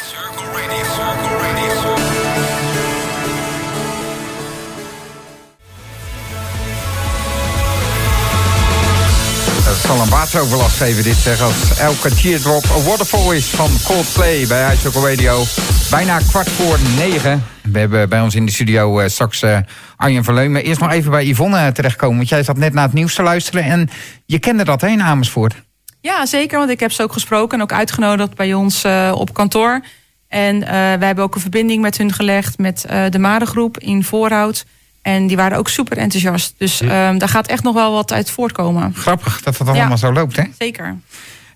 Het 9.74 9.82
zal 9.82 10.00
een 10.00 10.10
wateroverlast 10.10 10.78
geven 10.78 11.04
dit 11.04 11.16
zeg. 11.16 11.42
Als 11.42 11.78
elke 11.80 12.16
teardrop 12.16 12.64
een 12.64 12.84
waterfall 12.84 13.36
is 13.36 13.46
van 13.46 13.70
Coldplay 13.84 14.48
bij 14.48 14.74
iCircle 14.74 15.10
Radio. 15.10 15.44
Bijna 15.90 16.18
kwart 16.18 16.50
voor 16.50 16.78
negen. 16.98 17.44
We 17.62 17.80
hebben 17.80 18.10
bij 18.10 18.22
ons 18.22 18.36
in 18.36 18.46
de 18.46 18.52
studio 18.52 19.00
eh, 19.00 19.10
straks 19.10 19.42
eh, 19.42 19.58
Arjen 19.96 20.24
Verleumen. 20.24 20.64
Eerst 20.64 20.80
nog 20.80 20.92
even 20.92 21.12
bij 21.12 21.26
Yvonne 21.26 21.58
eh, 21.58 21.68
terechtkomen. 21.68 22.18
Want 22.18 22.30
jij 22.30 22.44
zat 22.44 22.58
net 22.58 22.74
naar 22.74 22.84
het 22.84 22.94
nieuws 22.94 23.16
te 23.16 23.24
luisteren. 23.24 23.64
En 23.64 23.90
je 24.26 24.40
kende 24.40 24.64
dat 24.64 24.82
heen 24.82 25.02
Amersfoort. 25.02 25.54
Ja, 26.02 26.26
zeker. 26.26 26.58
Want 26.58 26.70
ik 26.70 26.80
heb 26.80 26.92
ze 26.92 27.04
ook 27.04 27.14
gesproken 27.14 27.58
en 27.58 27.64
ook 27.64 27.74
uitgenodigd 27.74 28.36
bij 28.36 28.54
ons 28.54 28.86
op 29.14 29.34
kantoor. 29.34 29.82
En 30.28 30.60
wij 31.00 31.08
hebben 31.08 31.24
ook 31.24 31.36
een 31.36 31.42
verbinding 31.42 31.82
met 31.82 31.98
hun 31.98 32.14
gelegd 32.14 32.58
met 32.58 32.86
de 33.10 33.20
Marengroep 33.20 33.78
in 33.78 34.04
Voorhout. 34.04 34.66
En 35.04 35.28
die 35.28 35.38
waren 35.38 35.58
ook 35.58 35.70
super 35.70 35.98
enthousiast. 35.98 36.54
Dus 36.58 36.82
ehm, 36.82 37.18
daar 37.18 37.30
gaat 37.30 37.48
echt 37.48 37.64
nog 37.64 37.74
wel 37.74 37.92
wat 37.92 38.12
uit 38.14 38.30
voortkomen. 38.30 38.94
Grappig 38.96 39.42
dat 39.42 39.58
dat 39.58 39.68
Ja. 39.68 39.74
allemaal 39.74 39.98
zo 39.98 40.14
loopt, 40.14 40.36
hè? 40.36 40.44
Zeker. 40.58 40.98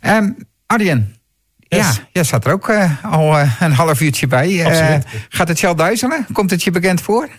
Ehm 0.02 0.30
Arjen. 0.66 1.16
Yes. 1.58 1.80
Ja, 1.80 1.94
jij 2.12 2.24
staat 2.24 2.46
er 2.46 2.52
ook 2.52 2.70
eh, 2.70 2.92
al 3.06 3.38
eh, 3.38 3.52
een 3.60 3.74
half 3.74 4.02
uurtje 4.02 4.28
bij. 4.28 4.64
Eh, 4.66 5.00
gaat 5.30 5.48
het 5.48 5.58
Shell 5.58 5.76
duizelen? 5.76 6.26
Komt 6.34 6.52
het 6.52 6.64
je 6.64 6.72
bekend 6.72 7.02
voor? 7.02 7.30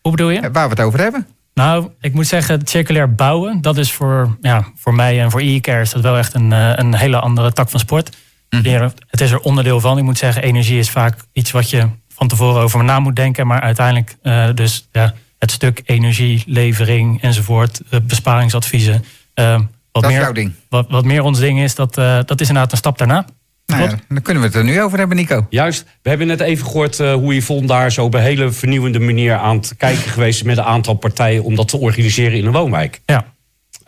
Hoe 0.00 0.10
bedoel 0.10 0.30
je? 0.30 0.40
Waar 0.50 0.64
we 0.64 0.70
het 0.74 0.80
over 0.80 1.00
hebben? 1.00 1.26
Nou, 1.54 1.88
ik 2.00 2.14
moet 2.14 2.26
zeggen, 2.26 2.58
het 2.58 2.70
circulair 2.70 3.14
bouwen, 3.14 3.60
dat 3.60 3.76
is 3.76 3.92
voor, 3.92 4.36
ja, 4.40 4.64
voor 4.76 4.94
mij 4.94 5.20
en 5.20 5.30
voor 5.30 5.40
e-care 5.40 5.80
is 5.80 5.90
dat 5.90 6.02
wel 6.02 6.16
echt 6.18 6.34
een, 6.34 6.50
een 6.50 6.94
hele 6.94 7.18
andere 7.20 7.52
tak 7.52 7.70
van 7.70 7.80
sport. 7.80 8.16
Leren- 8.48 8.92
Het 9.06 9.20
is 9.20 9.30
er 9.30 9.40
onderdeel 9.40 9.80
van. 9.80 9.98
Ik 9.98 10.04
moet 10.04 10.18
zeggen, 10.18 10.42
energie 10.42 10.78
is 10.78 10.90
vaak 10.90 11.14
iets 11.32 11.50
wat 11.50 11.70
je 11.70 11.88
van 12.14 12.28
tevoren 12.28 12.62
over 12.62 12.84
na 12.84 13.00
moet 13.00 13.16
denken. 13.16 13.46
Maar 13.46 13.60
uiteindelijk 13.60 14.16
eh, 14.22 14.48
dus 14.54 14.88
ja, 14.92 15.14
het 15.38 15.50
stuk 15.50 15.82
energielevering 15.84 17.22
enzovoort, 17.22 17.80
eh, 17.90 18.00
besparingsadviezen. 18.02 19.04
eh, 19.34 19.52
wat, 19.92 20.02
Dat 20.02 20.04
is 20.04 20.10
meer, 20.10 20.20
jouw 20.20 20.32
ding. 20.32 20.52
Wat, 20.68 20.86
wat 20.90 21.04
meer 21.04 21.22
ons 21.22 21.38
ding 21.38 21.60
is, 21.60 21.74
dat, 21.74 21.98
eh, 21.98 22.18
dat 22.24 22.40
is 22.40 22.48
inderdaad 22.48 22.72
een 22.72 22.78
stap 22.78 22.98
daarna. 22.98 23.26
Nou, 23.66 23.82
ja, 23.82 23.98
dan 24.08 24.22
kunnen 24.22 24.42
we 24.42 24.48
het 24.48 24.56
er 24.58 24.64
nu 24.64 24.80
over 24.82 24.98
hebben, 24.98 25.16
Nico. 25.16 25.46
Juist, 25.50 25.84
we 26.02 26.08
hebben 26.08 26.26
net 26.26 26.40
even 26.40 26.66
gehoord 26.66 27.00
eh, 27.00 27.12
hoe 27.12 27.34
Yvonne 27.34 27.66
daar 27.66 27.92
zo 27.92 28.04
op 28.04 28.14
een 28.14 28.20
hele 28.20 28.50
vernieuwende 28.52 28.98
manier 28.98 29.36
aan 29.36 29.56
het 29.56 29.76
kijken 29.76 30.10
geweest 30.10 30.40
is 30.40 30.46
met 30.46 30.58
een 30.58 30.64
aantal 30.64 30.94
partijen 30.94 31.42
om 31.42 31.54
dat 31.54 31.68
te 31.68 31.76
organiseren 31.76 32.38
in 32.38 32.46
een 32.46 32.52
woonwijk. 32.52 33.00
Ja. 33.06 33.24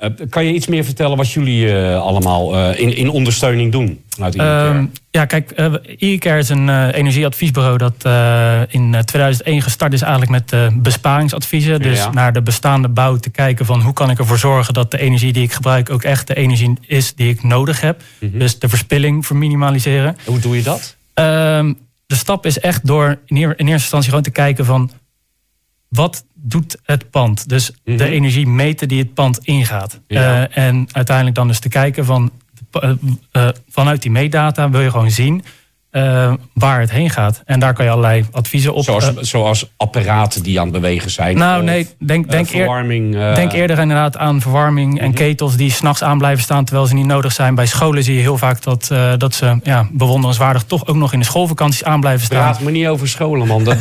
Eh, 0.01 0.11
kan 0.29 0.45
je 0.45 0.53
iets 0.53 0.67
meer 0.67 0.85
vertellen 0.85 1.17
wat 1.17 1.31
jullie 1.31 1.73
eh, 1.73 2.03
allemaal 2.03 2.57
eh, 2.57 2.81
in, 2.81 2.97
in 2.97 3.11
ondersteuning 3.11 3.73
doen? 3.73 4.05
Ehm, 4.19 4.85
ja, 5.11 5.25
kijk, 5.25 5.53
uh, 5.57 6.39
is 6.39 6.49
een 6.49 6.91
energieadviesbureau 6.91 7.79
dat 7.79 7.95
in 8.69 8.95
eh, 8.95 9.01
2001 9.01 9.63
gestart 9.63 9.93
is 9.93 10.03
eigenlijk 10.03 10.31
met 10.31 10.73
besparingsadviezen. 10.83 11.83
Dus 11.83 11.99
Ja. 11.99 12.11
naar 12.11 12.33
de 12.33 12.43
bestaande 12.43 12.89
bouw 12.89 13.17
te 13.17 13.31
kijken 13.31 13.67
van 13.67 13.81
hoe 13.81 13.93
kan 13.93 14.11
ik 14.11 14.19
ervoor 14.19 14.39
zorgen 14.39 14.75
dat 14.75 14.91
de 14.91 14.99
energie 15.01 15.33
die 15.33 15.43
ik 15.43 15.53
gebruik 15.53 15.91
ook 15.91 16.03
echt 16.03 16.27
de 16.27 16.35
energie 16.35 16.79
is 16.87 17.15
die 17.15 17.29
ik 17.29 17.43
nodig 17.43 17.81
heb. 17.81 18.03
Mhm. 18.19 18.39
Dus 18.39 18.59
de 18.59 18.69
verspilling 18.69 19.27
verminimaliseren. 19.27 20.17
Hoe 20.25 20.39
doe 20.39 20.57
je 20.57 20.63
dat? 20.63 20.97
Ehm, 21.15 21.73
de 22.07 22.17
stap 22.17 22.47
is 22.47 22.59
echt 22.59 22.87
door 22.87 23.19
in 23.27 23.37
eerste 23.37 23.67
instantie 23.67 24.09
gewoon 24.09 24.25
te 24.25 24.31
kijken 24.31 24.65
van 24.65 24.91
wat 25.91 26.25
doet 26.35 26.77
het 26.85 27.11
pand? 27.11 27.49
Dus 27.49 27.73
Mhm. 27.85 27.97
de 27.97 28.09
energie 28.09 28.47
meten 28.47 28.89
die 28.89 28.99
het 28.99 29.15
pand 29.15 29.39
ingaat. 29.39 30.01
Ja. 30.07 30.49
Eh, 30.49 30.65
en 30.67 30.87
uiteindelijk 30.93 31.37
dan 31.37 31.47
dus 31.49 31.59
te 31.59 31.69
kijken 31.69 32.05
van 32.05 32.31
eh, 32.71 32.91
eh, 33.33 33.49
vanuit 33.69 34.03
die 34.03 34.11
meetdata 34.11 34.71
wil 34.71 34.81
je 34.81 34.91
gewoon 34.91 35.11
zien 35.11 35.45
eh, 35.91 36.33
waar 36.55 36.81
het 36.81 36.91
heen 36.91 37.11
gaat. 37.11 37.43
En 37.45 37.61
daar 37.61 37.75
kan 37.75 37.85
je 37.85 37.91
allerlei 37.91 38.25
adviezen 38.33 38.75
op. 38.75 38.85
Zoals, 38.85 39.07
eh, 39.07 39.13
zoals 39.21 39.71
apparaten 39.77 40.43
die 40.43 40.59
aan 40.61 40.65
het 40.65 40.73
bewegen 40.81 41.11
zijn. 41.11 41.37
nou, 41.39 41.59
of, 41.59 41.65
nee, 41.65 41.87
denk, 41.99 42.25
eh, 42.25 42.31
denk, 42.31 42.51
eer- 42.53 43.35
denk 43.35 43.53
eerder 43.53 43.79
inderdaad 43.79 44.17
aan 44.17 44.41
verwarming 44.41 44.95
Mhm. 44.95 45.03
en 45.05 45.13
ketels 45.15 45.57
die 45.57 45.71
s'nachts 45.71 46.03
aan 46.03 46.19
blijven 46.19 46.43
staan 46.43 46.65
terwijl 46.65 46.87
ze 46.87 46.95
niet 46.95 47.07
nodig 47.07 47.33
zijn. 47.33 47.55
Bij 47.55 47.67
scholen 47.67 48.03
zie 48.05 48.15
je 48.15 48.21
heel 48.21 48.39
vaak 48.39 48.63
dat, 48.63 48.91
dat 49.19 49.35
ze 49.35 49.59
ja, 49.63 49.89
bewonderenswaardig 49.93 50.63
toch 50.63 50.87
ook 50.87 50.97
nog 50.97 51.13
in 51.13 51.19
de 51.19 51.25
schoolvakanties 51.25 51.85
aan 51.85 52.01
blijven 52.01 52.25
staan. 52.27 52.39
Praat 52.39 52.61
me 52.61 52.71
niet 52.71 52.87
over 52.87 53.09
scholen, 53.09 53.47
man. 53.47 53.61
Oké, 53.69 53.77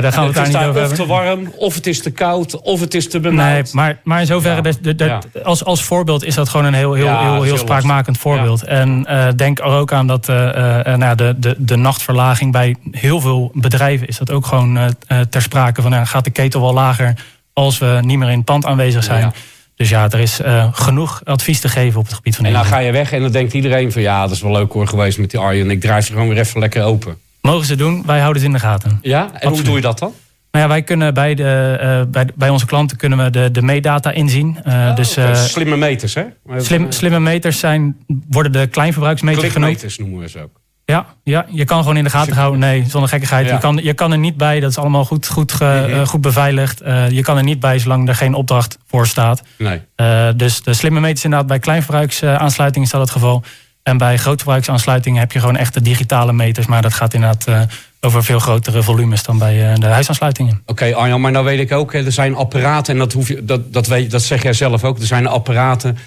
daar 0.00 0.12
gaan 0.12 0.22
we 0.22 0.26
het 0.26 0.34
daar 0.34 0.46
niet 0.48 0.56
over 0.56 0.82
Of 0.84 0.92
te 0.92 1.06
warm, 1.06 1.52
of 1.56 1.74
het 1.74 1.86
is 1.86 2.02
te 2.02 2.10
koud, 2.10 2.60
of 2.60 2.80
het 2.80 2.94
is 2.94 3.08
te 3.10 3.18
Nee, 3.18 3.30
benauwd. 3.30 3.72
maar, 3.72 3.98
maar 4.04 4.20
in 4.20 4.26
zoverre, 4.26 4.56
Ja. 4.56 4.62
dat- 4.62 4.78
dat- 4.82 4.98
dat- 4.98 5.08
Ja. 5.34 5.40
als, 5.42 5.64
als 5.64 5.82
voorbeeld 5.82 6.24
is 6.24 6.34
dat 6.34 6.48
gewoon 6.48 6.66
een 6.66 6.74
heel, 6.74 6.92
heel, 6.92 7.04
Ja, 7.06 7.20
heel, 7.22 7.32
heel 7.32 7.42
heel 7.42 7.56
spraakmakend 7.56 8.18
voorbeeld. 8.18 8.62
En 8.62 9.06
denk 9.36 9.58
er 9.58 9.64
ook 9.64 9.92
aan 9.92 10.06
dat 10.06 10.26
nou, 10.26 11.14
de, 11.14 11.34
de, 11.38 11.54
de 11.58 11.76
nachtverlaging 11.76 12.52
bij 12.52 12.76
heel 12.90 13.20
veel 13.20 13.50
bedrijven 13.54 14.08
is 14.08 14.18
dat 14.18 14.30
ook 14.30 14.46
gewoon 14.46 14.76
eh, 14.76 14.86
eh, 15.06 15.20
ter 15.20 15.42
sprake 15.42 15.82
van 15.82 16.06
gaat 16.06 16.24
de 16.24 16.30
ketel 16.30 16.60
wel 16.60 16.72
lager 16.72 17.14
als 17.52 17.78
we 17.78 17.98
niet 18.02 18.18
meer 18.18 18.28
in 18.28 18.36
het 18.36 18.44
pand 18.44 18.66
aanwezig 18.66 19.04
zijn. 19.04 19.20
Ja. 19.20 19.32
Dus 19.76 19.88
ja, 19.88 20.10
er 20.10 20.20
is 20.20 20.40
eh, 20.40 20.68
genoeg 20.72 21.20
advies 21.24 21.60
te 21.60 21.68
geven 21.68 22.00
op 22.00 22.06
het 22.06 22.14
gebied 22.14 22.36
van 22.36 22.44
En 22.44 22.52
dan 22.52 22.60
energie. 22.60 22.80
ga 22.80 22.86
je 22.86 22.92
weg 22.92 23.12
en 23.12 23.22
dan 23.22 23.32
denkt 23.32 23.52
iedereen 23.52 23.92
van... 23.92 24.02
ja, 24.02 24.22
dat 24.22 24.30
is 24.30 24.40
wel 24.40 24.52
leuk 24.52 24.72
hoor 24.72 24.88
geweest 24.88 25.18
met 25.18 25.30
die 25.30 25.40
Arjen. 25.40 25.70
Ik 25.70 25.80
draai 25.80 26.02
ze 26.02 26.12
gewoon 26.12 26.28
weer 26.28 26.38
even 26.38 26.60
lekker 26.60 26.82
open. 26.82 27.18
Mogen 27.40 27.66
ze 27.66 27.76
doen, 27.76 28.02
wij 28.06 28.20
houden 28.20 28.40
ze 28.40 28.46
in 28.46 28.52
de 28.52 28.58
gaten. 28.58 28.98
Ja? 29.02 29.30
En 29.34 29.48
hoe 29.48 29.62
doe 29.62 29.74
je 29.74 29.80
dat 29.80 29.98
dan? 29.98 30.12
Nou 30.50 30.64
ja, 30.64 30.70
wij 30.70 30.82
kunnen 30.82 31.14
bij, 31.14 31.34
de, 31.34 32.06
bij, 32.10 32.28
bij 32.34 32.48
onze 32.48 32.66
klanten 32.66 32.96
kunnen 32.96 33.24
we 33.24 33.30
de, 33.30 33.50
de 33.50 33.62
meetdata 33.62 34.10
inzien. 34.10 34.58
Eh, 34.64 34.96
dus 34.96 35.16
slimme 35.32 35.76
meters, 35.76 36.14
hè? 36.14 36.24
slim, 36.56 36.92
slimme 36.92 37.20
meters 37.20 37.58
zijn, 37.58 37.96
worden 38.28 38.52
de 38.52 38.66
kleinverbruiksmeters 38.66 39.52
genoemd. 39.52 39.64
Klikmeters 39.64 39.98
noemen 39.98 40.20
we 40.20 40.28
ze 40.28 40.42
ook. 40.42 40.60
Ja, 40.92 41.06
ja, 41.24 41.46
je 41.50 41.64
kan 41.64 41.78
gewoon 41.78 41.96
in 41.96 42.04
de 42.04 42.10
gaten 42.10 42.34
houden. 42.34 42.60
Nee, 42.60 42.84
zonder 42.88 43.08
gekkigheid. 43.08 43.46
Ja. 43.46 43.54
Je, 43.54 43.60
kan, 43.60 43.80
je 43.82 43.92
kan 43.94 44.12
er 44.12 44.18
niet 44.18 44.36
bij. 44.36 44.60
Dat 44.60 44.70
is 44.70 44.78
allemaal 44.78 45.04
goed, 45.04 45.26
goed, 45.28 45.52
ge- 45.52 45.88
eh, 45.92 46.06
goed 46.06 46.20
beveiligd. 46.20 46.80
Eh, 46.80 47.10
je 47.10 47.22
kan 47.22 47.36
er 47.36 47.42
niet 47.42 47.60
bij 47.60 47.78
zolang 47.78 48.08
er 48.08 48.14
geen 48.14 48.34
opdracht 48.34 48.78
voor 48.86 49.06
staat. 49.06 49.42
Nee. 49.58 49.80
Eh, 49.94 50.28
dus 50.36 50.62
de 50.62 50.74
slimme 50.74 51.00
meters 51.00 51.24
inderdaad 51.24 51.48
bij 51.48 51.58
kleinverbruiksaansluitingen 51.58 52.86
is 52.86 52.92
dat 52.92 53.00
het 53.00 53.10
geval. 53.10 53.42
En 53.82 53.96
bij 53.98 54.16
grootverbruiksaansluitingen 54.18 55.20
heb 55.20 55.32
je 55.32 55.38
gewoon 55.40 55.56
echte 55.56 55.82
digitale 55.82 56.32
meters. 56.32 56.66
Maar 56.66 56.82
dat 56.82 56.94
gaat 56.94 57.14
inderdaad 57.14 57.68
over 58.00 58.24
veel 58.24 58.38
grotere 58.38 58.82
volumes 58.82 59.22
dan 59.22 59.38
bij 59.38 59.74
de 59.74 59.86
huisaansluitingen. 59.86 60.62
Oké, 60.66 60.94
Arjan, 60.94 61.20
maar 61.20 61.32
nou 61.32 61.44
weet 61.44 61.60
ik 61.60 61.72
ook, 61.72 61.94
er 61.94 62.12
zijn 62.12 62.34
apparaten, 62.34 62.92
en 62.92 62.98
dat, 62.98 63.12
hoef 63.12 63.28
je, 63.28 63.44
dat, 63.44 63.72
dat, 63.72 63.86
weet, 63.86 64.10
dat 64.10 64.22
zeg 64.22 64.42
jij 64.42 64.52
zelf 64.52 64.84
ook, 64.84 64.98
er 64.98 65.06
zijn 65.06 65.26
apparaten. 65.26 65.98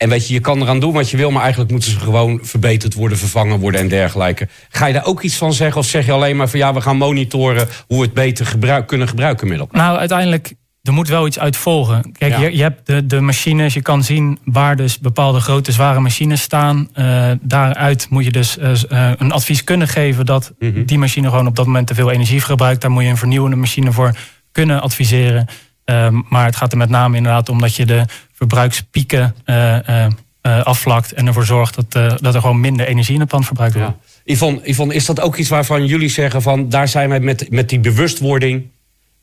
En 0.00 0.08
weet 0.08 0.28
je, 0.28 0.34
je 0.34 0.40
kan 0.40 0.62
eraan 0.62 0.80
doen 0.80 0.92
wat 0.92 1.10
je 1.10 1.16
wil, 1.16 1.30
maar 1.30 1.42
eigenlijk 1.42 1.70
moeten 1.70 1.90
ze 1.90 1.98
gewoon 1.98 2.38
verbeterd 2.42 2.94
worden, 2.94 3.18
vervangen 3.18 3.58
worden 3.58 3.80
en 3.80 3.88
dergelijke. 3.88 4.48
Ga 4.68 4.86
je 4.86 4.92
daar 4.92 5.04
ook 5.06 5.22
iets 5.22 5.36
van 5.36 5.52
zeggen, 5.52 5.80
of 5.80 5.86
zeg 5.86 6.06
je 6.06 6.12
alleen 6.12 6.36
maar 6.36 6.48
van 6.48 6.58
ja, 6.58 6.74
we 6.74 6.80
gaan 6.80 6.96
monitoren 6.96 7.68
hoe 7.86 7.96
we 7.98 8.04
het 8.04 8.14
beter 8.14 8.46
gebruik, 8.46 8.86
kunnen 8.86 9.08
gebruiken 9.08 9.48
met 9.48 9.58
elkaar? 9.58 9.80
Nou, 9.82 9.98
uiteindelijk, 9.98 10.54
er 10.82 10.92
moet 10.92 11.08
wel 11.08 11.26
iets 11.26 11.38
uit 11.38 11.56
volgen. 11.56 12.12
Kijk, 12.18 12.32
Ja. 12.32 12.40
je, 12.40 12.56
je 12.56 12.62
hebt 12.62 12.86
de, 12.86 13.06
de 13.06 13.20
machines, 13.20 13.74
je 13.74 13.82
kan 13.82 14.04
zien 14.04 14.38
waar 14.44 14.76
dus 14.76 14.98
bepaalde 14.98 15.40
grote, 15.40 15.72
zware 15.72 16.00
machines 16.00 16.42
staan. 16.42 16.88
Eh, 16.92 17.30
daaruit 17.40 18.06
moet 18.10 18.24
je 18.24 18.30
dus 18.32 18.58
eh, 18.58 18.70
eh, 18.88 19.12
een 19.18 19.32
advies 19.32 19.64
kunnen 19.64 19.88
geven 19.88 20.26
dat 20.26 20.52
Mhm. 20.58 20.84
die 20.84 20.98
machine 20.98 21.28
gewoon 21.28 21.46
op 21.46 21.56
dat 21.56 21.66
moment 21.66 21.86
te 21.86 21.94
veel 21.94 22.10
energie 22.10 22.42
verbruikt. 22.44 22.80
Daar 22.80 22.90
moet 22.90 23.02
je 23.02 23.08
een 23.08 23.16
vernieuwende 23.16 23.56
machine 23.56 23.92
voor 23.92 24.14
kunnen 24.52 24.80
adviseren. 24.82 25.46
Ehm, 25.90 26.20
maar 26.28 26.44
het 26.44 26.56
gaat 26.56 26.72
er 26.72 26.78
met 26.78 26.88
name 26.88 27.16
inderdaad 27.16 27.48
om 27.48 27.60
dat 27.60 27.76
je 27.76 27.86
de 27.86 28.04
verbruikspieken 28.32 29.34
eh, 29.44 29.88
eh, 29.88 30.12
eh, 30.40 30.62
afvlakt 30.62 31.12
en 31.12 31.26
ervoor 31.26 31.44
zorgt 31.44 31.74
dat, 31.74 31.94
eh, 31.94 32.16
dat 32.20 32.34
er 32.34 32.40
gewoon 32.40 32.60
minder 32.60 32.86
energie 32.86 33.14
in 33.14 33.20
het 33.20 33.28
pand 33.28 33.46
verbruikt 33.46 33.74
wordt. 33.74 33.94
Ja. 34.24 34.32
Yvonne, 34.34 34.60
Yvonne, 34.64 34.94
is 34.94 35.06
dat 35.06 35.20
ook 35.20 35.36
iets 35.36 35.48
waarvan 35.48 35.86
jullie 35.86 36.08
zeggen 36.08 36.42
van 36.42 36.68
daar 36.68 36.88
zijn 36.88 37.08
wij 37.08 37.20
met, 37.20 37.50
met 37.50 37.68
die 37.68 37.78
bewustwording, 37.78 38.68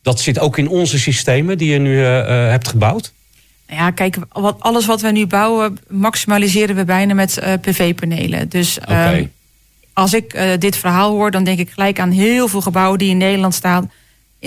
dat 0.02 0.20
zit 0.20 0.40
ook 0.40 0.58
in 0.58 0.70
onze 0.70 1.00
systemen 1.00 1.58
die 1.58 1.72
je 1.72 1.80
nu 1.80 2.04
eh, 2.04 2.20
eh, 2.20 2.50
hebt 2.50 2.68
gebouwd? 2.68 3.14
Ja, 3.68 3.92
kijk, 3.92 4.18
wat, 4.32 4.56
alles 4.60 4.86
wat 4.86 5.02
we 5.02 5.12
nu 5.12 5.26
bouwen, 5.28 5.78
maximaliseren 5.88 6.76
we 6.76 6.86
bijna 6.86 7.14
met 7.14 7.38
eh, 7.38 7.54
PV-panelen. 7.62 8.50
Dus 8.50 8.80
Oké. 8.80 8.92
ehm, 8.92 9.26
als 9.94 10.14
ik 10.14 10.34
eh, 10.34 10.50
dit 10.60 10.78
verhaal 10.78 11.12
hoor, 11.12 11.32
dan 11.32 11.44
denk 11.44 11.60
ik 11.60 11.70
gelijk 11.70 12.00
aan 12.00 12.12
heel 12.12 12.48
veel 12.48 12.62
gebouwen 12.62 13.00
die 13.00 13.10
in 13.10 13.18
Nederland 13.18 13.54
staan. 13.54 13.92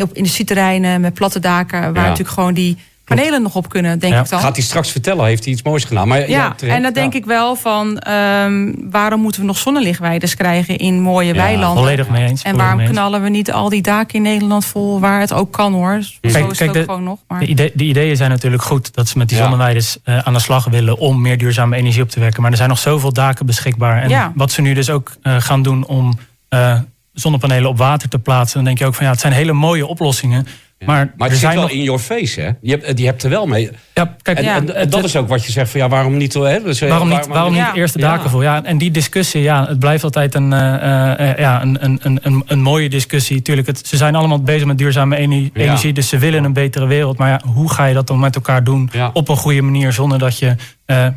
Op 0.02 0.12
industrieterreinen 0.12 1.00
met 1.00 1.14
platte 1.14 1.38
daken, 1.38 1.80
waar 1.80 1.94
Ja. 1.94 2.00
natuurlijk 2.02 2.28
gewoon 2.28 2.54
die 2.54 2.76
panelen 3.04 3.42
nog 3.42 3.54
op 3.56 3.68
kunnen, 3.68 3.98
denk 3.98 4.12
Ja. 4.12 4.20
ik 4.20 4.28
dan. 4.28 4.40
Gaat 4.40 4.56
hij 4.56 4.64
straks 4.64 4.90
vertellen, 4.90 5.24
heeft 5.26 5.44
hij 5.44 5.52
iets 5.52 5.62
moois 5.62 5.84
gedaan? 5.84 6.08
Maar, 6.08 6.28
ja, 6.28 6.54
en 6.60 6.82
dan 6.82 6.92
denk 6.92 7.12
ja. 7.12 7.18
ik 7.18 7.24
wel 7.24 7.56
van, 7.56 7.98
ehm, 7.98 8.72
waarom 8.90 9.20
moeten 9.20 9.40
we 9.40 9.46
nog 9.46 9.58
zonnelichtweiders 9.58 10.34
krijgen 10.36 10.76
in 10.78 11.00
mooie 11.02 11.26
Ja, 11.34 11.40
weilanden? 11.40 11.82
Volledig 11.82 12.08
mee 12.08 12.26
eens. 12.26 12.42
En 12.42 12.56
waarom 12.56 12.84
knallen 12.84 13.22
we 13.22 13.28
niet 13.28 13.52
al 13.52 13.68
die 13.68 13.82
daken 13.82 14.14
in 14.14 14.22
Nederland 14.22 14.64
vol 14.64 15.00
waar 15.00 15.20
het 15.20 15.32
ook 15.32 15.52
kan 15.52 15.72
hoor? 15.72 15.98
Zo 16.02 16.10
Kijk, 16.20 16.34
is 16.36 16.40
het 16.48 16.56
kijk, 16.56 16.72
de- 16.72 16.80
gewoon 16.82 17.02
nog. 17.02 17.18
Maar... 17.28 17.38
De, 17.40 17.46
idee, 17.46 17.70
de 17.74 17.84
ideeën 17.84 18.16
zijn 18.16 18.30
natuurlijk 18.30 18.62
goed 18.62 18.94
dat 18.94 19.08
ze 19.08 19.18
met 19.18 19.28
die 19.28 19.36
Ja. 19.36 19.42
zonneweiders 19.42 19.96
eh, 20.04 20.18
aan 20.18 20.32
de 20.32 20.38
slag 20.40 20.64
willen 20.64 20.98
om 20.98 21.20
meer 21.20 21.38
duurzame 21.38 21.76
energie 21.76 22.02
op 22.02 22.08
te 22.10 22.20
wekken. 22.20 22.42
Maar 22.42 22.50
er 22.50 22.56
zijn 22.56 22.68
nog 22.68 22.78
zoveel 22.78 23.12
daken 23.12 23.46
beschikbaar. 23.46 24.02
En 24.02 24.08
Ja. 24.08 24.32
wat 24.34 24.52
ze 24.52 24.60
nu 24.60 24.74
dus 24.74 24.90
ook 24.90 25.12
eh, 25.22 25.36
gaan 25.38 25.62
doen 25.62 25.86
om 25.86 26.18
eh, 26.48 26.78
zonnepanelen 27.20 27.70
op 27.70 27.78
water 27.78 28.08
te 28.08 28.18
plaatsen, 28.18 28.56
dan 28.56 28.64
denk 28.64 28.78
je 28.78 28.86
ook 28.86 28.94
van 28.94 29.04
ja, 29.04 29.10
het 29.10 29.20
zijn 29.20 29.32
hele 29.32 29.52
mooie 29.52 29.86
oplossingen. 29.86 30.46
Maar, 30.86 31.12
Maar 31.16 31.28
het 31.28 31.38
zit 31.38 31.52
wel 31.52 31.62
nog. 31.62 31.70
in 31.70 31.82
your 31.82 32.00
face, 32.00 32.40
hè? 32.40 32.50
Je 32.60 32.70
hebt, 32.70 32.96
die 32.96 33.06
hebt 33.06 33.22
er 33.22 33.30
wel 33.30 33.46
mee. 33.46 33.70
Ja, 33.94 34.16
kijk, 34.22 34.38
En, 34.38 34.44
Ja, 34.44 34.64
en, 34.74 34.90
dat 34.90 35.04
is 35.04 35.16
ook 35.16 35.28
wat 35.28 35.44
je 35.44 35.52
zegt 35.52 35.70
van 35.70 35.80
ja, 35.80 35.88
waarom 35.88 36.16
niet? 36.16 36.34
Hè? 36.34 36.62
Dus, 36.62 36.80
eh, 36.80 36.88
Waarom 36.88 37.08
niet, 37.08 37.26
waarom 37.26 37.52
niet 37.52 37.60
Ja. 37.62 37.74
eerst 37.74 37.94
de 37.94 38.00
Ja. 38.00 38.08
daken 38.16 38.30
vol? 38.30 38.42
Ja, 38.42 38.64
en 38.64 38.78
die 38.78 38.90
discussie, 38.90 39.42
ja, 39.42 39.66
het 39.68 39.78
blijft 39.78 40.04
altijd 40.04 40.34
een, 40.34 40.52
eh, 40.52 41.30
eh, 41.30 41.38
ja, 41.38 41.62
een, 41.62 41.84
een, 41.84 41.98
een, 42.02 42.18
een, 42.22 42.42
een 42.46 42.62
mooie 42.62 42.88
discussie. 42.88 43.42
Tuurlijk, 43.42 43.66
het, 43.66 43.86
ze 43.86 43.96
zijn 43.96 44.14
allemaal 44.14 44.42
bezig 44.42 44.66
met 44.66 44.78
duurzame 44.78 45.16
energie, 45.16 45.92
dus 45.92 46.08
ze 46.08 46.18
willen 46.18 46.44
een 46.44 46.52
betere 46.52 46.86
wereld. 46.86 47.18
Maar 47.18 47.28
ja, 47.28 47.40
hoe 47.54 47.70
ga 47.72 47.84
je 47.86 47.94
dat 47.94 48.06
dan 48.06 48.18
met 48.18 48.34
elkaar 48.34 48.64
doen 48.64 48.90
op 49.12 49.28
een 49.28 49.36
goede 49.36 49.62
manier 49.62 49.92
zonder 49.92 50.18
dat 50.18 50.38
je 50.38 50.54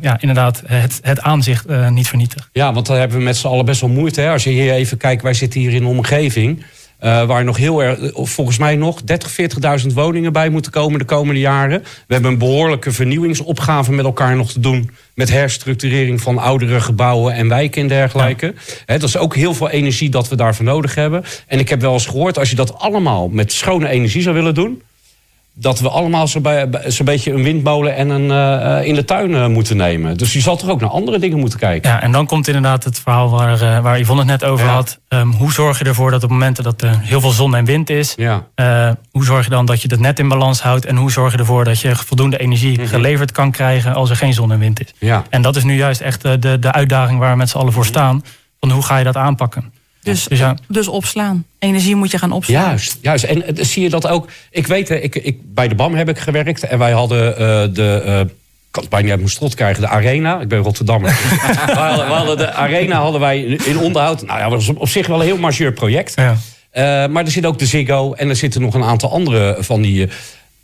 ja, 0.00 0.16
inderdaad 0.20 0.62
het, 0.66 0.98
het 1.02 1.20
aanzicht 1.20 1.66
niet 1.90 2.08
vernietigt? 2.08 2.48
Ja, 2.52 2.72
want 2.72 2.86
dan 2.86 2.96
hebben 2.96 3.18
we 3.18 3.22
met 3.24 3.36
z'n 3.36 3.46
allen 3.46 3.64
best 3.64 3.80
wel 3.80 3.90
moeite. 3.90 4.20
Hè? 4.20 4.30
Als 4.30 4.44
je 4.44 4.50
hier 4.50 4.72
even 4.72 4.96
kijkt, 4.96 5.22
wij 5.22 5.34
zitten 5.34 5.60
hier 5.60 5.70
in 5.72 5.82
een 5.82 5.88
omgeving. 5.88 6.64
Eh, 7.04 7.26
waar 7.26 7.44
nog 7.44 7.56
heel 7.56 7.82
erg, 7.82 7.98
volgens 8.14 8.58
mij 8.58 8.76
nog 8.76 9.02
30, 9.02 9.30
40.000 9.82 9.86
woningen 9.94 10.32
bij 10.32 10.48
moeten 10.48 10.72
komen 10.72 10.98
de 10.98 11.04
komende 11.04 11.40
jaren. 11.40 11.82
We 12.06 12.14
hebben 12.14 12.32
een 12.32 12.38
behoorlijke 12.38 12.92
vernieuwingsopgave 12.92 13.92
met 13.92 14.04
elkaar 14.04 14.36
nog 14.36 14.52
te 14.52 14.60
doen. 14.60 14.90
Met 15.14 15.30
herstructurering 15.30 16.20
van 16.20 16.38
oudere 16.38 16.80
gebouwen 16.80 17.34
en 17.34 17.48
wijken 17.48 17.82
en 17.82 17.88
dergelijke. 17.88 18.54
Dat 18.86 19.02
is 19.02 19.16
ook 19.16 19.34
heel 19.34 19.54
veel 19.54 19.70
energie 19.70 20.08
dat 20.10 20.28
we 20.28 20.36
daarvoor 20.36 20.64
nodig 20.64 20.94
hebben. 20.94 21.24
En 21.46 21.58
ik 21.58 21.68
heb 21.68 21.80
wel 21.80 21.92
eens 21.92 22.06
gehoord, 22.06 22.38
als 22.38 22.50
je 22.50 22.56
dat 22.56 22.78
allemaal 22.78 23.28
met 23.28 23.52
schone 23.52 23.88
energie 23.88 24.22
zou 24.22 24.34
willen 24.34 24.54
doen. 24.54 24.82
Dat 25.56 25.80
we 25.80 25.88
allemaal 25.88 26.28
zo'n 26.28 26.42
zo'n 26.86 27.04
beetje 27.06 27.32
een 27.32 27.42
windmolen 27.42 27.96
en 27.96 28.08
een 28.08 28.30
eh, 28.30 28.78
eh, 28.78 28.86
in 28.86 28.94
de 28.94 29.04
tuin 29.04 29.34
eh, 29.34 29.46
moeten 29.46 29.76
nemen. 29.76 30.16
Dus 30.16 30.32
je 30.32 30.40
zal 30.40 30.56
toch 30.56 30.68
ook 30.70 30.80
naar 30.80 30.90
andere 30.90 31.18
dingen 31.18 31.38
moeten 31.38 31.58
kijken. 31.58 31.90
Ja, 31.90 32.02
en 32.02 32.12
dan 32.12 32.26
komt 32.26 32.46
inderdaad 32.46 32.84
het 32.84 32.98
verhaal 33.00 33.30
waar, 33.30 33.60
eh, 33.62 33.78
waar 33.78 33.98
Yvonne 34.00 34.22
het 34.22 34.30
net 34.40 34.44
over 34.50 34.66
Ja. 34.66 34.72
had. 34.72 34.98
Ehm, 35.08 35.28
hoe 35.28 35.52
zorg 35.52 35.78
je 35.78 35.84
ervoor 35.84 36.10
dat 36.10 36.24
op 36.24 36.30
momenten 36.30 36.64
dat 36.64 36.82
er 36.82 36.98
heel 37.02 37.20
veel 37.20 37.30
zon 37.30 37.54
en 37.56 37.64
wind 37.64 37.90
is, 37.90 38.14
Ja. 38.16 38.46
Hoe 39.10 39.24
zorg 39.24 39.44
je 39.44 39.50
dan 39.50 39.66
dat 39.66 39.82
je 39.82 39.88
het 39.90 40.00
net 40.00 40.18
in 40.18 40.28
balans 40.28 40.62
houdt? 40.62 40.84
En 40.86 40.96
hoe 40.96 41.10
zorg 41.10 41.32
je 41.32 41.38
ervoor 41.38 41.64
dat 41.64 41.80
je 41.80 41.96
voldoende 41.96 42.38
energie 42.38 42.78
Mhm. 42.78 42.86
geleverd 42.88 43.32
kan 43.32 43.50
krijgen 43.50 43.94
als 43.94 44.10
er 44.10 44.16
geen 44.16 44.32
zon 44.34 44.52
en 44.52 44.58
wind 44.58 44.80
is? 44.80 44.94
Ja. 44.98 45.22
En 45.30 45.42
dat 45.42 45.56
is 45.56 45.64
nu 45.64 45.76
juist 45.76 46.00
echt 46.00 46.22
de, 46.22 46.58
de 46.58 46.72
uitdaging 46.72 47.18
waar 47.18 47.30
we 47.30 47.36
met 47.36 47.48
z'n 47.50 47.58
allen 47.58 47.72
voor 47.72 47.86
staan. 47.86 48.22
Van 48.60 48.70
hoe 48.70 48.82
ga 48.82 48.96
je 48.96 49.04
dat 49.04 49.16
aanpakken? 49.16 49.72
Dus, 50.04 50.24
Dus 50.24 50.38
ja, 50.38 50.56
dus 50.68 50.88
opslaan. 50.88 51.44
Energie 51.58 51.94
moet 51.96 52.10
je 52.10 52.18
gaan 52.18 52.32
opslaan. 52.32 52.62
Juist, 52.62 52.98
juist. 53.00 53.24
En 53.24 53.56
eh, 53.56 53.64
zie 53.64 53.82
je 53.82 53.90
dat 53.90 54.06
ook? 54.06 54.28
Ik 54.50 54.66
weet, 54.66 54.90
ik, 54.90 55.14
ik, 55.14 55.38
bij 55.54 55.68
de 55.68 55.74
BAM 55.74 55.94
heb 55.94 56.08
ik 56.08 56.18
gewerkt 56.18 56.62
en 56.62 56.78
wij 56.78 56.92
hadden 56.92 57.36
eh, 57.38 57.74
de. 57.74 58.02
eh, 58.04 58.20
ik 58.20 58.80
kan 58.80 58.82
het 58.82 58.98
bijna 58.98 59.10
uit 59.10 59.18
mijn 59.18 59.30
strot 59.30 59.54
krijgen, 59.54 59.82
de 59.82 59.88
Arena. 59.88 60.40
Ik 60.40 60.48
ben 60.48 60.58
Rotterdammer. 60.58 61.10
we, 61.66 61.72
hadden, 61.74 62.06
we 62.06 62.12
hadden 62.12 62.36
de 62.36 62.52
Arena 62.52 63.00
hadden 63.00 63.20
wij 63.20 63.40
in 63.42 63.78
onderhoud. 63.78 64.22
Nou 64.22 64.38
ja, 64.38 64.48
dat 64.48 64.66
was 64.66 64.76
op 64.76 64.88
zich 64.88 65.06
wel 65.06 65.18
een 65.20 65.26
heel 65.26 65.38
majeur 65.38 65.72
project. 65.72 66.12
ja. 66.16 66.36
Eh, 66.70 67.06
maar 67.06 67.24
er 67.24 67.30
zit 67.30 67.46
ook 67.46 67.58
de 67.58 67.66
Ziggo 67.66 68.12
en 68.12 68.28
er 68.28 68.36
zitten 68.36 68.60
nog 68.60 68.74
een 68.74 68.84
aantal 68.84 69.10
andere 69.10 69.56
van 69.60 69.82
die. 69.82 70.08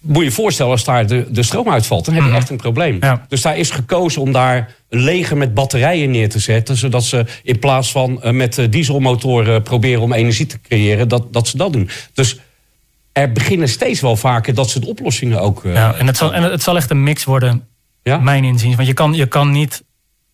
Moet 0.01 0.18
je 0.18 0.24
je 0.24 0.30
voorstellen 0.30 0.72
als 0.72 0.84
daar 0.84 1.07
de, 1.07 1.26
de 1.30 1.42
stroom 1.42 1.68
uitvalt. 1.70 2.05
Dan 2.05 2.14
heb 2.14 2.24
je 2.24 2.30
echt 2.30 2.51
een 2.51 2.57
probleem. 2.57 2.96
Ja. 3.01 3.24
Dus 3.28 3.42
daar 3.42 3.57
is 3.59 3.70
gekozen 3.70 4.22
om 4.22 4.32
daar 4.32 4.74
leger 4.88 5.36
met 5.36 5.55
batterijen 5.55 6.11
neer 6.11 6.28
te 6.28 6.38
zetten. 6.38 6.76
Zodat 6.76 7.05
ze 7.05 7.24
in 7.42 7.59
plaats 7.59 7.90
van 7.90 8.22
eh, 8.22 8.32
met 8.32 8.59
eh, 8.59 8.66
dieselmotoren 8.70 9.62
proberen 9.62 10.03
om 10.03 10.12
energie 10.12 10.46
te 10.46 10.61
creëren, 10.61 11.09
dat, 11.09 11.32
dat 11.32 11.48
ze 11.48 11.57
dat 11.57 11.72
doen. 11.72 11.88
Dus 12.14 12.38
er 13.12 13.32
beginnen 13.32 13.68
steeds 13.68 14.01
wel 14.01 14.16
vaker 14.16 14.55
dat 14.55 14.70
soort 14.70 14.84
oplossingen 14.86 15.40
ook. 15.40 15.64
eh, 15.64 15.72
Ja, 15.74 15.94
en 15.94 16.07
het 16.07 16.16
zal, 16.16 16.34
en 16.34 16.42
het 16.42 16.62
zal 16.62 16.76
echt 16.76 16.90
een 16.90 17.03
mix 17.03 17.24
worden, 17.24 17.66
Ja? 18.03 18.18
mijn 18.18 18.44
inziens. 18.44 18.74
Want 18.76 18.88
je 18.88 18.94
kan, 18.94 19.12
je 19.14 19.26
kan 19.26 19.51
niet 19.51 19.82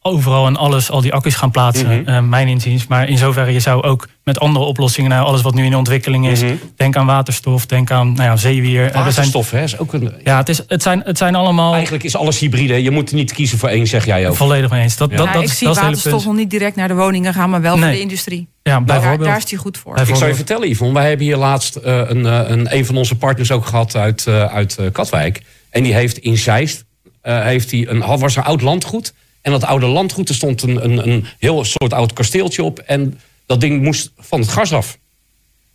overal 0.06 0.46
en 0.46 0.56
alles, 0.56 0.90
al 0.90 1.00
die 1.00 1.12
accu's 1.12 1.34
gaan 1.34 1.50
plaatsen, 1.50 2.00
Mhm. 2.00 2.08
eh, 2.08 2.20
mijn 2.22 2.48
inziens. 2.48 2.86
Maar 2.86 3.08
in 3.08 3.18
zoverre, 3.18 3.52
je 3.52 3.60
zou 3.60 3.82
ook 3.82 4.08
met 4.24 4.38
andere 4.40 4.64
oplossingen, 4.64 5.10
nou, 5.10 5.26
alles 5.26 5.42
wat 5.42 5.54
nu 5.54 5.64
in 5.64 5.74
ontwikkeling 5.76 6.28
is, 6.28 6.42
Mhm. 6.42 6.52
denk 6.76 6.96
aan 6.96 7.06
waterstof, 7.06 7.66
denk 7.66 7.90
aan 7.90 8.12
nou 8.12 8.22
ja, 8.28 8.36
zeewier. 8.36 8.80
Eh, 8.80 8.84
er 8.86 8.90
zijn, 8.92 9.04
Waterstof, 9.04 9.50
hè, 9.50 9.62
is 9.62 9.78
ook 9.78 9.92
een. 9.92 10.12
ja, 10.24 10.36
het, 10.36 10.48
is, 10.48 10.60
het, 10.68 10.82
zijn, 10.82 11.02
het 11.04 11.18
zijn 11.18 11.34
allemaal 11.34 11.72
Eigenlijk 11.72 12.04
is 12.04 12.16
alles 12.16 12.38
hybride. 12.38 12.82
Je 12.82 12.90
moet 12.90 13.12
niet 13.12 13.32
kiezen 13.32 13.58
voor 13.58 13.68
één, 13.68 13.86
zeg 13.86 14.04
jij 14.04 14.28
ook. 14.28 14.36
volledig 14.36 14.70
mee 14.70 14.82
eens. 14.82 14.96
Dat, 14.96 15.10
Ja. 15.10 15.16
dat, 15.16 15.26
Ja, 15.26 15.32
dat, 15.32 15.42
ik 15.42 15.48
is, 15.48 15.58
zie 15.58 15.66
dat 15.66 15.76
is 15.76 15.82
het 15.82 15.86
hele 15.90 15.96
waterstof 15.96 16.22
punt. 16.24 16.34
nog 16.34 16.42
niet 16.44 16.50
direct 16.60 16.76
naar 16.76 16.88
de 16.88 16.94
woningen 16.94 17.34
gaan, 17.34 17.50
maar 17.50 17.60
wel 17.60 17.76
voor 17.76 17.86
Nee. 17.86 17.94
de 17.94 18.00
industrie. 18.00 18.48
Ja, 18.62 18.72
Daar, 18.72 18.84
bijvoorbeeld. 18.84 19.28
daar 19.28 19.36
is 19.36 19.44
die 19.44 19.58
goed 19.58 19.78
voor. 19.78 19.98
Ik 19.98 20.14
zou 20.16 20.26
je 20.30 20.34
vertellen, 20.34 20.68
Yvonne. 20.70 20.94
Wij 20.94 21.08
hebben 21.08 21.26
hier 21.26 21.36
laatst 21.36 21.76
eh, 21.76 21.96
een, 22.06 22.24
een, 22.52 22.76
een 22.76 22.86
van 22.86 22.96
onze 22.96 23.14
partners 23.14 23.50
ook 23.50 23.66
gehad 23.66 23.96
uit, 23.96 24.28
uit 24.28 24.78
Katwijk. 24.92 25.42
En 25.70 25.82
die 25.82 25.94
heeft 25.94 26.18
in 26.18 26.36
Zeist, 26.36 26.84
eh, 27.22 27.42
heeft 27.42 27.70
die 27.70 27.88
een, 27.88 28.18
was 28.18 28.36
een 28.36 28.42
oud 28.42 28.62
landgoed. 28.62 29.12
En 29.46 29.52
dat 29.52 29.64
oude 29.64 29.86
landgoed, 29.86 30.28
er 30.28 30.34
stond 30.34 30.62
een, 30.62 30.84
een, 30.84 31.08
een 31.08 31.26
heel 31.38 31.64
soort 31.64 31.92
oud 31.92 32.12
kasteeltje 32.12 32.62
op. 32.62 32.78
En 32.78 33.20
dat 33.46 33.60
ding 33.60 33.82
moest 33.82 34.12
van 34.18 34.40
het 34.40 34.48
gas 34.48 34.72
af. 34.72 34.98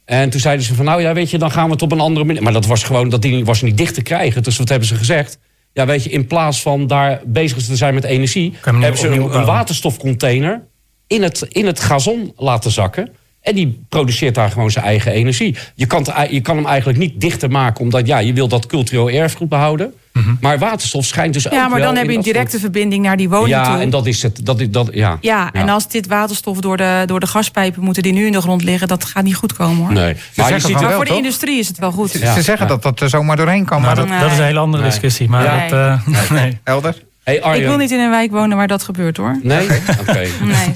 En 0.06 0.30
toen 0.30 0.40
zeiden 0.40 0.66
ze 0.66 0.76
van, 0.76 0.86
nou 0.86 1.02
ja, 1.02 1.14
weet 1.14 1.30
je, 1.30 1.38
dan 1.38 1.52
gaan 1.52 1.66
we 1.66 1.72
het 1.72 1.82
op 1.82 1.92
een 1.92 2.00
andere 2.00 2.26
manier. 2.26 2.44
Maar 2.44 2.54
dat 2.54 2.66
was 2.66 2.84
gewoon, 2.84 3.10
dat 3.10 3.22
ding 3.22 3.46
was 3.46 3.62
niet 3.62 3.78
dicht 3.78 3.94
te 3.94 4.02
krijgen. 4.02 4.44
Dus 4.44 4.58
wat 4.58 4.70
hebben 4.70 4.88
ze 4.88 4.96
gezegd? 4.96 5.40
Ja, 5.74 5.86
weet 5.86 6.04
je, 6.04 6.10
in 6.10 6.28
plaats 6.28 6.62
van 6.62 6.88
daar 6.88 7.22
bezig 7.26 7.64
te 7.64 7.76
zijn 7.76 7.94
met 7.94 8.04
energie... 8.04 8.54
hebben 8.62 8.98
ze 8.98 9.08
een, 9.08 9.36
een 9.36 9.46
waterstofcontainer 9.46 10.68
in 11.08 11.24
het, 11.24 11.46
in 11.50 11.66
het 11.66 11.80
gazon 11.80 12.34
laten 12.38 12.72
zakken. 12.72 13.10
En 13.42 13.56
die 13.56 13.84
produceert 13.90 14.36
daar 14.36 14.52
gewoon 14.52 14.72
zijn 14.72 14.86
eigen 14.86 15.12
energie. 15.12 15.58
Je 15.76 15.86
kan, 15.86 16.08
het 16.12 16.32
je 16.32 16.42
kan 16.42 16.56
hem 16.56 16.66
eigenlijk 16.66 17.00
niet 17.00 17.22
dichter 17.22 17.52
maken, 17.52 17.84
omdat 17.84 18.08
ja, 18.08 18.18
je 18.18 18.34
wil 18.34 18.48
dat 18.48 18.66
cultureel 18.66 19.10
erfgoed 19.10 19.50
behouden. 19.50 19.94
Mhm. 20.14 20.34
Maar 20.42 20.60
waterstof 20.60 21.06
schijnt 21.06 21.34
dus 21.34 21.48
ook 21.48 21.54
Ja, 21.54 21.68
maar 21.68 21.82
dan 21.82 21.96
heb 21.96 22.10
je 22.10 22.16
een 22.16 22.22
directe 22.22 22.50
soort- 22.50 22.62
verbinding 22.62 23.04
naar 23.04 23.18
die 23.18 23.30
woning 23.30 23.50
Ja, 23.50 23.64
toe. 23.74 23.82
en 23.82 23.90
dat 23.90 24.06
is 24.06 24.24
het. 24.24 24.46
Dat 24.46 24.60
is, 24.60 24.70
dat, 24.70 24.90
ja. 24.92 25.18
Ja, 25.22 25.52
en 25.54 25.70
als 25.70 25.88
dit 25.88 26.08
waterstof 26.08 26.60
door 26.60 26.78
de, 26.78 27.04
door 27.06 27.20
de 27.20 27.28
gaspijpen 27.28 27.84
moeten 27.84 28.04
die 28.04 28.14
nu 28.14 28.26
in 28.26 28.32
de 28.32 28.42
grond 28.42 28.64
liggen, 28.64 28.88
dat 28.88 29.06
gaat 29.06 29.24
niet 29.24 29.36
goed 29.36 29.54
komen 29.54 29.78
hoor. 29.86 29.94
Nee. 29.94 30.16
Maar 30.36 30.54
je 30.54 30.60
ziet 30.60 30.72
Maar 30.74 30.82
wel, 30.82 30.92
voor 30.92 31.06
de 31.06 31.16
industrie 31.16 31.60
is 31.60 31.68
het 31.68 31.78
wel 31.78 31.92
goed. 31.92 32.10
Ze, 32.12 32.20
Ja. 32.20 32.34
ze 32.34 32.42
zeggen 32.42 32.66
Ja. 32.68 32.72
dat 32.74 32.84
dat 32.84 33.00
er 33.00 33.10
zomaar 33.10 33.36
doorheen 33.36 33.66
kan, 33.66 33.78
maar 33.82 33.86
Maar 33.86 33.96
dat, 33.96 34.08
dat, 34.08 34.20
dat 34.20 34.32
is 34.32 34.38
een 34.38 34.44
hele 34.44 34.60
andere 34.60 34.84
Nee. 34.84 34.92
discussie. 34.92 35.30
Maar 35.30 35.44
Ja. 35.44 35.68
dat, 35.68 35.72
eh, 36.08 36.32
nee. 36.42 36.60
Elder? 36.64 36.96
Hey, 37.24 37.42
Arjen. 37.44 37.62
Ik 37.62 37.68
wil 37.68 37.78
niet 37.78 37.92
in 37.92 38.00
een 38.00 38.10
wijk 38.10 38.32
wonen 38.32 38.58
waar 38.58 38.68
dat 38.68 38.84
gebeurt 38.84 39.18
hoor. 39.18 39.40
Nee? 39.44 39.68
Oké. 40.00 40.14
Nee. 40.14 40.28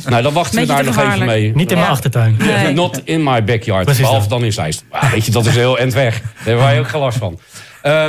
Nou, 0.10 0.24
dan 0.24 0.34
wachten 0.34 0.60
we 0.60 0.66
daar 0.66 0.84
nog 0.84 0.98
even 0.98 1.26
mee. 1.26 1.52
Niet 1.56 1.70
in 1.72 1.78
mijn 1.78 1.88
Ja. 1.88 1.94
achtertuin. 1.94 2.36
Nee. 2.38 2.74
Not 2.74 3.02
in 3.04 3.24
my 3.24 3.44
backyard. 3.44 3.84
Precies 3.86 4.02
behalve 4.04 4.28
dan 4.30 4.44
in 4.44 4.54
Zeist. 4.54 4.84
Ah, 4.90 5.12
weet 5.12 5.26
je, 5.26 5.32
dat 5.32 5.46
is 5.46 5.56
heel 5.56 5.78
end 5.80 5.94
weg. 5.94 6.22
Daar 6.22 6.32
hebben 6.44 6.64
wij 6.64 6.80
ook 6.80 6.88
geen 6.88 7.00
last 7.02 7.18
van. 7.18 7.40
Eh, 7.82 8.06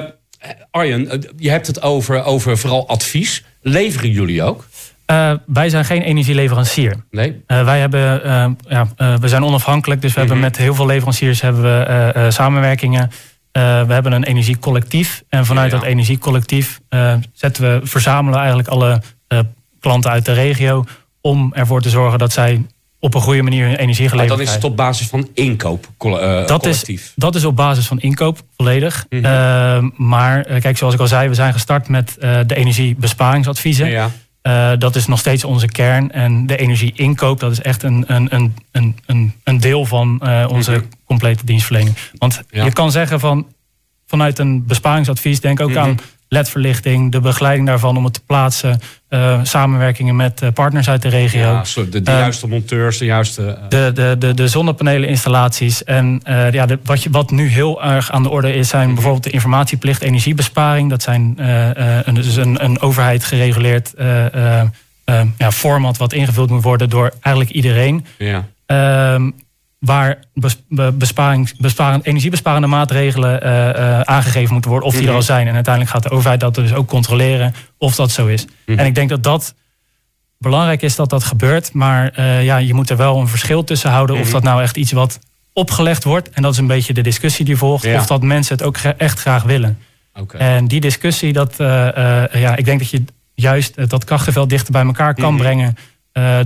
Arjen, 0.71 1.09
eh, 1.11 1.19
je 1.37 1.51
hebt 1.51 1.67
het 1.67 1.83
over, 1.83 2.25
over 2.25 2.59
vooral 2.59 2.89
advies. 2.89 3.45
Leveren 3.63 4.11
jullie 4.11 4.43
ook? 4.43 4.67
Eh, 5.07 5.33
wij 5.47 5.69
zijn 5.69 5.85
geen 5.85 6.03
energieleverancier. 6.03 6.95
Nee? 7.11 7.43
Eh, 7.47 7.65
wij 7.65 7.81
hebben, 7.81 8.25
eh, 8.25 8.47
ja, 8.69 8.89
eh, 8.97 9.15
we 9.17 9.29
zijn 9.29 9.45
onafhankelijk, 9.45 10.01
dus 10.01 10.13
we 10.13 10.19
hebben 10.19 10.37
Mhm. 10.37 10.47
met 10.47 10.57
heel 10.57 10.75
veel 10.75 10.87
leveranciers 10.87 11.41
hebben 11.41 11.63
we, 11.63 11.85
eh, 11.85 12.27
eh, 12.27 12.33
samenwerkingen. 12.33 13.11
Eh, 13.53 13.63
we 13.87 13.93
hebben 13.93 14.13
een 14.13 14.25
energiecollectief. 14.25 15.23
En 15.29 15.47
vanuit 15.47 15.71
Ja. 15.73 15.79
dat 15.79 15.87
energiecollectief 15.87 16.81
eh, 16.89 17.15
zetten 17.33 17.63
we, 17.81 17.87
verzamelen 17.87 18.31
we 18.33 18.39
eigenlijk 18.39 18.69
alle 18.69 19.03
eh, 19.29 19.39
klanten 19.81 20.11
uit 20.11 20.25
de 20.25 20.33
regio. 20.33 20.85
Om 21.21 21.53
ervoor 21.55 21.81
te 21.83 21.91
zorgen 21.91 22.19
dat 22.19 22.33
zij 22.33 22.67
op 23.01 23.15
een 23.15 23.21
goede 23.21 23.43
manier 23.43 23.67
hun 23.67 23.77
energie 23.77 24.03
Maar 24.05 24.11
geleverd 24.13 24.39
dan 24.39 24.47
is 24.49 24.55
het 24.55 24.65
op 24.65 24.77
basis 24.77 25.07
van 25.07 25.29
inkoop 25.35 25.89
eh, 25.99 26.47
dat, 26.47 26.67
is, 26.67 26.81
collectief. 26.81 27.13
dat 27.17 27.35
is 27.35 27.45
op 27.45 27.57
basis 27.57 27.87
van 27.87 28.01
inkoop, 28.01 28.39
volledig. 28.57 29.07
Mhm. 29.11 29.25
Eh, 29.25 29.85
maar 29.97 30.45
eh, 30.45 30.61
kijk, 30.61 30.77
zoals 30.77 30.95
ik 30.95 31.01
al 31.01 31.07
zei, 31.07 31.29
we 31.29 31.35
zijn 31.35 31.53
gestart 31.53 31.89
met 31.89 32.17
de 32.47 32.55
energiebesparingsadviezen. 32.57 33.89
Ja. 33.91 34.11
Dat 34.77 34.97
is 34.97 35.07
nog 35.07 35.19
steeds 35.19 35.45
onze 35.45 35.67
kern. 35.67 36.13
En 36.13 36.47
de 36.47 36.57
energieinkoop, 36.57 37.41
dat 37.41 37.53
is 37.53 37.61
echt 37.61 37.83
een, 37.83 38.05
een, 38.07 38.29
een, 38.35 38.55
een, 39.07 39.33
een, 39.45 39.61
deel 39.61 39.85
van 39.85 40.21
onze 40.49 40.71
Mhm. 40.71 40.81
complete 41.05 41.45
dienstverlening. 41.45 41.97
Want 42.19 42.43
Ja. 42.51 42.65
je 42.65 42.73
kan 42.73 42.91
zeggen 42.91 43.21
van 43.21 43.47
vanuit 44.07 44.39
een 44.39 44.67
besparingsadvies, 44.67 45.41
denk 45.41 45.61
ook 45.61 45.69
Mhm. 45.71 45.79
aan 45.79 45.99
LED-verlichting, 46.29 47.13
de 47.13 47.21
begeleiding 47.21 47.67
daarvan 47.67 47.97
om 47.97 48.05
het 48.05 48.13
te 48.13 48.21
plaatsen, 48.27 48.81
eh, 49.09 49.41
samenwerkingen 49.43 50.17
met 50.17 50.43
eh, 50.43 50.49
partners 50.55 50.89
uit 50.89 51.03
de 51.03 51.09
regio. 51.09 51.41
Ja, 51.41 51.63
de, 51.75 51.89
de 51.89 52.11
Eh, 52.11 52.19
juiste 52.19 52.49
monteurs, 52.49 52.99
de 52.99 53.05
juiste... 53.05 53.59
De, 53.69 53.91
de, 53.95 54.17
de, 54.19 54.35
de 54.35 54.49
zonnepaneleninstallaties. 54.49 55.85
En 55.85 56.21
ja, 56.51 56.67
de, 56.67 56.79
wat, 56.85 57.03
je, 57.03 57.11
wat 57.11 57.31
nu 57.31 57.49
heel 57.49 57.85
erg 57.85 58.11
aan 58.11 58.23
de 58.23 58.29
orde 58.29 58.55
is, 58.55 58.69
zijn 58.69 58.95
bijvoorbeeld 58.95 59.25
de 59.25 59.31
informatieplicht 59.31 60.03
energiebesparing. 60.03 60.91
Dat 60.91 61.03
zijn 61.03 61.35
een, 62.05 62.15
dus 62.15 62.37
een, 62.37 62.65
een 62.65 62.81
overheid 62.81 63.25
gereguleerd 63.25 63.95
ja, 65.39 65.51
format 65.53 65.97
wat 65.97 66.13
ingevuld 66.13 66.51
moet 66.51 66.63
worden 66.63 66.91
door 66.91 67.13
eigenlijk 67.21 67.55
iedereen. 67.55 68.07
ja. 68.19 68.45
Ehm, 68.67 69.31
waar 69.87 70.19
bes- 70.35 70.63
be- 70.69 70.93
besparing, 70.93 71.57
besparend, 71.59 72.05
energiebesparende 72.07 72.67
maatregelen 72.67 73.43
eh, 73.43 73.69
eh, 73.71 74.01
aangegeven 74.01 74.53
moeten 74.53 74.71
worden, 74.71 74.89
of 74.89 74.95
die 74.95 75.03
er 75.03 75.09
Mhm. 75.09 75.17
al 75.17 75.23
zijn. 75.23 75.47
En 75.49 75.55
uiteindelijk 75.55 75.95
gaat 75.95 76.03
de 76.03 76.11
overheid 76.11 76.41
dat 76.41 76.55
dus 76.55 76.73
ook 76.73 76.89
controleren 76.89 77.55
of 77.79 77.95
dat 77.95 78.11
zo 78.11 78.27
is. 78.27 78.47
Mhm. 78.67 78.79
En 78.79 78.87
ik 78.87 78.95
denk 78.95 79.09
dat 79.09 79.23
dat 79.23 79.55
belangrijk 80.39 80.83
is 80.83 80.97
dat 80.97 81.11
dat 81.11 81.25
gebeurt. 81.25 81.73
Maar 81.73 82.09
eh, 82.15 82.45
ja, 82.45 82.57
je 82.57 82.75
moet 82.75 82.91
er 82.91 82.97
wel 82.97 83.21
een 83.21 83.29
verschil 83.29 83.65
tussen 83.65 83.91
houden. 83.91 84.17
Mhm. 84.17 84.25
Of 84.25 84.31
dat 84.31 84.43
nou 84.43 84.63
echt 84.63 84.77
iets 84.77 84.93
wat 84.93 85.19
opgelegd 85.53 86.05
wordt. 86.05 86.31
En 86.31 86.43
dat 86.43 86.53
is 86.53 86.59
een 86.59 86.67
beetje 86.67 86.93
de 86.93 87.01
discussie 87.03 87.45
die 87.45 87.57
volgt. 87.57 87.85
Ja. 87.85 87.99
Of 88.01 88.07
dat 88.07 88.23
mensen 88.23 88.57
het 88.57 88.65
ook 88.67 88.77
echt 88.77 89.21
graag 89.21 89.43
willen. 89.43 89.79
Oké. 90.15 90.37
En 90.37 90.67
die 90.69 90.81
discussie, 90.81 91.33
dat, 91.33 91.55
ja, 92.33 92.57
ik 92.57 92.65
denk 92.65 92.79
dat 92.79 92.91
je 92.91 93.05
juist 93.35 93.91
dat 93.91 94.05
krachtenveld 94.05 94.51
dichter 94.51 94.73
bij 94.73 94.85
elkaar 94.85 95.15
kan 95.15 95.33
Mhm. 95.35 95.43
brengen. 95.43 95.77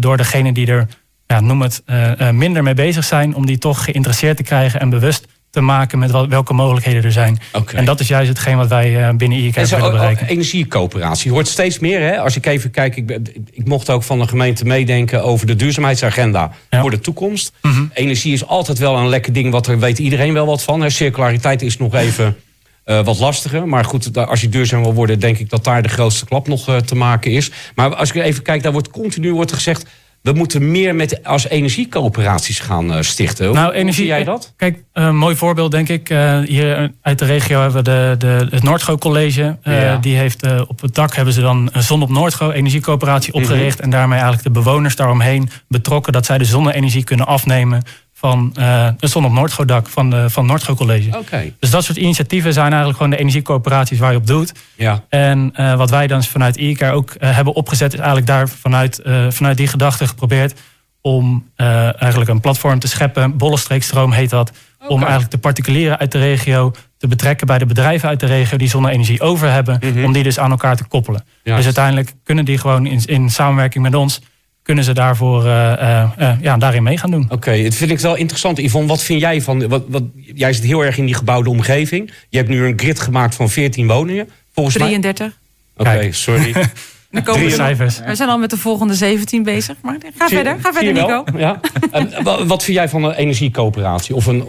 door 0.00 0.16
degene 0.16 0.52
die 0.52 0.66
er, 0.66 0.86
ja, 1.30 1.40
noem 1.40 1.62
het, 1.62 1.82
eh, 1.86 2.28
eh, 2.28 2.34
minder 2.34 2.62
mee 2.62 2.74
bezig 2.74 3.04
zijn. 3.04 3.34
Om 3.34 3.46
die 3.46 3.58
toch 3.58 3.84
geïnteresseerd 3.84 4.36
te 4.36 4.42
krijgen 4.42 4.80
en 4.80 4.90
bewust 4.90 5.26
te 5.50 5.60
maken 5.60 5.98
met 5.98 6.10
wat, 6.10 6.28
welke 6.28 6.52
mogelijkheden 6.54 7.04
er 7.04 7.12
zijn. 7.12 7.38
En 7.74 7.84
dat 7.84 8.00
is 8.00 8.08
juist 8.08 8.28
hetgeen 8.28 8.56
wat 8.56 8.68
wij 8.68 9.02
eh, 9.08 9.14
binnen 9.14 9.38
IEK 9.38 9.56
En 9.56 9.66
zo, 9.66 9.76
willen 9.76 9.90
bereiken. 9.90 10.26
energiecoöperatie. 10.26 11.26
Je 11.28 11.32
hoort 11.32 11.48
steeds 11.48 11.78
meer, 11.78 12.00
hè? 12.00 12.18
Als 12.18 12.36
ik 12.36 12.46
even 12.46 12.70
kijk, 12.70 12.96
ik, 12.96 13.10
ik 13.50 13.66
mocht 13.66 13.90
ook 13.90 14.02
van 14.02 14.18
de 14.18 14.28
gemeente 14.28 14.64
meedenken 14.64 15.22
over 15.24 15.46
de 15.46 15.56
duurzaamheidsagenda 15.56 16.50
Ja. 16.70 16.80
voor 16.80 16.90
de 16.90 17.00
toekomst. 17.00 17.52
Mhm. 17.62 17.84
Energie 17.94 18.32
is 18.32 18.46
altijd 18.46 18.78
wel 18.78 18.96
een 18.96 19.08
lekker 19.08 19.32
ding, 19.32 19.50
wat 19.52 19.66
er 19.66 19.78
weet 19.78 19.98
iedereen 19.98 20.32
wel 20.32 20.46
wat 20.46 20.62
van. 20.62 20.80
Hè. 20.80 20.90
Circulariteit 20.90 21.62
is 21.62 21.76
nog 21.78 21.94
even 21.94 22.36
wat 22.84 23.18
lastiger. 23.18 23.68
Maar 23.68 23.84
goed, 23.84 24.16
als 24.16 24.40
je 24.40 24.48
duurzaam 24.48 24.82
wil 24.82 24.94
worden, 24.94 25.20
denk 25.20 25.38
ik 25.38 25.50
dat 25.50 25.64
daar 25.64 25.82
de 25.82 25.88
grootste 25.88 26.24
klap 26.24 26.48
nog 26.48 26.80
te 26.84 26.94
maken 26.94 27.30
is. 27.30 27.50
Maar 27.74 27.94
als 27.94 28.12
ik 28.12 28.22
even 28.22 28.42
kijk, 28.42 28.62
daar 28.62 28.72
wordt 28.72 28.90
continu 28.90 29.32
wordt 29.32 29.52
gezegd. 29.52 29.86
We 30.22 30.32
moeten 30.32 30.70
meer 30.70 30.94
met 30.94 31.24
als 31.24 31.48
energiecoöperaties 31.48 32.58
gaan 32.60 32.92
eh, 32.92 33.02
stichten. 33.02 33.46
Hoe- 33.46 33.54
Nou, 33.54 33.72
energie, 33.72 34.06
jij 34.06 34.24
dat? 34.24 34.52
Kijk, 34.56 34.84
een 34.92 35.16
mooi 35.16 35.36
voorbeeld 35.36 35.70
denk 35.70 35.88
ik. 35.88 36.10
eh, 36.10 36.38
hier 36.38 36.92
uit 37.02 37.18
de 37.18 37.24
regio 37.24 37.60
hebben 37.60 37.84
we 37.84 37.90
de, 37.90 38.14
de, 38.18 38.46
het 38.50 38.62
Noordgo 38.62 38.96
College. 38.98 39.56
Eh, 39.62 39.82
Ja. 39.82 39.96
Die 39.96 40.16
heeft 40.16 40.42
eh, 40.42 40.60
op 40.66 40.80
het 40.80 40.94
dak 40.94 41.14
hebben 41.14 41.34
ze 41.34 41.40
dan 41.40 41.68
een 41.72 41.82
Zon 41.82 42.02
op 42.02 42.10
Noordgo 42.10 42.50
energiecoöperatie 42.50 43.32
Mhm. 43.32 43.42
opgericht. 43.42 43.80
En 43.80 43.90
daarmee 43.90 44.18
eigenlijk 44.18 44.42
de 44.54 44.60
bewoners 44.60 44.96
daaromheen 44.96 45.50
betrokken. 45.68 46.12
Dat 46.12 46.26
zij 46.26 46.38
de 46.38 46.44
zonne-energie 46.44 47.04
kunnen 47.04 47.26
afnemen 47.26 47.82
van 48.20 48.52
eh 48.54 48.88
het 48.98 49.10
Zon 49.10 49.24
op 49.24 49.32
Noordgo 49.32 49.64
dak 49.64 49.88
van, 49.88 50.10
de, 50.10 50.30
van 50.30 50.46
Noordgo 50.46 50.74
College. 50.74 51.16
Dus 51.58 51.70
dat 51.70 51.84
soort 51.84 51.98
initiatieven 51.98 52.52
zijn 52.52 52.66
eigenlijk 52.66 52.96
gewoon 52.96 53.10
de 53.12 53.18
energiecoöperaties 53.18 53.98
waar 53.98 54.10
je 54.12 54.18
op 54.18 54.26
doet. 54.26 54.52
ja. 54.74 55.04
En 55.08 55.50
eh, 55.54 55.74
wat 55.74 55.90
wij 55.90 56.06
dan 56.06 56.22
vanuit 56.22 56.56
IEK 56.56 56.82
ook 56.82 57.10
eh, 57.10 57.34
hebben 57.34 57.54
opgezet, 57.54 57.92
is 57.92 57.98
eigenlijk 57.98 58.26
daar 58.26 58.48
vanuit, 58.48 58.98
eh, 58.98 59.26
vanuit 59.28 59.56
die 59.56 59.66
gedachte 59.66 60.06
geprobeerd 60.06 60.60
om 61.00 61.50
eh, 61.56 62.02
eigenlijk 62.02 62.30
een 62.30 62.40
platform 62.40 62.78
te 62.78 62.88
scheppen. 62.88 63.36
Bollenstreekstroom 63.36 64.12
heet 64.12 64.30
dat. 64.30 64.52
Om 64.88 65.00
eigenlijk 65.00 65.30
de 65.30 65.38
particulieren 65.38 65.98
uit 65.98 66.12
de 66.12 66.18
regio 66.18 66.72
te 66.96 67.06
betrekken 67.06 67.46
bij 67.46 67.58
de 67.58 67.66
bedrijven 67.66 68.08
uit 68.08 68.20
de 68.20 68.26
regio 68.26 68.58
die 68.58 68.68
zonne-energie 68.68 69.20
over 69.20 69.50
hebben. 69.50 69.80
Mhm. 69.80 70.04
Om 70.04 70.12
die 70.12 70.22
dus 70.22 70.38
aan 70.38 70.50
elkaar 70.50 70.76
te 70.76 70.84
koppelen. 70.84 71.24
Juist. 71.42 71.56
Dus 71.56 71.64
uiteindelijk 71.64 72.14
kunnen 72.24 72.44
die 72.44 72.58
gewoon 72.58 72.86
in, 72.86 73.04
in 73.04 73.30
samenwerking 73.30 73.84
met 73.84 73.94
ons, 73.94 74.20
kunnen 74.62 74.84
ze 74.84 74.92
daarvoor 74.92 75.46
eh, 75.46 75.72
eh, 75.72 76.10
eh, 76.16 76.40
ja, 76.40 76.56
daarin 76.56 76.82
mee 76.82 76.98
gaan 76.98 77.10
doen. 77.10 77.26
Oké, 77.30 77.62
dat 77.62 77.74
vind 77.74 77.90
ik 77.90 77.98
wel 77.98 78.16
interessant. 78.16 78.58
Yvonne, 78.58 78.88
wat 78.88 79.02
vind 79.02 79.20
jij 79.20 79.42
van... 79.42 79.68
Wat, 79.68 79.82
wat, 79.88 80.02
jij 80.34 80.52
zit 80.52 80.64
heel 80.64 80.84
erg 80.84 80.98
in 80.98 81.06
die 81.06 81.14
gebouwde 81.14 81.50
omgeving. 81.50 82.12
Je 82.28 82.36
hebt 82.36 82.48
nu 82.50 82.64
een 82.64 82.78
grid 82.78 83.00
gemaakt 83.00 83.34
van 83.34 83.48
14 83.50 83.86
woningen. 83.86 84.28
Volgens 84.54 84.78
mij... 84.78 84.86
33. 84.88 85.38
Oké, 85.76 86.12
sorry. 86.12 86.52
Dan 86.52 87.22
komen 87.22 87.32
Drie 87.40 87.48
we, 87.48 87.54
cijfers. 87.54 87.98
we 88.06 88.14
zijn 88.14 88.28
al 88.28 88.38
met 88.38 88.50
de 88.50 88.56
volgende 88.56 88.94
17 88.94 89.42
bezig. 89.42 89.76
Maar 89.82 89.96
ga 90.16 90.28
Zie- 90.28 90.36
verder, 90.36 90.56
ga 90.60 90.72
verder? 90.72 90.92
Nico. 90.92 91.24
Ja. 91.36 91.60
Wat 92.46 92.64
vind 92.64 92.76
jij 92.76 92.88
van 92.88 93.04
een 93.04 93.12
energiecoöperatie? 93.14 94.14
Of 94.14 94.26
een... 94.26 94.44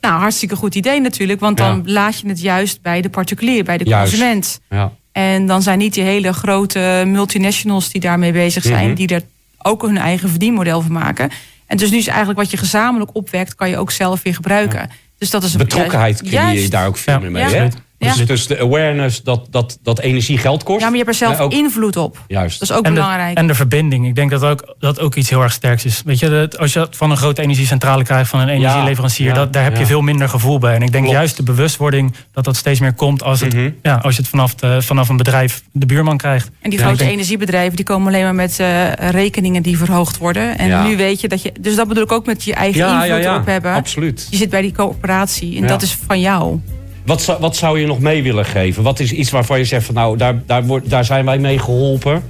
Nou, 0.00 0.20
hartstikke 0.20 0.56
goed 0.56 0.74
idee 0.74 1.00
natuurlijk. 1.00 1.40
Want 1.40 1.56
dan 1.56 1.82
Ja. 1.84 1.92
laat 1.92 2.18
je 2.20 2.28
het 2.28 2.40
juist 2.40 2.82
bij 2.82 3.00
de 3.00 3.08
particulier, 3.08 3.64
bij 3.64 3.78
de 3.78 3.84
Juist. 3.84 4.10
consument. 4.12 4.60
Ja. 4.70 4.92
En 5.12 5.46
dan 5.46 5.62
zijn 5.62 5.78
niet 5.78 5.94
die 5.94 6.02
hele 6.02 6.32
grote 6.32 7.02
multinationals 7.06 7.90
die 7.90 8.00
daarmee 8.00 8.32
bezig 8.32 8.62
zijn, 8.62 8.86
Mhm. 8.86 8.94
die 8.94 9.08
er 9.08 9.22
ook 9.62 9.82
hun 9.82 9.98
eigen 9.98 10.28
verdienmodel 10.30 10.80
van 10.80 10.92
maken. 10.92 11.30
En 11.66 11.76
dus 11.76 11.90
nu 11.90 11.96
is 11.96 12.06
eigenlijk 12.06 12.38
wat 12.38 12.50
je 12.50 12.56
gezamenlijk 12.56 13.10
opwekt, 13.14 13.54
kan 13.54 13.68
je 13.68 13.76
ook 13.78 13.90
zelf 13.90 14.22
weer 14.22 14.34
gebruiken. 14.34 14.90
Dus 15.18 15.30
dat 15.30 15.42
is 15.42 15.52
een 15.52 15.58
Betrokkenheid 15.58 16.22
creëer 16.22 16.60
je 16.62 16.68
daar 16.68 16.86
ook 16.86 16.96
veel 16.96 17.20
meer 17.20 17.30
mee. 17.30 17.48
ja. 17.48 17.68
Dus, 18.02 18.16
Ja. 18.18 18.24
dus 18.24 18.46
de 18.46 18.58
awareness 18.60 19.22
dat, 19.22 19.46
dat, 19.50 19.78
dat 19.82 19.98
energie 20.00 20.38
geld 20.38 20.62
kost. 20.62 20.80
Ja, 20.80 20.84
maar 20.88 20.98
je 20.98 21.04
hebt 21.04 21.20
er 21.20 21.26
zelf 21.26 21.40
ook- 21.40 21.52
invloed 21.52 21.96
op. 21.96 22.24
Juist. 22.28 22.58
Dat 22.60 22.70
is 22.70 22.76
ook 22.76 22.84
en, 22.84 22.94
de, 22.94 23.00
belangrijk. 23.00 23.36
en 23.36 23.46
de 23.46 23.54
verbinding. 23.54 24.06
Ik 24.06 24.14
denk 24.14 24.30
dat 24.30 24.44
ook, 24.44 24.74
dat 24.78 25.00
ook 25.00 25.14
iets 25.14 25.30
heel 25.30 25.42
erg 25.42 25.52
sterks 25.52 25.84
is. 25.84 26.02
Weet 26.04 26.18
je, 26.18 26.28
dat 26.28 26.58
als 26.58 26.72
je 26.72 26.78
dat 26.78 26.96
van 26.96 27.10
een 27.10 27.16
grote 27.16 27.42
energiecentrale 27.42 28.02
krijgt, 28.04 28.30
van 28.30 28.40
een 28.40 28.48
energieleverancier, 28.48 29.26
ja, 29.26 29.34
dat, 29.34 29.52
daar 29.52 29.62
heb 29.64 29.72
ja. 29.74 29.78
je 29.80 29.86
veel 29.86 30.00
minder 30.00 30.28
gevoel 30.28 30.58
bij. 30.58 30.74
En 30.74 30.82
ik 30.82 30.92
denk 30.92 31.04
Klopt. 31.04 31.18
juist 31.18 31.36
de 31.36 31.42
bewustwording 31.42 32.14
dat 32.32 32.44
dat 32.44 32.56
steeds 32.56 32.80
meer 32.80 32.92
komt 32.94 33.22
als, 33.22 33.40
het, 33.40 33.54
Mhm. 33.54 33.70
ja, 33.82 33.94
als 34.02 34.14
je 34.16 34.20
het 34.20 34.30
vanaf, 34.30 34.54
de, 34.54 34.82
vanaf 34.82 35.08
een 35.08 35.16
bedrijf 35.16 35.62
de 35.72 35.86
buurman 35.86 36.16
krijgt. 36.16 36.50
En 36.60 36.70
die 36.70 36.78
grote 36.78 36.96
denk- 36.96 37.10
energiebedrijven 37.10 37.76
die 37.76 37.84
komen 37.84 38.06
alleen 38.08 38.22
maar 38.22 38.34
met 38.34 38.60
eh, 38.60 38.92
rekeningen 38.92 39.62
die 39.62 39.78
verhoogd 39.78 40.18
worden. 40.18 40.58
En 40.58 40.66
Ja. 40.68 40.86
nu 40.86 40.96
weet 40.96 41.20
je 41.20 41.28
dat 41.28 41.42
je. 41.42 41.52
Dus 41.60 41.74
dat 41.74 41.88
bedoel 41.88 42.02
ik 42.02 42.12
ook 42.12 42.26
met 42.26 42.44
je 42.44 42.54
eigen 42.54 42.78
ja, 42.80 42.86
invloed 42.92 43.08
ja, 43.08 43.16
ja, 43.16 43.32
erop 43.34 43.46
hebben. 43.46 43.72
absoluut. 43.72 44.26
Je 44.30 44.36
zit 44.36 44.50
bij 44.50 44.60
die 44.62 44.72
coöperatie 44.72 45.56
en 45.56 45.62
Ja. 45.62 45.68
dat 45.68 45.82
is 45.82 45.98
van 46.06 46.20
jou. 46.20 46.60
Wat 47.06 47.22
zou, 47.22 47.40
wat 47.40 47.56
zou 47.56 47.80
je 47.80 47.86
nog 47.86 47.98
mee 48.00 48.22
willen 48.22 48.44
geven? 48.44 48.82
Wat 48.82 49.00
is 49.00 49.12
iets 49.12 49.30
waarvan 49.30 49.58
je 49.58 49.64
zegt 49.64 49.84
van 49.86 49.94
nou, 49.94 50.16
daar, 50.16 50.42
daar, 50.46 50.64
wordt, 50.66 50.90
daar 50.90 51.04
zijn 51.04 51.24
wij 51.24 51.38
mee 51.38 51.58
geholpen. 51.58 52.22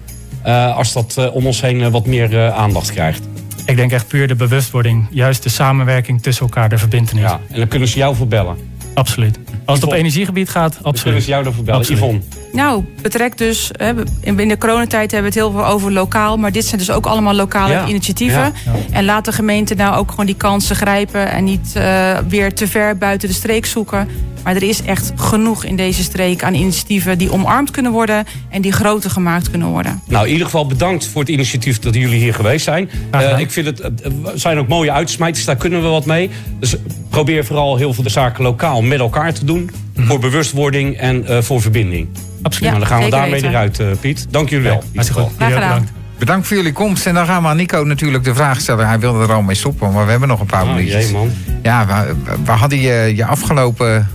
eh, 0.42 0.76
als 0.76 0.92
dat 0.92 1.14
eh, 1.18 1.34
om 1.34 1.46
ons 1.46 1.60
heen 1.60 1.82
eh, 1.82 1.88
wat 1.88 2.06
meer 2.06 2.50
aandacht 2.52 2.90
krijgt. 2.92 3.22
Ik 3.66 3.76
denk 3.76 3.92
echt 3.92 4.08
puur 4.08 4.28
de 4.28 4.34
bewustwording. 4.34 5.06
Juist 5.10 5.42
de 5.42 5.48
samenwerking 5.48 6.22
tussen 6.22 6.42
elkaar, 6.46 6.68
de 6.68 6.78
verbindenis. 6.78 7.22
Ja. 7.22 7.40
En 7.50 7.58
dan 7.58 7.68
kunnen 7.68 7.88
ze 7.88 7.98
jou 7.98 8.16
verbellen. 8.16 8.56
Absoluut. 8.94 9.38
Als 9.64 9.78
het 9.80 9.88
op 9.88 9.94
energiegebied 9.94 10.48
gaat, 10.48 10.72
Dan 10.72 10.82
kunnen 10.82 10.92
absoluut. 11.00 11.22
ze 11.22 11.28
jou 11.30 11.44
dan 11.44 11.52
verbellen. 11.52 11.80
Absoluut. 11.80 12.02
Yvonne. 12.02 12.20
Nou, 12.52 12.84
betrek 13.02 13.38
dus. 13.38 13.70
Hè, 13.72 13.92
in 14.20 14.48
de 14.48 14.58
coronatijd 14.58 15.10
hebben 15.10 15.32
we 15.32 15.38
het 15.38 15.48
heel 15.48 15.60
veel 15.60 15.70
over 15.72 15.92
lokaal. 15.92 16.36
Maar 16.36 16.52
dit 16.52 16.64
zijn 16.64 16.78
dus 16.78 16.90
ook 16.90 17.06
allemaal 17.06 17.34
lokale 17.34 17.72
Ja. 17.72 17.86
initiatieven. 17.86 18.40
Ja. 18.40 18.52
En 18.90 19.04
laat 19.04 19.24
de 19.24 19.32
gemeente 19.32 19.74
nou 19.74 19.96
ook 19.96 20.10
gewoon 20.10 20.26
die 20.26 20.34
kansen 20.36 20.76
grijpen. 20.76 21.30
En 21.30 21.44
niet 21.44 21.72
eh, 21.74 22.18
weer 22.28 22.54
te 22.54 22.66
ver 22.68 22.98
buiten 22.98 23.28
de 23.28 23.34
streek 23.34 23.66
zoeken. 23.66 24.08
Maar 24.44 24.56
er 24.56 24.62
is 24.62 24.82
echt 24.82 25.12
genoeg 25.16 25.64
in 25.64 25.76
deze 25.76 26.02
streek 26.02 26.44
aan 26.44 26.54
initiatieven 26.54 27.18
die 27.18 27.32
omarmd 27.32 27.70
kunnen 27.70 27.92
worden. 27.92 28.24
En 28.48 28.62
die 28.62 28.72
groter 28.72 29.10
gemaakt 29.10 29.50
kunnen 29.50 29.68
worden. 29.68 30.00
Nou, 30.06 30.24
in 30.26 30.30
ieder 30.32 30.46
geval 30.46 30.66
bedankt 30.66 31.06
voor 31.06 31.20
het 31.20 31.30
initiatief 31.30 31.78
dat 31.78 31.94
jullie 31.94 32.18
hier 32.20 32.34
geweest 32.34 32.64
zijn. 32.64 32.90
Eh, 33.10 33.38
ik 33.38 33.50
vind 33.50 33.66
het, 33.66 33.78
het 33.82 34.12
zijn 34.34 34.58
ook 34.58 34.68
mooie 34.68 34.92
uitsmijters, 34.92 35.44
daar 35.44 35.56
kunnen 35.56 35.82
we 35.82 35.88
wat 35.88 36.04
mee. 36.04 36.30
Dus 36.60 36.76
probeer 37.08 37.44
vooral 37.44 37.76
heel 37.76 37.92
veel 37.94 38.02
de 38.04 38.10
zaken 38.10 38.42
lokaal 38.42 38.82
met 38.82 38.98
elkaar 38.98 39.32
te 39.32 39.44
doen. 39.44 39.70
Voor 40.08 40.18
bewustwording 40.18 40.96
en 40.96 41.26
eh, 41.26 41.42
voor 41.42 41.60
verbinding. 41.60 42.08
Absoluut. 42.42 42.68
nou, 42.70 42.82
dan 42.84 42.92
gaan 42.92 43.04
we 43.04 43.10
daarmee 43.10 43.30
weten. 43.32 43.48
eruit, 43.48 43.80
eh, 43.80 43.86
Piet. 44.00 44.26
Dank 44.30 44.48
jullie 44.48 44.68
wel. 44.68 44.82
goed. 44.94 45.30
Gedaan. 45.38 45.48
bedankt. 45.60 45.92
Bedankt 46.18 46.46
voor 46.46 46.56
jullie 46.56 46.72
komst. 46.72 47.06
En 47.06 47.14
dan 47.14 47.26
gaan 47.26 47.42
we 47.42 47.48
aan 47.48 47.56
Nico 47.56 47.82
natuurlijk 47.84 48.24
de 48.24 48.34
vraag 48.34 48.60
stellen. 48.60 48.88
Hij 48.88 48.98
wilde 48.98 49.22
er 49.22 49.32
al 49.32 49.42
mee 49.42 49.56
stoppen, 49.56 49.92
maar 49.92 50.04
we 50.04 50.10
hebben 50.10 50.28
nog 50.28 50.40
een 50.40 50.46
paar 50.46 50.62
Oh, 50.62 50.74
minuutjes. 50.74 51.04
jee, 51.04 51.12
man. 51.12 51.30
Ja, 51.62 51.86
we, 51.86 52.14
we 52.44 52.50
hadden 52.50 52.78
je, 52.80 53.12
je 53.16 53.24
afgelopen 53.24 54.08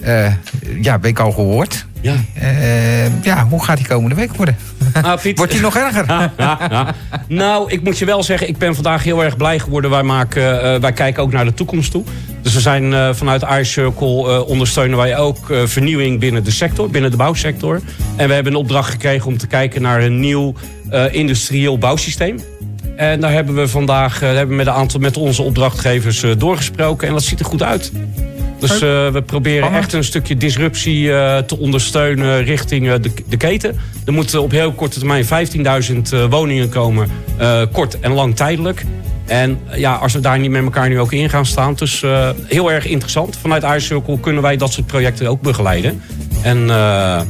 eh, 0.00 0.32
ja, 0.80 1.00
week 1.00 1.18
al 1.18 1.32
gehoord. 1.32 1.86
Ja. 2.00 2.14
Eh, 2.34 3.22
ja, 3.22 3.46
hoe 3.48 3.64
gaat 3.64 3.76
die 3.76 3.86
komende 3.86 4.14
week 4.14 4.34
worden? 4.36 4.56
Nou, 5.02 5.20
Piet, 5.22 5.36
Wordt 5.36 5.52
die 5.52 5.60
nog 5.60 5.76
erger? 5.76 6.30
nou, 7.28 7.70
ik 7.72 7.82
moet 7.82 7.98
je 7.98 8.04
wel 8.04 8.22
zeggen, 8.22 8.48
ik 8.48 8.58
ben 8.58 8.74
vandaag 8.74 9.02
heel 9.02 9.24
erg 9.24 9.36
blij 9.36 9.58
geworden. 9.58 9.90
Wij, 9.90 10.02
maken, 10.02 10.62
eh, 10.62 10.80
wij 10.80 10.92
kijken 10.92 11.22
ook 11.22 11.32
naar 11.32 11.44
de 11.44 11.54
toekomst 11.54 11.90
toe. 11.90 12.04
Dus 12.42 12.54
we 12.54 12.60
zijn 12.60 13.14
vanuit 13.14 13.44
iCircle 13.60 14.44
ondersteunen 14.46 14.96
wij 14.96 15.18
ook 15.18 15.52
vernieuwing 15.64 16.20
binnen 16.20 16.44
de 16.44 16.50
sector, 16.50 16.90
binnen 16.90 17.10
de 17.10 17.16
bouwsector. 17.16 17.80
En 18.16 18.28
we 18.28 18.34
hebben 18.34 18.52
een 18.52 18.58
opdracht 18.58 18.90
gekregen 18.90 19.26
om 19.26 19.38
te 19.38 19.46
kijken 19.46 19.82
naar 19.82 20.02
een 20.02 20.20
nieuw 20.20 20.54
industrieel 21.10 21.78
bouwsysteem. 21.78 22.38
En 22.96 23.20
daar 23.20 23.32
hebben 23.32 23.54
we 23.54 23.68
vandaag 23.68 24.20
hebben 24.20 24.48
we 24.48 24.54
met, 24.54 24.66
een 24.66 24.72
aantal, 24.72 25.00
met 25.00 25.16
onze 25.16 25.42
opdrachtgevers 25.42 26.24
doorgesproken. 26.38 27.08
En 27.08 27.14
dat 27.14 27.22
ziet 27.22 27.40
er 27.40 27.46
goed 27.46 27.62
uit. 27.62 27.92
Dus 28.68 28.80
eh, 28.80 29.12
we 29.12 29.22
proberen 29.26 29.58
Spannend. 29.58 29.84
echt 29.84 29.92
een 29.92 30.04
stukje 30.04 30.36
disruptie 30.36 31.12
eh, 31.12 31.38
te 31.38 31.58
ondersteunen 31.58 32.44
richting 32.44 32.88
eh, 32.88 32.94
de, 33.00 33.10
de 33.28 33.36
keten. 33.36 33.76
Er 34.06 34.12
moeten 34.12 34.42
op 34.42 34.50
heel 34.50 34.72
korte 34.72 34.98
termijn 34.98 35.24
15.000 35.24 35.30
eh, 36.12 36.24
woningen 36.30 36.68
komen, 36.68 37.08
kort 37.72 38.00
en 38.00 38.12
lang 38.12 38.36
tijdelijk. 38.36 38.84
En 39.26 39.58
ja, 39.74 39.94
als 39.94 40.12
we 40.12 40.20
daar 40.20 40.38
niet 40.38 40.50
met 40.50 40.62
elkaar 40.62 40.88
nu 40.88 41.00
ook 41.00 41.12
in 41.12 41.30
gaan 41.30 41.46
staan. 41.46 41.74
Dus 41.74 42.04
heel 42.46 42.72
erg 42.72 42.86
interessant. 42.86 43.36
Vanuit 43.40 43.62
iCircle 43.62 44.20
kunnen 44.20 44.42
wij 44.42 44.56
dat 44.56 44.72
soort 44.72 44.86
projecten 44.86 45.26
ook 45.26 45.40
begeleiden. 45.40 46.02
En 46.42 46.70
eh, 46.70 47.20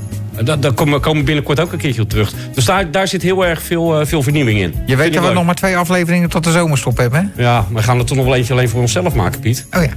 daar, 0.44 0.72
komen 0.72 1.00
we 1.00 1.22
binnenkort 1.22 1.60
ook 1.60 1.72
een 1.72 1.78
keertje 1.78 2.02
op 2.02 2.08
terug. 2.08 2.32
Dus 2.54 2.64
daar, 2.64 2.90
daar 2.90 3.08
zit 3.08 3.22
heel 3.22 3.46
erg 3.46 3.62
veel, 3.62 4.06
veel 4.06 4.22
vernieuwing 4.22 4.60
in. 4.60 4.74
Je 4.86 4.96
weet 4.96 5.12
dat 5.12 5.20
we 5.20 5.26
leuk. 5.26 5.36
nog 5.36 5.44
maar 5.44 5.54
twee 5.54 5.76
afleveringen 5.76 6.28
tot 6.28 6.44
de 6.44 6.50
zomerstop 6.50 6.96
hebben, 6.96 7.32
hè? 7.34 7.42
Ja, 7.42 7.66
we 7.72 7.82
gaan 7.82 7.98
er 7.98 8.04
toch 8.04 8.16
nog 8.16 8.26
wel 8.26 8.34
eentje 8.34 8.52
alleen 8.52 8.68
voor 8.68 8.80
onszelf 8.80 9.14
maken, 9.14 9.40
Piet. 9.40 9.66
Oh 9.70 9.82
ja. 9.82 9.90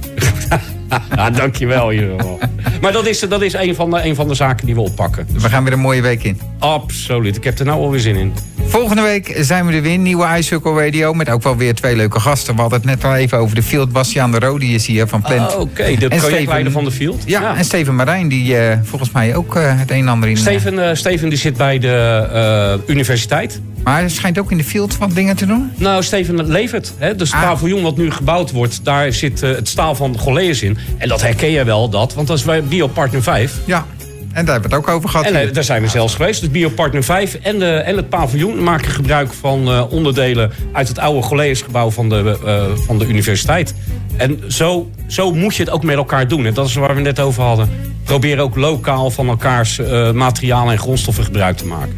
Ja, 1.16 1.30
dankjewel. 1.42 1.90
in 1.90 2.00
ieder 2.00 2.14
geval. 2.20 2.38
Maar 2.80 2.92
dat 2.92 3.06
is, 3.06 3.20
dat 3.20 3.42
is 3.42 3.52
een, 3.52 3.74
van 3.74 3.90
de, 3.90 4.04
een 4.04 4.14
van 4.14 4.28
de 4.28 4.34
zaken 4.34 4.66
die 4.66 4.74
we 4.74 4.80
oppakken. 4.80 5.26
We 5.32 5.48
gaan 5.48 5.64
weer 5.64 5.72
een 5.72 5.78
mooie 5.78 6.02
week 6.02 6.22
in. 6.22 6.40
Absoluut. 6.58 7.36
Ik 7.36 7.44
heb 7.44 7.58
er 7.58 7.64
nou 7.64 7.80
alweer 7.80 8.00
zin 8.00 8.16
in. 8.16 8.32
Volgende 8.66 9.02
week 9.02 9.34
zijn 9.40 9.66
we 9.66 9.72
er 9.72 9.82
weer. 9.82 9.98
Nieuwe 9.98 10.26
iCircle 10.38 10.84
Radio. 10.84 11.12
Met 11.14 11.28
ook 11.30 11.42
wel 11.42 11.56
weer 11.56 11.74
twee 11.74 11.96
leuke 11.96 12.20
gasten. 12.20 12.54
We 12.54 12.60
hadden 12.60 12.78
het 12.80 12.88
net 12.88 13.04
al 13.04 13.14
even 13.14 13.38
over 13.38 13.54
de 13.54 13.62
field. 13.62 13.92
Bastiaan 13.92 14.30
de 14.30 14.38
Rode 14.38 14.66
is 14.66 14.86
hier 14.86 15.06
van 15.06 15.22
Plant. 15.22 15.54
Oh, 15.54 15.60
Oké, 15.60 15.94
de 15.98 16.08
En 16.08 16.18
projectleider 16.18 16.72
van 16.72 16.84
de 16.84 16.90
Field. 16.90 17.22
ja, 17.26 17.56
en 17.56 17.64
Steven 17.64 17.94
Marijn, 17.96 18.28
die 18.28 18.56
eh, 18.56 18.78
volgens 18.82 19.10
mij 19.10 19.34
ook 19.36 19.56
eh, 19.56 19.62
het 19.78 19.90
een 19.90 19.96
en 20.00 20.08
ander 20.08 20.28
in... 20.28 20.34
eh, 20.36 20.40
Steven, 20.40 20.96
Steven 20.96 21.28
die 21.28 21.38
zit 21.38 21.56
bij 21.56 21.78
de 21.78 22.80
universiteit. 22.86 23.60
Maar 23.84 23.98
hij 23.98 24.08
schijnt 24.08 24.38
ook 24.38 24.50
in 24.50 24.56
de 24.56 24.64
field 24.64 24.98
wat 24.98 25.14
dingen 25.14 25.36
te 25.36 25.46
doen. 25.46 25.70
Nou, 25.76 26.02
Steven 26.02 26.46
levert. 26.48 26.92
Hè? 26.98 27.14
Dus 27.16 27.32
het 27.32 27.40
Ah. 27.42 27.48
paviljoen 27.48 27.82
wat 27.82 27.96
nu 27.96 28.10
gebouwd 28.10 28.50
wordt, 28.50 28.80
daar 28.84 29.12
zit 29.12 29.42
eh, 29.42 29.50
het 29.50 29.68
staal 29.68 29.94
van 29.94 30.18
Goleus 30.18 30.62
in. 30.62 30.78
En 30.98 31.08
dat 31.08 31.22
herken 31.22 31.50
je 31.50 31.64
wel, 31.64 31.88
dat. 31.88 32.14
Want 32.14 32.26
dat 32.26 32.38
is 32.38 32.44
bij 32.44 32.62
Biopartner 32.62 33.22
5. 33.22 33.52
Ja, 33.64 33.86
en 34.32 34.44
daar 34.44 34.52
hebben 34.54 34.70
we 34.70 34.76
het 34.76 34.86
ook 34.86 34.94
over 34.96 35.08
gehad. 35.08 35.26
En 35.26 35.36
hier. 35.36 35.48
eh, 35.48 35.54
daar 35.54 35.64
zijn 35.64 35.82
we 35.82 35.88
zelfs 35.88 36.14
geweest. 36.14 36.40
Dus 36.40 36.50
Biopartner 36.50 37.04
5 37.04 37.34
en, 37.34 37.58
de, 37.58 37.66
en 37.70 37.96
het 37.96 38.08
paviljoen 38.08 38.62
maken 38.62 38.90
gebruik 38.90 39.32
van 39.32 39.68
eh, 39.68 39.84
onderdelen 39.92 40.50
uit 40.72 40.88
het 40.88 40.98
oude 40.98 41.22
Goleusgebouw 41.22 41.90
van 41.90 42.08
de, 42.08 42.38
eh, 42.46 42.64
van 42.86 42.98
de 42.98 43.06
universiteit. 43.06 43.74
En 44.16 44.40
zo, 44.48 44.90
zo 45.06 45.32
moet 45.34 45.56
je 45.56 45.62
het 45.62 45.72
ook 45.72 45.82
met 45.84 45.96
elkaar 45.96 46.28
doen. 46.28 46.46
En 46.46 46.54
dat 46.54 46.66
is 46.66 46.74
waar 46.74 46.88
we 46.88 46.94
het 46.94 47.04
net 47.04 47.20
over 47.20 47.42
hadden. 47.42 47.68
Probeer 48.04 48.38
ook 48.38 48.56
lokaal 48.56 49.10
van 49.10 49.28
elkaars 49.28 49.78
eh, 49.78 50.10
materialen 50.12 50.72
en 50.72 50.78
grondstoffen 50.78 51.24
gebruik 51.24 51.56
te 51.56 51.66
maken. 51.66 51.94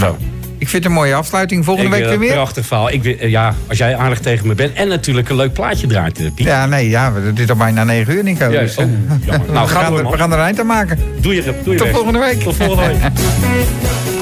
Zo. 0.00 0.16
Ik 0.60 0.68
vind 0.68 0.82
het 0.84 0.92
een 0.92 0.98
mooie 0.98 1.14
afsluiting. 1.14 1.64
Volgende 1.64 1.88
Ik, 1.90 1.94
week 1.94 2.02
eh, 2.02 2.08
weer 2.08 2.18
meer. 2.18 2.32
Prachtig 2.32 2.66
verhaal. 2.66 2.90
Ik, 2.90 3.04
eh, 3.04 3.30
ja, 3.30 3.54
als 3.68 3.78
jij 3.78 3.96
aardig 3.96 4.18
tegen 4.18 4.46
me 4.46 4.54
bent. 4.54 4.72
En 4.72 4.88
natuurlijk 4.88 5.28
een 5.28 5.36
leuk 5.36 5.52
plaatje 5.52 5.86
draait, 5.86 6.18
eh, 6.18 6.26
Piet. 6.34 6.46
Ja, 6.46 6.66
nee, 6.66 6.88
ja, 6.88 7.12
we- 7.12 7.32
dit 7.32 7.38
is 7.44 7.50
al 7.50 7.56
bijna 7.56 7.84
9 7.84 8.14
uur, 8.14 8.22
Nico. 8.22 8.48
Dus, 8.50 8.76
oh. 8.76 8.84
Nou, 9.26 9.40
we, 9.46 9.54
ga 9.54 9.66
gaan 9.66 9.90
door, 9.90 9.98
er, 10.04 10.10
we 10.10 10.16
gaan 10.16 10.32
er 10.32 10.38
een 10.38 10.44
eind 10.44 10.60
aan 10.60 10.66
maken. 10.66 10.98
Doe 11.20 11.34
je, 11.34 11.42
doe 11.64 11.72
je 11.72 11.78
Tot 11.78 11.88
volgende 11.88 12.18
week. 12.18 12.40
Tot 12.40 12.56
volgende 12.56 12.86
week. 12.86 12.98